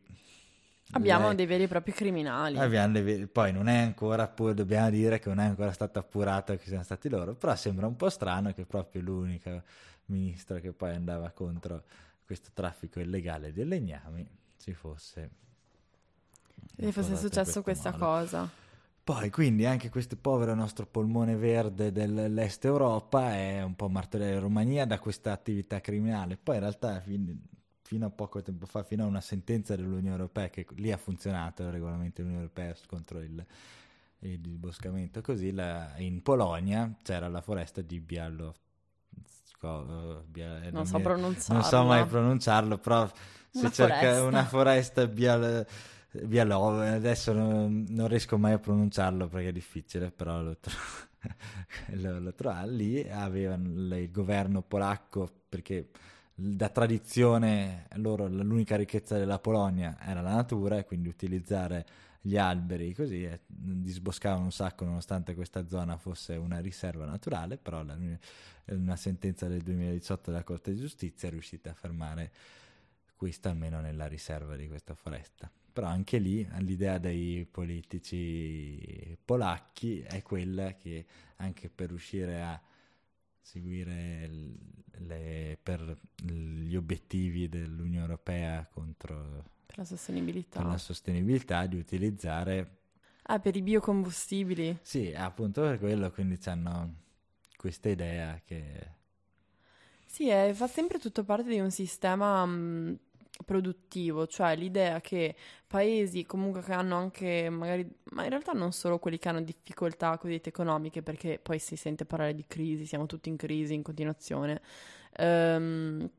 Abbiamo 0.92 1.28
lei- 1.28 1.36
dei 1.36 1.46
veri 1.48 1.64
e 1.64 1.68
propri 1.68 1.92
criminali. 1.92 2.58
Abbiamo 2.58 2.94
le 2.94 3.02
ve- 3.02 3.28
poi 3.28 3.52
non 3.52 3.68
è 3.68 3.80
ancora, 3.80 4.28
pur, 4.28 4.54
dobbiamo 4.54 4.90
dire 4.90 5.20
che 5.20 5.28
non 5.28 5.40
è 5.40 5.46
ancora 5.46 5.72
stato 5.74 6.00
appurato 6.00 6.56
che 6.56 6.66
siano 6.66 6.84
stati 6.84 7.10
loro, 7.10 7.34
però 7.34 7.56
sembra 7.56 7.88
un 7.88 7.96
po' 7.98 8.10
strano 8.10 8.54
che 8.54 8.66
proprio 8.66 9.02
l'unica 9.02 9.62
ministra 10.06 10.60
che 10.60 10.72
poi 10.72 10.94
andava 10.94 11.30
contro 11.32 11.84
questo 12.26 12.52
traffico 12.54 13.00
illegale 13.00 13.52
di 13.52 13.66
legnami 13.66 14.26
ci 14.58 14.74
fosse. 14.74 15.30
Se 16.78 16.92
fosse 16.92 17.18
successo 17.18 17.62
questa 17.64 17.92
modo. 17.92 18.06
cosa. 18.06 18.50
Poi 19.04 19.30
quindi 19.30 19.66
anche 19.66 19.90
questo 19.90 20.16
povero 20.16 20.54
nostro 20.54 20.86
polmone 20.86 21.36
verde 21.36 21.92
dell'est 21.92 22.64
Europa 22.66 23.34
è 23.34 23.64
un 23.64 23.76
po' 23.76 23.90
martoriato 23.90 24.34
in 24.36 24.42
Romania 24.42 24.86
da 24.86 25.00
questa 25.00 25.32
attività 25.32 25.82
criminale. 25.82 26.38
Poi 26.38 26.56
in 26.56 26.62
realtà 26.62 27.02
fino 27.88 28.06
a 28.06 28.10
poco 28.10 28.42
tempo 28.42 28.66
fa, 28.66 28.84
fino 28.84 29.04
a 29.04 29.08
una 29.08 29.22
sentenza 29.22 29.76
dell'Unione 29.76 30.10
Europea, 30.10 30.50
che 30.50 30.66
lì 30.76 30.92
ha 30.92 30.98
funzionato 30.98 31.64
il 31.64 31.72
regolamento 31.72 32.16
dell'Unione 32.22 32.44
Europea 32.44 32.76
contro 32.86 33.22
il, 33.22 33.46
il 34.20 34.40
disboscamento, 34.42 35.22
così 35.22 35.52
la- 35.54 35.94
in 35.98 36.22
Polonia 36.22 36.94
c'era 37.02 37.30
la 37.30 37.40
foresta 37.42 37.82
di 37.82 38.00
Bialo... 38.02 38.56
sco- 39.26 40.24
Bia- 40.28 40.64
eh, 40.64 40.72
Non 40.72 40.86
so 40.86 40.98
mi- 40.98 41.04
pronunciarla. 41.04 41.54
non 41.54 41.64
so 41.64 41.84
mai 41.86 42.06
pronunciarlo, 42.06 42.78
però 42.78 43.08
si 43.50 43.60
Una 43.60 43.72
cerca 43.72 43.96
foresta. 44.00 44.24
una 44.26 44.46
foresta 44.46 45.08
bial- 45.08 45.66
Bialov, 46.12 46.80
adesso 46.82 47.32
non, 47.34 47.86
non 47.90 48.08
riesco 48.08 48.38
mai 48.38 48.54
a 48.54 48.60
pronunciarlo 48.60 49.28
perché 49.28 49.50
è 49.50 49.52
difficile, 49.52 50.12
però 50.12 50.42
lo, 50.42 50.58
tro- 50.58 50.74
lo, 51.96 52.20
lo 52.20 52.34
trovo. 52.34 52.66
Lì 52.68 53.08
avevano 53.10 53.70
l- 53.70 53.94
il 53.98 54.12
governo 54.12 54.62
polacco, 54.62 55.30
perché 55.50 55.90
da 56.40 56.70
tradizione 56.70 57.88
loro 57.96 58.28
l'unica 58.28 58.76
ricchezza 58.76 59.18
della 59.18 59.40
Polonia 59.40 59.98
era 60.00 60.22
la 60.22 60.36
natura 60.36 60.78
e 60.78 60.86
quindi 60.86 61.08
utilizzare 61.10 61.84
gli 62.22 62.38
alberi 62.38 62.94
così 62.94 63.24
eh, 63.24 63.40
disboscavano 63.48 64.44
un 64.44 64.52
sacco 64.52 64.86
nonostante 64.86 65.34
questa 65.34 65.68
zona 65.68 65.98
fosse 65.98 66.36
una 66.36 66.60
riserva 66.60 67.06
naturale, 67.06 67.58
però 67.58 67.82
la- 67.84 67.98
una 68.66 68.96
sentenza 68.96 69.48
del 69.48 69.62
2018 69.62 70.30
della 70.30 70.44
Corte 70.44 70.74
di 70.74 70.80
Giustizia 70.80 71.28
è 71.28 71.32
riuscita 71.32 71.72
a 71.72 71.74
fermare 71.74 72.32
questa 73.16 73.50
almeno 73.50 73.82
nella 73.82 74.06
riserva 74.06 74.56
di 74.56 74.68
questa 74.68 74.94
foresta. 74.94 75.50
Però 75.74 75.88
anche 75.88 76.20
lì 76.20 76.48
l'idea 76.60 77.00
dei 77.00 77.48
politici 77.50 79.18
polacchi 79.26 80.02
è 80.02 80.22
quella 80.22 80.76
che 80.76 81.06
anche 81.38 81.70
per 81.70 81.90
riuscire 81.90 82.42
a 82.42 82.62
seguire 83.48 84.28
le- 85.00 85.58
per 85.62 85.98
gli 86.22 86.76
obiettivi 86.76 87.48
dell'Unione 87.48 88.02
Europea 88.06 88.68
contro 88.72 89.46
Per 89.68 89.78
la 89.78 89.86
sostenibilità. 89.86 90.60
per 90.60 90.66
la 90.66 90.78
sostenibilità 90.78 91.66
di 91.68 91.78
utilizzare 91.78 92.76
Ah, 93.30 93.40
per 93.40 93.56
i 93.56 93.62
biocombustibili. 93.62 94.76
sì 94.82 95.14
appunto 95.14 95.62
per 95.62 95.78
quello 95.80 96.10
quindi 96.12 96.40
hanno 96.46 96.96
questa 97.58 97.90
idea 97.90 98.42
che 98.44 98.96
Sì, 100.06 100.30
è- 100.30 100.54
fa 100.54 100.68
sempre 100.68 101.00
tutto 101.00 101.24
parte 101.24 101.50
di 101.50 101.60
un 101.60 101.70
sistema 101.72 102.46
mh, 102.46 102.98
produttivo, 103.46 104.28
cioè 104.28 104.56
l'idea 104.56 105.02
che 105.02 105.36
paesi 105.68 106.26
comunque 106.26 106.62
che 106.62 106.74
hanno 106.74 106.96
anche 106.96 107.50
magari, 107.50 107.88
ma 108.12 108.24
in 108.24 108.30
realtà 108.30 108.54
non 108.54 108.72
solo 108.72 109.00
quelli 109.00 109.18
che 109.20 109.30
hanno 109.30 109.42
difficoltà 109.42 110.18
cosiddette 110.18 110.50
economiche, 110.50 111.02
perché 111.02 111.40
poi 111.42 111.60
si 111.60 111.76
sente 111.76 112.06
parlare 112.06 112.34
di 112.34 112.46
crisi, 112.48 112.86
siamo 112.86 113.06
tutti 113.06 113.30
in 113.30 113.38
crisi 113.38 113.74
in 113.74 113.84
continuazione. 113.84 114.62
Ehm, 115.18 116.10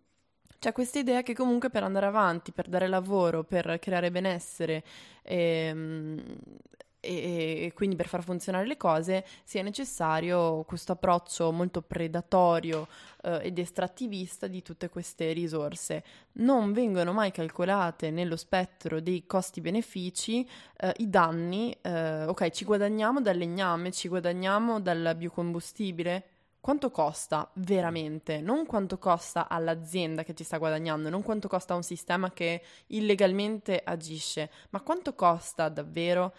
c'è 0.59 0.72
questa 0.72 0.98
idea 0.98 1.22
che 1.22 1.34
comunque 1.34 1.70
per 1.70 1.84
andare 1.84 2.06
avanti, 2.06 2.52
per 2.52 2.68
dare 2.68 2.88
lavoro, 2.88 3.44
per 3.44 3.78
creare 3.80 4.11
benessere 4.11 4.84
ehm, 5.22 6.22
e, 7.09 7.64
e 7.66 7.72
quindi 7.74 7.96
per 7.96 8.09
far 8.09 8.22
funzionare 8.22 8.66
le 8.66 8.76
cose 8.76 9.24
sia 9.44 9.62
necessario 9.62 10.64
questo 10.64 10.92
approccio 10.92 11.50
molto 11.52 11.82
predatorio 11.82 12.86
eh, 13.22 13.40
ed 13.42 13.59
estrattivista 13.59 14.46
di 14.46 14.62
tutte 14.62 14.88
queste 14.88 15.32
risorse. 15.32 16.04
Non 16.32 16.72
vengono 16.72 17.12
mai 17.12 17.30
calcolate 17.32 18.11
nello 18.11 18.36
spettro 18.36 19.00
dei 19.00 19.26
costi-benefici 19.26 20.48
eh, 20.76 20.94
i 20.98 21.09
danni. 21.09 21.76
eh, 21.80 22.24
ok, 22.24 22.50
ci 22.50 22.64
guadagniamo 22.64 23.20
dal 23.20 23.36
legname, 23.36 23.90
ci 23.92 24.09
guadagniamo 24.09 24.80
dal 24.80 25.14
biocombustibile. 25.16 26.24
Quanto 26.61 26.90
costa 26.90 27.48
veramente? 27.54 28.40
Non 28.40 28.66
quanto 28.66 28.98
costa 28.98 29.48
all'azienda 29.48 30.22
che 30.24 30.34
ci 30.34 30.44
sta 30.44 30.59
guadagnando, 30.59 31.09
non 31.09 31.22
quanto 31.22 31.48
costa 31.48 31.72
a 31.72 31.76
un 31.76 31.82
sistema 31.82 32.32
che 32.32 32.62
illegalmente 32.88 33.80
agisce, 33.82 34.50
ma 34.70 34.80
quanto 34.80 35.14
costa 35.14 35.68
davvero? 35.68 36.34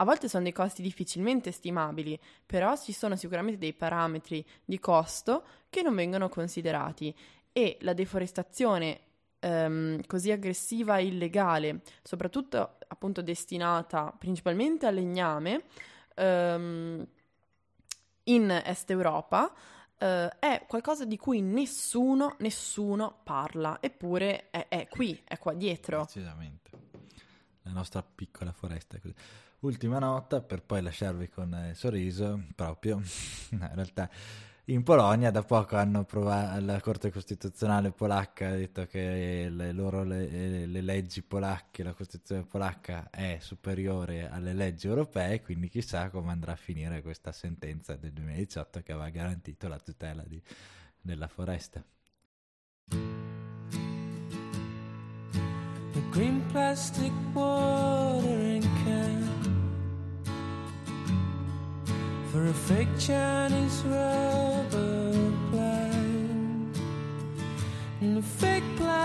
A 0.00 0.04
volte 0.04 0.30
sono 0.30 0.44
dei 0.44 0.52
costi 0.52 0.80
difficilmente 0.80 1.52
stimabili, 1.52 2.18
però 2.46 2.74
ci 2.74 2.92
sono 2.92 3.16
sicuramente 3.16 3.58
dei 3.58 3.74
parametri 3.74 4.44
di 4.64 4.78
costo 4.78 5.44
che 5.68 5.82
non 5.82 5.94
vengono 5.94 6.30
considerati 6.30 7.14
e 7.52 7.76
la 7.82 7.92
deforestazione 7.92 9.00
ehm, 9.40 10.06
così 10.06 10.30
aggressiva 10.30 10.96
e 10.96 11.04
illegale, 11.04 11.82
soprattutto 12.02 12.78
appunto 12.88 13.20
destinata 13.20 14.10
principalmente 14.18 14.86
al 14.86 14.94
legname, 14.94 15.64
ehm, 16.14 17.06
in 18.24 18.62
Est 18.64 18.90
Europa, 18.90 19.52
eh, 19.98 20.28
è 20.38 20.64
qualcosa 20.66 21.04
di 21.04 21.18
cui 21.18 21.42
nessuno, 21.42 22.36
nessuno 22.38 23.20
parla, 23.22 23.76
eppure 23.82 24.48
è, 24.48 24.66
è 24.68 24.88
qui, 24.88 25.20
è 25.24 25.36
qua 25.36 25.52
dietro. 25.52 26.04
Decisamente. 26.04 26.70
La 27.64 27.72
nostra 27.72 28.02
piccola 28.02 28.50
foresta 28.52 28.96
è 28.96 29.00
così. 29.00 29.14
Ultima 29.60 29.98
nota 29.98 30.40
per 30.40 30.62
poi 30.62 30.80
lasciarvi 30.80 31.28
con 31.28 31.52
eh, 31.52 31.70
il 31.70 31.76
sorriso 31.76 32.46
proprio. 32.54 33.00
In 33.50 33.70
realtà 33.74 34.08
in 34.70 34.84
Polonia 34.84 35.30
da 35.32 35.42
poco 35.42 35.76
hanno 35.76 36.04
provato, 36.04 36.64
la 36.64 36.80
Corte 36.80 37.10
Costituzionale 37.10 37.90
polacca 37.90 38.50
ha 38.50 38.54
detto 38.54 38.86
che 38.86 39.48
le 39.50 39.72
loro 39.72 40.04
le, 40.04 40.64
le 40.66 40.80
leggi 40.80 41.22
polacche, 41.22 41.82
la 41.82 41.92
Costituzione 41.92 42.44
polacca 42.44 43.10
è 43.10 43.38
superiore 43.40 44.30
alle 44.30 44.52
leggi 44.52 44.86
europee, 44.86 45.42
quindi 45.42 45.68
chissà 45.68 46.08
come 46.08 46.30
andrà 46.30 46.52
a 46.52 46.56
finire 46.56 47.02
questa 47.02 47.32
sentenza 47.32 47.96
del 47.96 48.12
2018 48.12 48.80
che 48.82 48.92
aveva 48.92 49.08
garantito 49.08 49.66
la 49.66 49.78
tutela 49.78 50.22
di- 50.24 50.40
della 51.00 51.26
foresta. 51.26 51.82
The 55.92 56.08
green 56.10 56.46
plastic 56.46 57.12
watering 57.34 58.49
for 62.30 62.46
a 62.46 62.52
fake 62.52 62.88
Chinese 62.96 63.82
rubber 63.86 65.32
plant 65.50 66.78
and 68.00 68.18
a 68.18 68.22
fake 68.22 68.62
plastic 68.76 69.04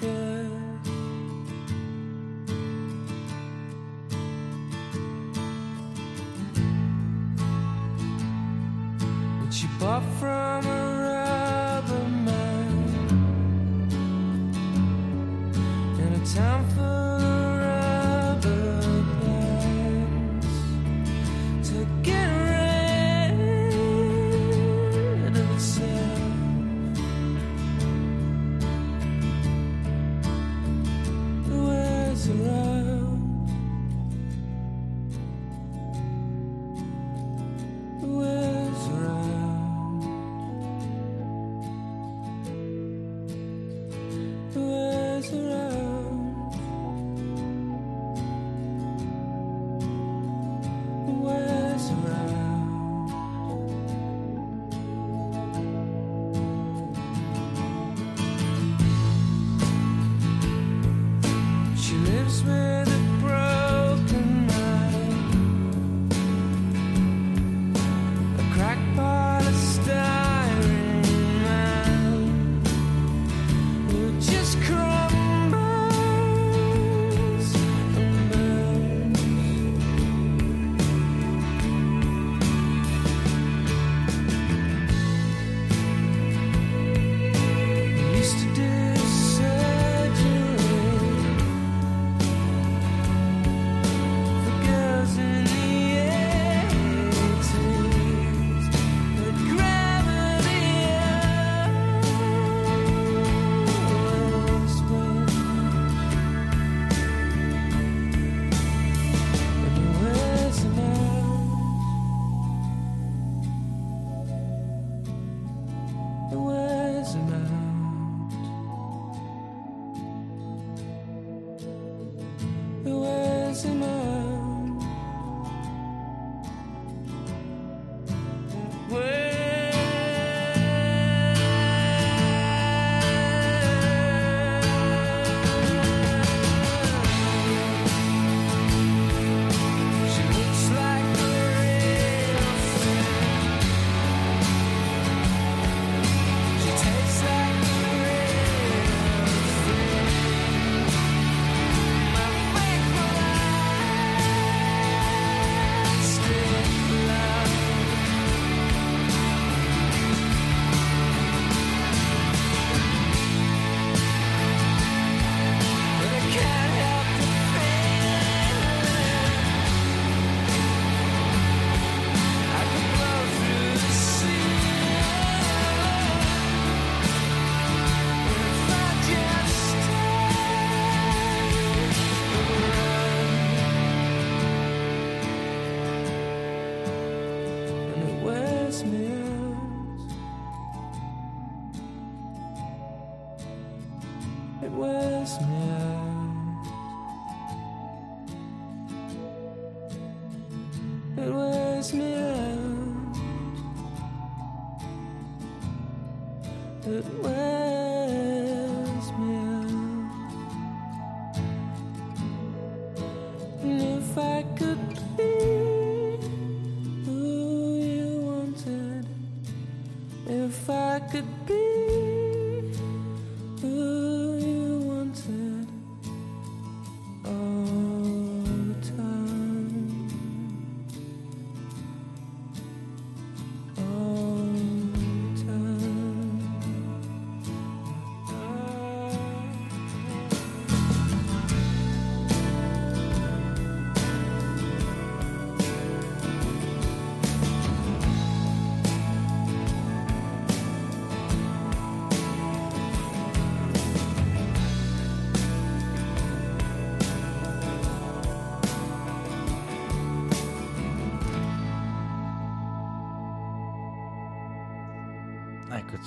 girl. 0.00 0.50
Which 9.40 9.54
she 9.54 9.68
bought 9.78 10.02
from 10.18 10.66
a 10.66 10.82
rubber 11.06 12.08
man 12.26 12.72
in 16.00 16.12
a 16.12 16.26
town 16.34 16.64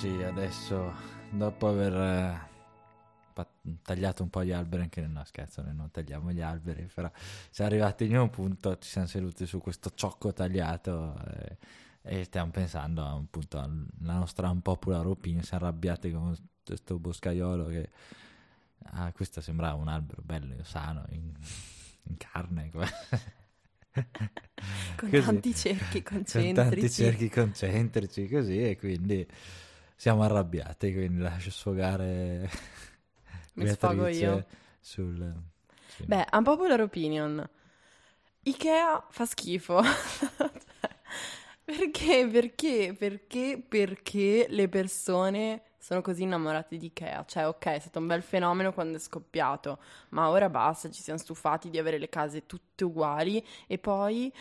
Eccoci 0.02 0.22
adesso, 0.22 0.94
dopo 1.28 1.68
aver 1.68 1.92
eh, 3.34 3.44
tagliato 3.82 4.22
un 4.22 4.30
po' 4.30 4.42
gli 4.42 4.50
alberi, 4.50 4.84
anche 4.84 5.06
no 5.06 5.22
scherzo, 5.26 5.60
noi 5.60 5.74
non 5.74 5.90
tagliamo 5.90 6.32
gli 6.32 6.40
alberi, 6.40 6.88
però 6.94 7.10
siamo 7.50 7.70
arrivati 7.70 8.06
in 8.06 8.16
un 8.16 8.30
punto, 8.30 8.78
ci 8.78 8.88
siamo 8.88 9.06
seduti 9.06 9.44
su 9.44 9.60
questo 9.60 9.92
ciocco 9.94 10.32
tagliato 10.32 11.22
eh, 11.28 11.58
e 12.00 12.24
stiamo 12.24 12.50
pensando 12.50 13.04
a 13.04 13.12
un 13.12 13.28
punto 13.28 13.58
alla 13.58 14.14
nostra 14.14 14.48
unpopular 14.48 15.06
opinion, 15.06 15.42
siamo 15.42 15.66
arrabbiati 15.66 16.10
con 16.10 16.34
questo 16.64 16.98
boscaiolo 16.98 17.66
che 17.66 17.90
ah, 18.92 19.12
questo 19.12 19.42
sembrava 19.42 19.74
un 19.74 19.88
albero 19.88 20.22
bello, 20.24 20.54
sano, 20.64 21.04
in, 21.10 21.30
in 22.04 22.16
carne. 22.16 22.70
Con 24.96 25.10
Così. 25.10 25.24
tanti 25.24 25.54
cerchi 25.54 26.02
con 26.02 26.18
concentrici. 26.18 26.54
tanti 26.54 26.90
cerchi 26.90 27.28
concentrici 27.28 28.28
così 28.28 28.62
e 28.62 28.78
quindi 28.78 29.26
siamo 30.00 30.22
arrabbiati 30.22 30.94
quindi 30.94 31.20
lascio 31.20 31.50
sfogare 31.50 32.48
Mi 33.54 33.66
sfogo 33.68 34.06
io. 34.06 34.46
sul 34.80 35.34
sì. 35.86 36.04
Beh, 36.06 36.26
unpopular 36.32 36.80
opinion. 36.80 37.46
Ikea 38.44 39.06
fa 39.10 39.26
schifo. 39.26 39.82
perché? 41.64 42.26
Perché? 42.30 42.94
Perché? 42.98 43.62
Perché 43.68 44.46
le 44.48 44.68
persone 44.68 45.62
sono 45.78 46.00
così 46.00 46.22
innamorate 46.22 46.76
di 46.78 46.86
Ikea? 46.86 47.24
Cioè, 47.26 47.48
ok, 47.48 47.66
è 47.66 47.78
stato 47.80 47.98
un 47.98 48.06
bel 48.06 48.22
fenomeno 48.22 48.72
quando 48.72 48.96
è 48.96 49.00
scoppiato, 49.00 49.78
ma 50.10 50.30
ora 50.30 50.48
basta, 50.48 50.90
ci 50.90 51.02
siamo 51.02 51.18
stufati 51.18 51.68
di 51.70 51.78
avere 51.78 51.98
le 51.98 52.08
case 52.08 52.46
tutte 52.46 52.84
uguali 52.84 53.44
e 53.66 53.78
poi 53.78 54.32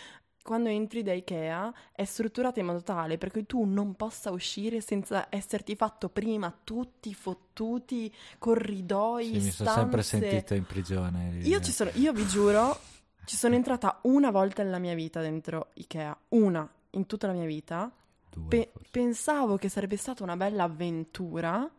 quando 0.44 0.70
entri 0.70 1.04
da 1.04 1.14
Ikea 1.14 1.74
è 1.92 2.04
strutturata 2.06 2.60
in 2.60 2.66
modo 2.66 2.82
tale 2.82 3.18
per 3.18 3.32
cui 3.32 3.46
tu 3.46 3.66
non 3.66 3.96
possa 3.96 4.32
uscire 4.32 4.82
senza 4.82 5.28
esserti 5.30 5.76
fatto 5.76 6.10
prima 6.10 6.54
tutti 6.64 7.10
i 7.10 7.14
fottuti 7.14 8.12
corridoi, 8.38 9.26
Sì, 9.26 9.32
mi 9.34 9.52
sono 9.52 9.70
sempre 9.70 10.02
stanze. 10.02 10.30
sentito 10.30 10.54
in 10.56 10.66
prigione 10.66 11.38
Io 11.44 11.60
ci 11.62 11.72
sono, 11.72 11.92
io 11.96 12.14
vi 12.14 12.26
giuro, 12.28 12.78
ci 13.26 13.36
sono 13.36 13.56
entrata 13.56 14.00
una 14.04 14.32
volta 14.32 14.64
nella 14.64 14.80
mia 14.80 14.96
vita 14.96 15.22
dentro 15.22 15.70
Ikea, 15.76 16.18
una 16.30 16.68
in 16.92 17.06
tutta 17.06 17.28
la 17.28 17.34
mia 17.34 17.46
vita. 17.46 17.92
Due, 18.32 18.48
Pe- 18.48 18.72
pensavo 18.90 19.58
che 19.58 19.70
sarebbe 19.70 19.98
stata 19.98 20.24
una 20.24 20.36
bella 20.38 20.64
avventura, 20.64 21.70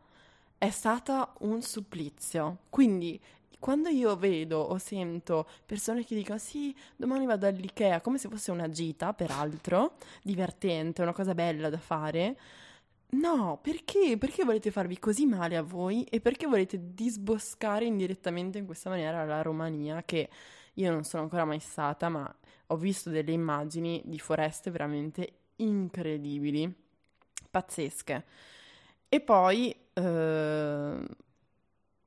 è 0.58 0.70
stata 0.70 1.32
un 1.40 1.62
supplizio. 1.62 2.58
Quindi, 2.68 3.20
quando 3.60 3.88
io 3.90 4.16
vedo 4.16 4.58
o 4.58 4.78
sento 4.78 5.46
persone 5.66 6.04
che 6.04 6.16
dicono 6.16 6.38
sì, 6.38 6.74
domani 6.96 7.26
vado 7.26 7.46
all'Ikea, 7.46 8.00
come 8.00 8.18
se 8.18 8.28
fosse 8.28 8.50
una 8.50 8.68
gita, 8.68 9.12
peraltro, 9.12 9.96
divertente, 10.22 11.02
una 11.02 11.12
cosa 11.12 11.34
bella 11.34 11.68
da 11.68 11.78
fare. 11.78 12.36
No, 13.12 13.58
perché? 13.60 14.16
Perché 14.18 14.44
volete 14.44 14.70
farvi 14.70 14.98
così 14.98 15.26
male 15.26 15.56
a 15.56 15.62
voi 15.62 16.04
e 16.04 16.20
perché 16.20 16.46
volete 16.46 16.94
disboscare 16.94 17.84
indirettamente 17.84 18.58
in 18.58 18.66
questa 18.66 18.88
maniera 18.88 19.24
la 19.24 19.42
Romania 19.42 20.02
che 20.04 20.28
io 20.74 20.90
non 20.90 21.04
sono 21.04 21.24
ancora 21.24 21.44
mai 21.44 21.58
stata, 21.58 22.08
ma 22.08 22.34
ho 22.68 22.76
visto 22.76 23.10
delle 23.10 23.32
immagini 23.32 24.00
di 24.04 24.18
foreste 24.18 24.70
veramente 24.70 25.32
incredibili, 25.56 26.72
pazzesche. 27.50 28.24
E 29.08 29.20
poi, 29.20 29.74
eh, 29.92 31.04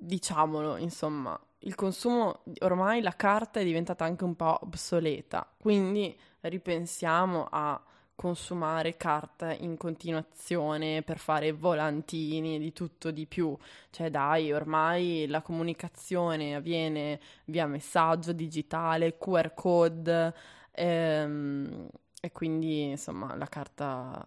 diciamolo, 0.05 0.77
insomma, 0.77 1.39
il 1.59 1.75
consumo, 1.75 2.41
ormai 2.61 3.01
la 3.01 3.15
carta 3.15 3.59
è 3.59 3.63
diventata 3.63 4.03
anche 4.05 4.23
un 4.23 4.35
po' 4.35 4.59
obsoleta, 4.61 5.47
quindi 5.57 6.17
ripensiamo 6.41 7.47
a 7.49 7.81
consumare 8.15 8.95
carta 8.95 9.53
in 9.53 9.75
continuazione 9.77 11.01
per 11.01 11.17
fare 11.17 11.51
volantini 11.51 12.59
di 12.59 12.71
tutto 12.73 13.11
di 13.11 13.25
più. 13.25 13.57
Cioè, 13.89 14.09
dai, 14.09 14.51
ormai 14.51 15.25
la 15.27 15.41
comunicazione 15.41 16.55
avviene 16.55 17.19
via 17.45 17.65
messaggio 17.65 18.33
digitale, 18.33 19.17
QR 19.17 19.53
code, 19.53 20.33
ehm, 20.71 21.87
e 22.21 22.31
quindi, 22.31 22.83
insomma, 22.91 23.35
la 23.35 23.47
carta, 23.47 24.23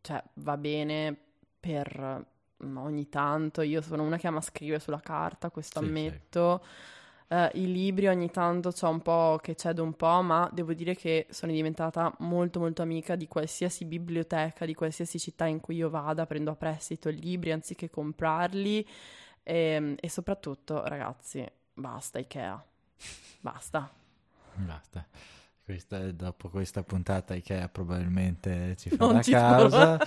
cioè, 0.00 0.22
va 0.34 0.56
bene 0.56 1.16
per 1.58 2.26
ogni 2.76 3.08
tanto. 3.08 3.62
Io 3.62 3.80
sono 3.80 4.02
una 4.02 4.16
che 4.16 4.26
ama 4.26 4.40
scrivere 4.40 4.80
sulla 4.80 5.00
carta, 5.00 5.50
questo 5.50 5.80
Sì, 5.80 5.84
sì. 5.86 5.90
ammetto. 5.90 6.64
Eh, 7.28 7.50
I 7.54 7.72
libri 7.72 8.08
ogni 8.08 8.30
tanto 8.30 8.70
c'ho 8.72 8.88
un 8.90 9.00
po' 9.00 9.38
che 9.42 9.54
cedo 9.56 9.82
un 9.82 9.94
po', 9.94 10.20
ma 10.22 10.48
devo 10.52 10.74
dire 10.74 10.94
che 10.94 11.26
sono 11.30 11.50
diventata 11.52 12.14
molto 12.18 12.58
molto 12.60 12.82
amica 12.82 13.16
di 13.16 13.26
qualsiasi 13.26 13.86
biblioteca, 13.86 14.66
di 14.66 14.74
qualsiasi 14.74 15.18
città 15.18 15.46
in 15.46 15.60
cui 15.60 15.76
io 15.76 15.88
vada, 15.88 16.26
prendo 16.26 16.50
a 16.50 16.56
prestito 16.56 17.08
i 17.08 17.18
libri 17.18 17.50
anziché 17.52 17.88
comprarli 17.88 18.86
e, 19.42 19.96
e 19.98 20.08
soprattutto, 20.10 20.86
ragazzi, 20.86 21.44
basta 21.72 22.18
Ikea, 22.18 22.62
basta. 23.40 23.90
basta 24.54 25.06
Questa- 25.64 26.12
dopo 26.12 26.50
questa 26.50 26.82
puntata 26.82 27.34
Ikea 27.34 27.68
probabilmente 27.68 28.76
ci 28.76 28.90
Non 28.98 29.08
farà 29.08 29.22
ci 29.22 29.30
causa 29.30 29.98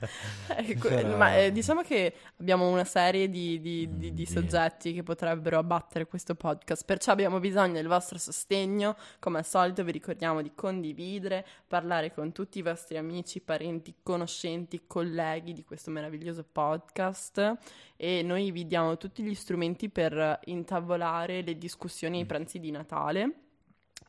Però- 0.80 1.16
ma 1.16 1.36
eh, 1.36 1.52
diciamo 1.52 1.82
che 1.82 2.14
abbiamo 2.38 2.68
una 2.68 2.84
serie 2.84 3.28
di, 3.28 3.60
di- 3.60 3.88
di- 3.96 4.14
di 4.14 4.22
Mm, 4.28 4.32
soggetti 4.32 4.92
che 4.94 5.02
potrebbero 5.02 5.58
abbattere 5.58 6.06
questo 6.06 6.34
podcast, 6.34 6.84
perciò 6.84 7.12
abbiamo 7.12 7.38
bisogno 7.40 7.74
del 7.74 7.86
vostro 7.88 8.18
sostegno. 8.18 8.96
Come 9.18 9.38
al 9.38 9.46
solito 9.46 9.84
vi 9.84 9.92
ricordiamo 9.92 10.42
di 10.42 10.52
condividere, 10.54 11.46
parlare 11.66 12.12
con 12.12 12.32
tutti 12.32 12.58
i 12.58 12.62
vostri 12.62 12.96
amici, 12.96 13.40
parenti, 13.40 13.94
conoscenti, 14.02 14.82
colleghi 14.86 15.52
di 15.52 15.64
questo 15.64 15.90
meraviglioso 15.90 16.44
podcast 16.50 17.56
e 17.96 18.22
noi 18.22 18.50
vi 18.50 18.66
diamo 18.66 18.96
tutti 18.96 19.22
gli 19.22 19.34
strumenti 19.34 19.88
per 19.90 20.40
intavolare 20.44 21.42
le 21.42 21.58
discussioni 21.58 22.16
Mm. 22.16 22.20
ai 22.20 22.26
pranzi 22.26 22.58
di 22.60 22.70
Natale. 22.70 23.32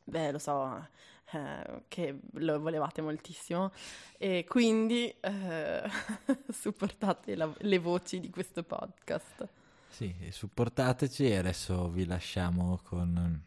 Beh, 0.03 0.31
lo 0.31 0.39
so 0.39 0.87
eh, 1.33 1.83
che 1.87 2.19
lo 2.33 2.59
volevate 2.59 3.01
moltissimo 3.01 3.71
e 4.17 4.45
quindi 4.47 5.13
eh, 5.19 5.83
supportate 6.49 7.35
la- 7.35 7.53
le 7.59 7.79
voci 7.79 8.19
di 8.19 8.29
questo 8.29 8.63
podcast. 8.63 9.47
Sì, 9.89 10.13
supportateci 10.31 11.25
e 11.25 11.35
adesso 11.35 11.89
vi 11.89 12.05
lasciamo 12.05 12.79
con 12.83 13.43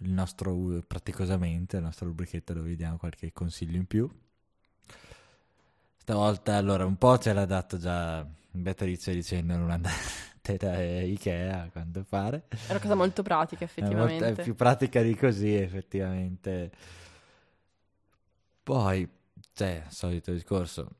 il 0.00 0.10
nostro 0.10 0.82
praticosamente, 0.86 1.76
la 1.76 1.86
nostra 1.86 2.06
rubrichetta 2.06 2.52
dove 2.52 2.70
vi 2.70 2.76
diamo 2.76 2.96
qualche 2.96 3.32
consiglio 3.32 3.76
in 3.76 3.86
più. 3.86 4.10
Stavolta 5.96 6.56
allora 6.56 6.84
un 6.84 6.96
po' 6.96 7.18
ce 7.18 7.32
l'ha 7.32 7.46
dato 7.46 7.78
già 7.78 8.26
Beatrice 8.50 9.12
dicendo 9.12 9.56
non 9.56 9.70
andate 10.52 10.56
da 10.56 11.00
Ikea 11.02 11.62
a 11.62 11.68
quanto 11.70 12.04
pare. 12.08 12.44
È 12.48 12.70
una 12.70 12.80
cosa 12.80 12.94
molto 12.94 13.22
pratica, 13.22 13.64
È 13.64 13.80
molto- 13.80 13.94
effettivamente. 13.96 14.40
È 14.40 14.44
più 14.44 14.54
pratica 14.54 15.02
di 15.02 15.14
così 15.14 15.54
effettivamente. 15.54 16.70
Poi, 18.62 19.08
cioè, 19.52 19.84
solito 19.88 20.32
discorso, 20.32 20.90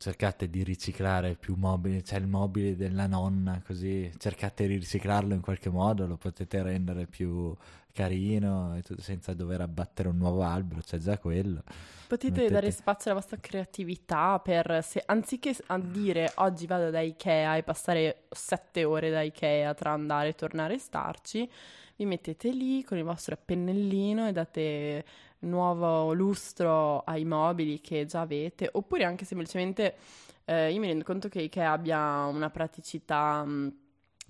cercate 0.00 0.48
di 0.48 0.62
riciclare 0.62 1.34
più 1.34 1.56
mobili, 1.56 2.00
c'è 2.00 2.16
il 2.16 2.26
mobile 2.26 2.74
della 2.74 3.06
nonna, 3.06 3.60
così 3.62 4.10
cercate 4.16 4.66
di 4.66 4.76
riciclarlo 4.76 5.34
in 5.34 5.42
qualche 5.42 5.68
modo, 5.68 6.06
lo 6.06 6.16
potete 6.16 6.62
rendere 6.62 7.04
più 7.04 7.54
carino 7.92 8.74
e 8.78 8.82
tutto, 8.82 9.02
senza 9.02 9.34
dover 9.34 9.60
abbattere 9.60 10.08
un 10.08 10.16
nuovo 10.16 10.42
albero, 10.42 10.80
c'è 10.80 10.96
già 10.96 11.18
quello. 11.18 11.62
Potete 12.08 12.30
Mettete- 12.30 12.50
dare 12.50 12.70
spazio 12.70 13.10
alla 13.10 13.20
vostra 13.20 13.36
creatività 13.40 14.38
per, 14.38 14.82
se, 14.82 15.02
anziché 15.04 15.54
dire 15.82 16.32
oggi 16.36 16.66
vado 16.66 16.88
da 16.88 17.00
Ikea 17.00 17.56
e 17.56 17.62
passare 17.62 18.22
sette 18.30 18.84
ore 18.84 19.10
da 19.10 19.20
Ikea 19.20 19.74
tra 19.74 19.90
andare 19.90 20.30
e 20.30 20.34
tornare 20.34 20.74
e 20.76 20.78
starci, 20.78 21.50
vi 21.96 22.06
mettete 22.06 22.50
lì 22.52 22.82
con 22.84 22.96
il 22.96 23.04
vostro 23.04 23.36
pennellino 23.36 24.26
e 24.26 24.32
date 24.32 25.04
nuovo 25.40 26.12
lustro 26.12 27.00
ai 27.00 27.24
mobili 27.24 27.80
che 27.80 28.04
già 28.06 28.20
avete, 28.20 28.68
oppure 28.72 29.04
anche 29.04 29.24
semplicemente, 29.24 29.96
eh, 30.44 30.72
io 30.72 30.80
mi 30.80 30.86
rendo 30.86 31.04
conto 31.04 31.28
che 31.28 31.40
Ikea 31.42 31.72
abbia 31.72 32.24
una 32.24 32.50
praticità 32.50 33.44
mh, 33.44 33.72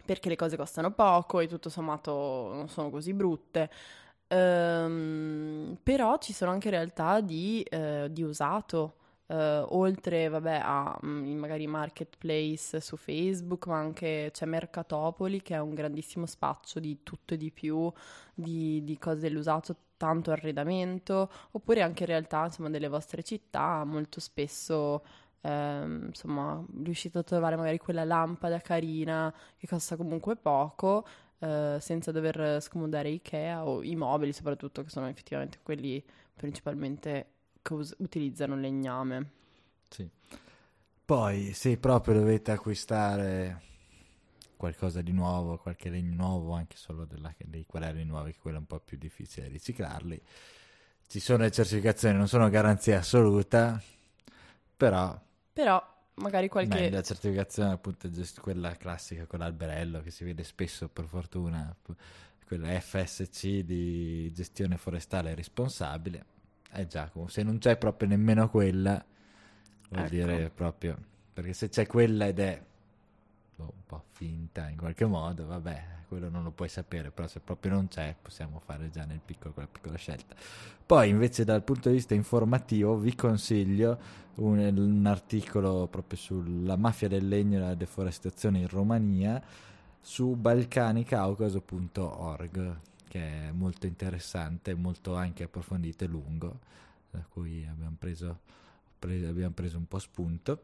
perché 0.04 0.28
le 0.28 0.36
cose 0.36 0.56
costano 0.56 0.92
poco 0.92 1.40
e 1.40 1.46
tutto 1.46 1.68
sommato 1.68 2.50
non 2.54 2.68
sono 2.68 2.90
così 2.90 3.12
brutte. 3.14 3.70
Ehm, 4.28 5.76
però 5.82 6.18
ci 6.18 6.32
sono 6.32 6.50
anche 6.52 6.70
realtà 6.70 7.20
di, 7.20 7.62
eh, 7.62 8.08
di 8.10 8.22
usato, 8.22 8.94
eh, 9.26 9.64
oltre 9.68 10.28
vabbè, 10.28 10.60
a 10.62 10.98
mm, 11.04 11.36
magari 11.38 11.66
marketplace 11.66 12.80
su 12.80 12.96
Facebook, 12.96 13.66
ma 13.66 13.78
anche 13.78 14.30
c'è 14.32 14.46
Mercatopoli 14.46 15.42
che 15.42 15.54
è 15.54 15.58
un 15.58 15.74
grandissimo 15.74 16.26
spaccio 16.26 16.78
di 16.80 17.02
tutto 17.02 17.34
e 17.34 17.36
di 17.36 17.50
più, 17.50 17.92
di, 18.34 18.82
di 18.84 18.98
cose 18.98 19.20
dell'usato, 19.20 19.76
tanto 20.00 20.30
arredamento, 20.30 21.30
oppure 21.50 21.82
anche 21.82 22.04
in 22.04 22.08
realtà 22.08 22.44
insomma, 22.46 22.70
delle 22.70 22.88
vostre 22.88 23.22
città, 23.22 23.84
molto 23.84 24.18
spesso 24.18 25.04
ehm, 25.42 26.06
insomma 26.06 26.64
riuscite 26.82 27.18
a 27.18 27.22
trovare 27.22 27.56
magari 27.56 27.76
quella 27.76 28.04
lampada 28.04 28.60
carina 28.60 29.32
che 29.58 29.66
costa 29.66 29.96
comunque 29.96 30.36
poco 30.36 31.06
eh, 31.38 31.76
senza 31.80 32.12
dover 32.12 32.62
scomodare 32.62 33.10
Ikea 33.10 33.66
o 33.66 33.82
i 33.82 33.94
mobili 33.94 34.32
soprattutto 34.32 34.82
che 34.82 34.88
sono 34.88 35.06
effettivamente 35.06 35.58
quelli 35.62 36.02
principalmente 36.34 37.26
che 37.60 37.74
us- 37.74 37.94
utilizzano 37.98 38.56
legname. 38.56 39.30
Sì. 39.86 40.08
Poi, 41.04 41.52
se 41.52 41.76
proprio 41.76 42.14
dovete 42.14 42.52
acquistare 42.52 43.68
qualcosa 44.60 45.00
di 45.02 45.12
nuovo, 45.12 45.56
qualche 45.58 45.88
legno 45.90 46.14
nuovo, 46.14 46.52
anche 46.52 46.76
solo 46.76 47.06
della- 47.06 47.34
dei 47.38 47.64
quaderni 47.66 48.04
nuovi, 48.04 48.32
che 48.32 48.38
quello 48.38 48.58
è 48.58 48.60
un 48.60 48.66
po' 48.66 48.78
più 48.80 48.98
difficile 48.98 49.48
riciclarli, 49.48 50.20
ci 51.06 51.18
sono 51.20 51.44
le 51.44 51.50
certificazioni, 51.50 52.16
non 52.16 52.28
sono 52.28 52.48
garanzia 52.50 52.98
assoluta, 52.98 53.82
però 54.76 55.18
Però 55.52 55.80
magari 56.14 56.48
qualche... 56.48 56.78
Beh, 56.78 56.90
la 56.90 57.02
certificazione 57.02 57.72
appunto 57.72 58.06
è 58.06 58.10
gest- 58.10 58.40
quella 58.40 58.76
classica 58.76 59.24
con 59.26 59.38
l'alberello 59.38 60.02
che 60.02 60.10
si 60.10 60.24
vede 60.24 60.44
spesso 60.44 60.88
per 60.88 61.06
fortuna, 61.06 61.74
quella 62.46 62.78
FSC 62.78 63.60
di 63.64 64.30
gestione 64.34 64.76
forestale 64.76 65.34
responsabile, 65.34 66.24
è 66.70 66.86
già 66.86 67.08
come 67.08 67.30
se 67.30 67.42
non 67.42 67.58
c'è 67.58 67.76
proprio 67.78 68.08
nemmeno 68.08 68.50
quella, 68.50 69.02
vuol 69.88 70.04
Ecco. 70.04 70.06
dire 70.06 70.50
proprio, 70.50 70.98
perché 71.32 71.54
se 71.54 71.68
c'è 71.70 71.86
quella 71.86 72.26
ed 72.26 72.40
è 72.40 72.62
boh, 73.60 73.72
un 73.74 73.82
po' 73.86 74.04
finta 74.12 74.68
in 74.68 74.76
qualche 74.76 75.04
modo, 75.04 75.46
vabbè, 75.46 75.84
quello 76.08 76.28
non 76.28 76.42
lo 76.42 76.50
puoi 76.50 76.68
sapere, 76.68 77.10
però 77.10 77.28
se 77.28 77.40
proprio 77.40 77.72
non 77.72 77.88
c'è 77.88 78.14
possiamo 78.20 78.60
fare 78.60 78.90
già 78.90 79.04
nel 79.04 79.20
piccolo 79.24 79.52
quella 79.52 79.68
piccola 79.70 79.96
scelta. 79.96 80.34
Poi 80.84 81.08
invece 81.08 81.44
dal 81.44 81.62
punto 81.62 81.88
di 81.88 81.96
vista 81.96 82.14
informativo 82.14 82.96
vi 82.96 83.14
consiglio 83.14 83.98
un, 84.36 84.58
un 84.58 85.06
articolo 85.06 85.86
proprio 85.86 86.18
sulla 86.18 86.76
mafia 86.76 87.08
del 87.08 87.28
legno 87.28 87.58
e 87.58 87.60
la 87.60 87.74
deforestazione 87.74 88.60
in 88.60 88.68
Romania 88.68 89.42
su 90.00 90.34
balcanicaucaso.org 90.34 92.78
che 93.06 93.48
è 93.48 93.50
molto 93.50 93.86
interessante, 93.86 94.74
molto 94.74 95.16
anche 95.16 95.42
approfondito 95.42 96.04
e 96.04 96.06
lungo, 96.06 96.60
da 97.10 97.24
cui 97.28 97.66
abbiamo 97.66 97.96
preso, 97.98 98.38
pre- 98.98 99.26
abbiamo 99.26 99.52
preso 99.52 99.78
un 99.78 99.88
po' 99.88 99.98
spunto 99.98 100.62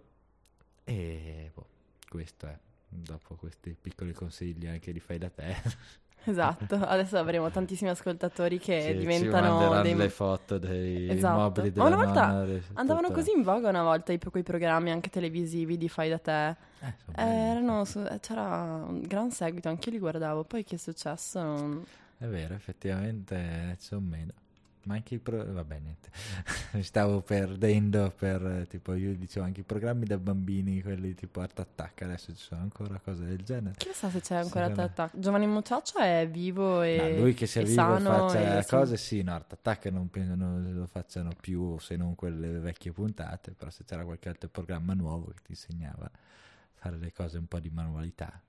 e 0.85 1.51
boh, 1.53 1.67
questo 2.09 2.47
è, 2.47 2.57
dopo 2.89 3.35
questi 3.37 3.77
piccoli 3.81 4.13
consigli 4.13 4.67
anche 4.67 4.93
di 4.93 5.01
fai 5.01 5.19
da 5.19 5.31
te. 5.31 5.55
Esatto, 6.29 6.75
adesso 6.75 7.19
avremo 7.19 7.51
tantissimi 7.53 7.89
ascoltatori 7.89 8.59
che 8.59 8.81
Sì, 8.91 8.97
diventano 8.99 9.81
dei... 9.83 9.95
le 9.95 10.09
foto 10.09 10.59
dei 10.59 11.09
Esatto. 11.09 11.39
mobili 11.39 11.69
Ma 11.69 11.85
della 11.85 11.87
una 11.87 12.05
volta 12.05 12.27
nonna, 12.33 12.61
Andavano 12.73 13.07
tutto- 13.07 13.21
così 13.21 13.31
in 13.31 13.43
voga 13.45 13.69
una 13.69 13.85
volta 13.85 14.13
i, 14.13 14.19
quei 14.19 14.43
programmi 14.43 14.91
anche 14.91 15.09
televisivi 15.09 15.77
di 15.79 15.89
Fai 15.89 16.09
da 16.09 16.19
te. 16.19 16.49
Eh, 16.49 16.55
Eh, 16.87 16.95
belli, 17.15 17.31
erano 17.51 17.85
su- 17.85 18.03
c'era 18.19 18.43
un 18.89 19.03
gran 19.03 19.31
seguito, 19.31 19.69
anche 19.69 19.89
io 19.89 19.95
li 19.95 20.01
guardavo. 20.01 20.43
Poi 20.43 20.65
che 20.65 20.75
è 20.75 20.79
successo? 20.79 21.41
Non- 21.41 21.85
È 22.19 22.27
vero, 22.27 22.55
effettivamente 22.55 23.77
sono 23.79 24.01
meno. 24.01 24.33
Ma 24.87 24.95
anche 24.95 25.15
i 25.17 25.19
pro... 25.19 25.45
vabbè, 25.45 25.79
niente. 25.81 26.11
Mi 26.73 26.83
stavo 26.85 27.21
perdendo 27.21 28.13
per, 28.17 28.67
tipo, 28.69 28.95
io 28.95 29.17
dicevo 29.17 29.45
anche 29.45 29.61
i 29.61 29.65
programmi 29.65 30.05
da 30.07 30.17
bambini, 30.17 30.81
quelli 30.81 31.13
tipo 31.15 31.41
Art 31.41 31.59
Attack, 31.59 32.03
adesso 32.03 32.33
ci 32.35 32.45
sono 32.45 32.61
ancora 32.61 33.01
cose 33.01 33.25
del 33.25 33.43
genere. 33.43 33.75
Chi 33.77 33.89
lo 33.89 33.93
sa 33.93 34.11
se 34.11 34.21
c'è 34.21 34.37
ancora 34.37 34.67
Art 34.67 34.79
Attack? 34.79 35.19
Giovanni 35.19 35.49
Mucciaccio 35.49 35.99
è 35.99 36.29
vivo 36.31 36.83
e 36.83 37.15
No, 37.15 37.23
lui 37.23 37.35
che 37.35 37.47
sia 37.47 37.63
vivo 37.63 37.99
faccia 37.99 38.59
e 38.59 38.63
sì. 38.63 38.69
cose, 38.69 38.97
sì, 38.97 39.23
no, 39.23 39.35
Art 39.35 39.53
Attack 39.55 39.87
non 39.87 40.09
penso 40.09 40.37
non 40.37 40.73
lo 40.73 40.87
facciano 40.87 41.33
più 41.41 41.79
se 41.81 41.97
non 41.97 42.15
quelle 42.15 42.49
vecchie 42.61 42.93
puntate, 42.93 43.53
però 43.53 43.71
se 43.71 43.83
c'era 43.85 44.05
qualche 44.05 44.29
altro 44.29 44.49
programma 44.49 44.95
nuovo 44.95 45.27
che 45.27 45.43
ti 45.43 45.51
insegnava 45.51 46.05
a 46.05 46.11
fare 46.75 46.97
le 46.97 47.13
cose 47.13 47.39
un 47.39 47.47
po' 47.47 47.59
di 47.59 47.71
manualità, 47.71 48.41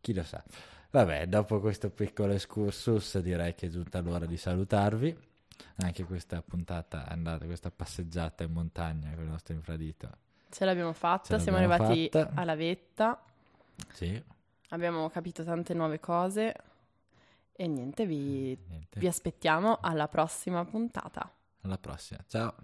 chi 0.00 0.14
lo 0.14 0.22
sa. 0.22 0.40
Vabbè, 0.90 1.26
dopo 1.26 1.58
questo 1.58 1.90
piccolo 1.90 2.32
excursus 2.32 3.18
direi 3.18 3.56
che 3.56 3.66
è 3.66 3.68
giunta 3.70 3.98
l'ora 3.98 4.26
di 4.26 4.36
salutarvi. 4.36 5.32
Anche 5.76 6.04
questa 6.04 6.42
puntata 6.42 7.06
è 7.08 7.12
andata, 7.12 7.44
questa 7.46 7.70
passeggiata 7.70 8.42
in 8.44 8.52
montagna 8.52 9.12
con 9.14 9.24
il 9.24 9.30
nostro 9.30 9.54
infradito. 9.54 10.10
Ce 10.50 10.64
l'abbiamo 10.64 10.92
fatta, 10.92 11.36
Ce 11.36 11.42
siamo 11.42 11.58
l'abbiamo 11.58 11.82
arrivati 11.84 12.08
fatta. 12.12 12.40
alla 12.40 12.54
vetta, 12.54 13.24
Sì, 13.92 14.22
abbiamo 14.68 15.08
capito 15.10 15.42
tante 15.44 15.74
nuove 15.74 15.98
cose 16.00 16.54
e 17.52 17.66
niente, 17.66 18.06
vi, 18.06 18.56
niente. 18.68 18.98
vi 19.00 19.06
aspettiamo 19.06 19.78
alla 19.80 20.08
prossima 20.08 20.64
puntata. 20.64 21.30
Alla 21.62 21.78
prossima. 21.78 22.20
Ciao. 22.28 22.54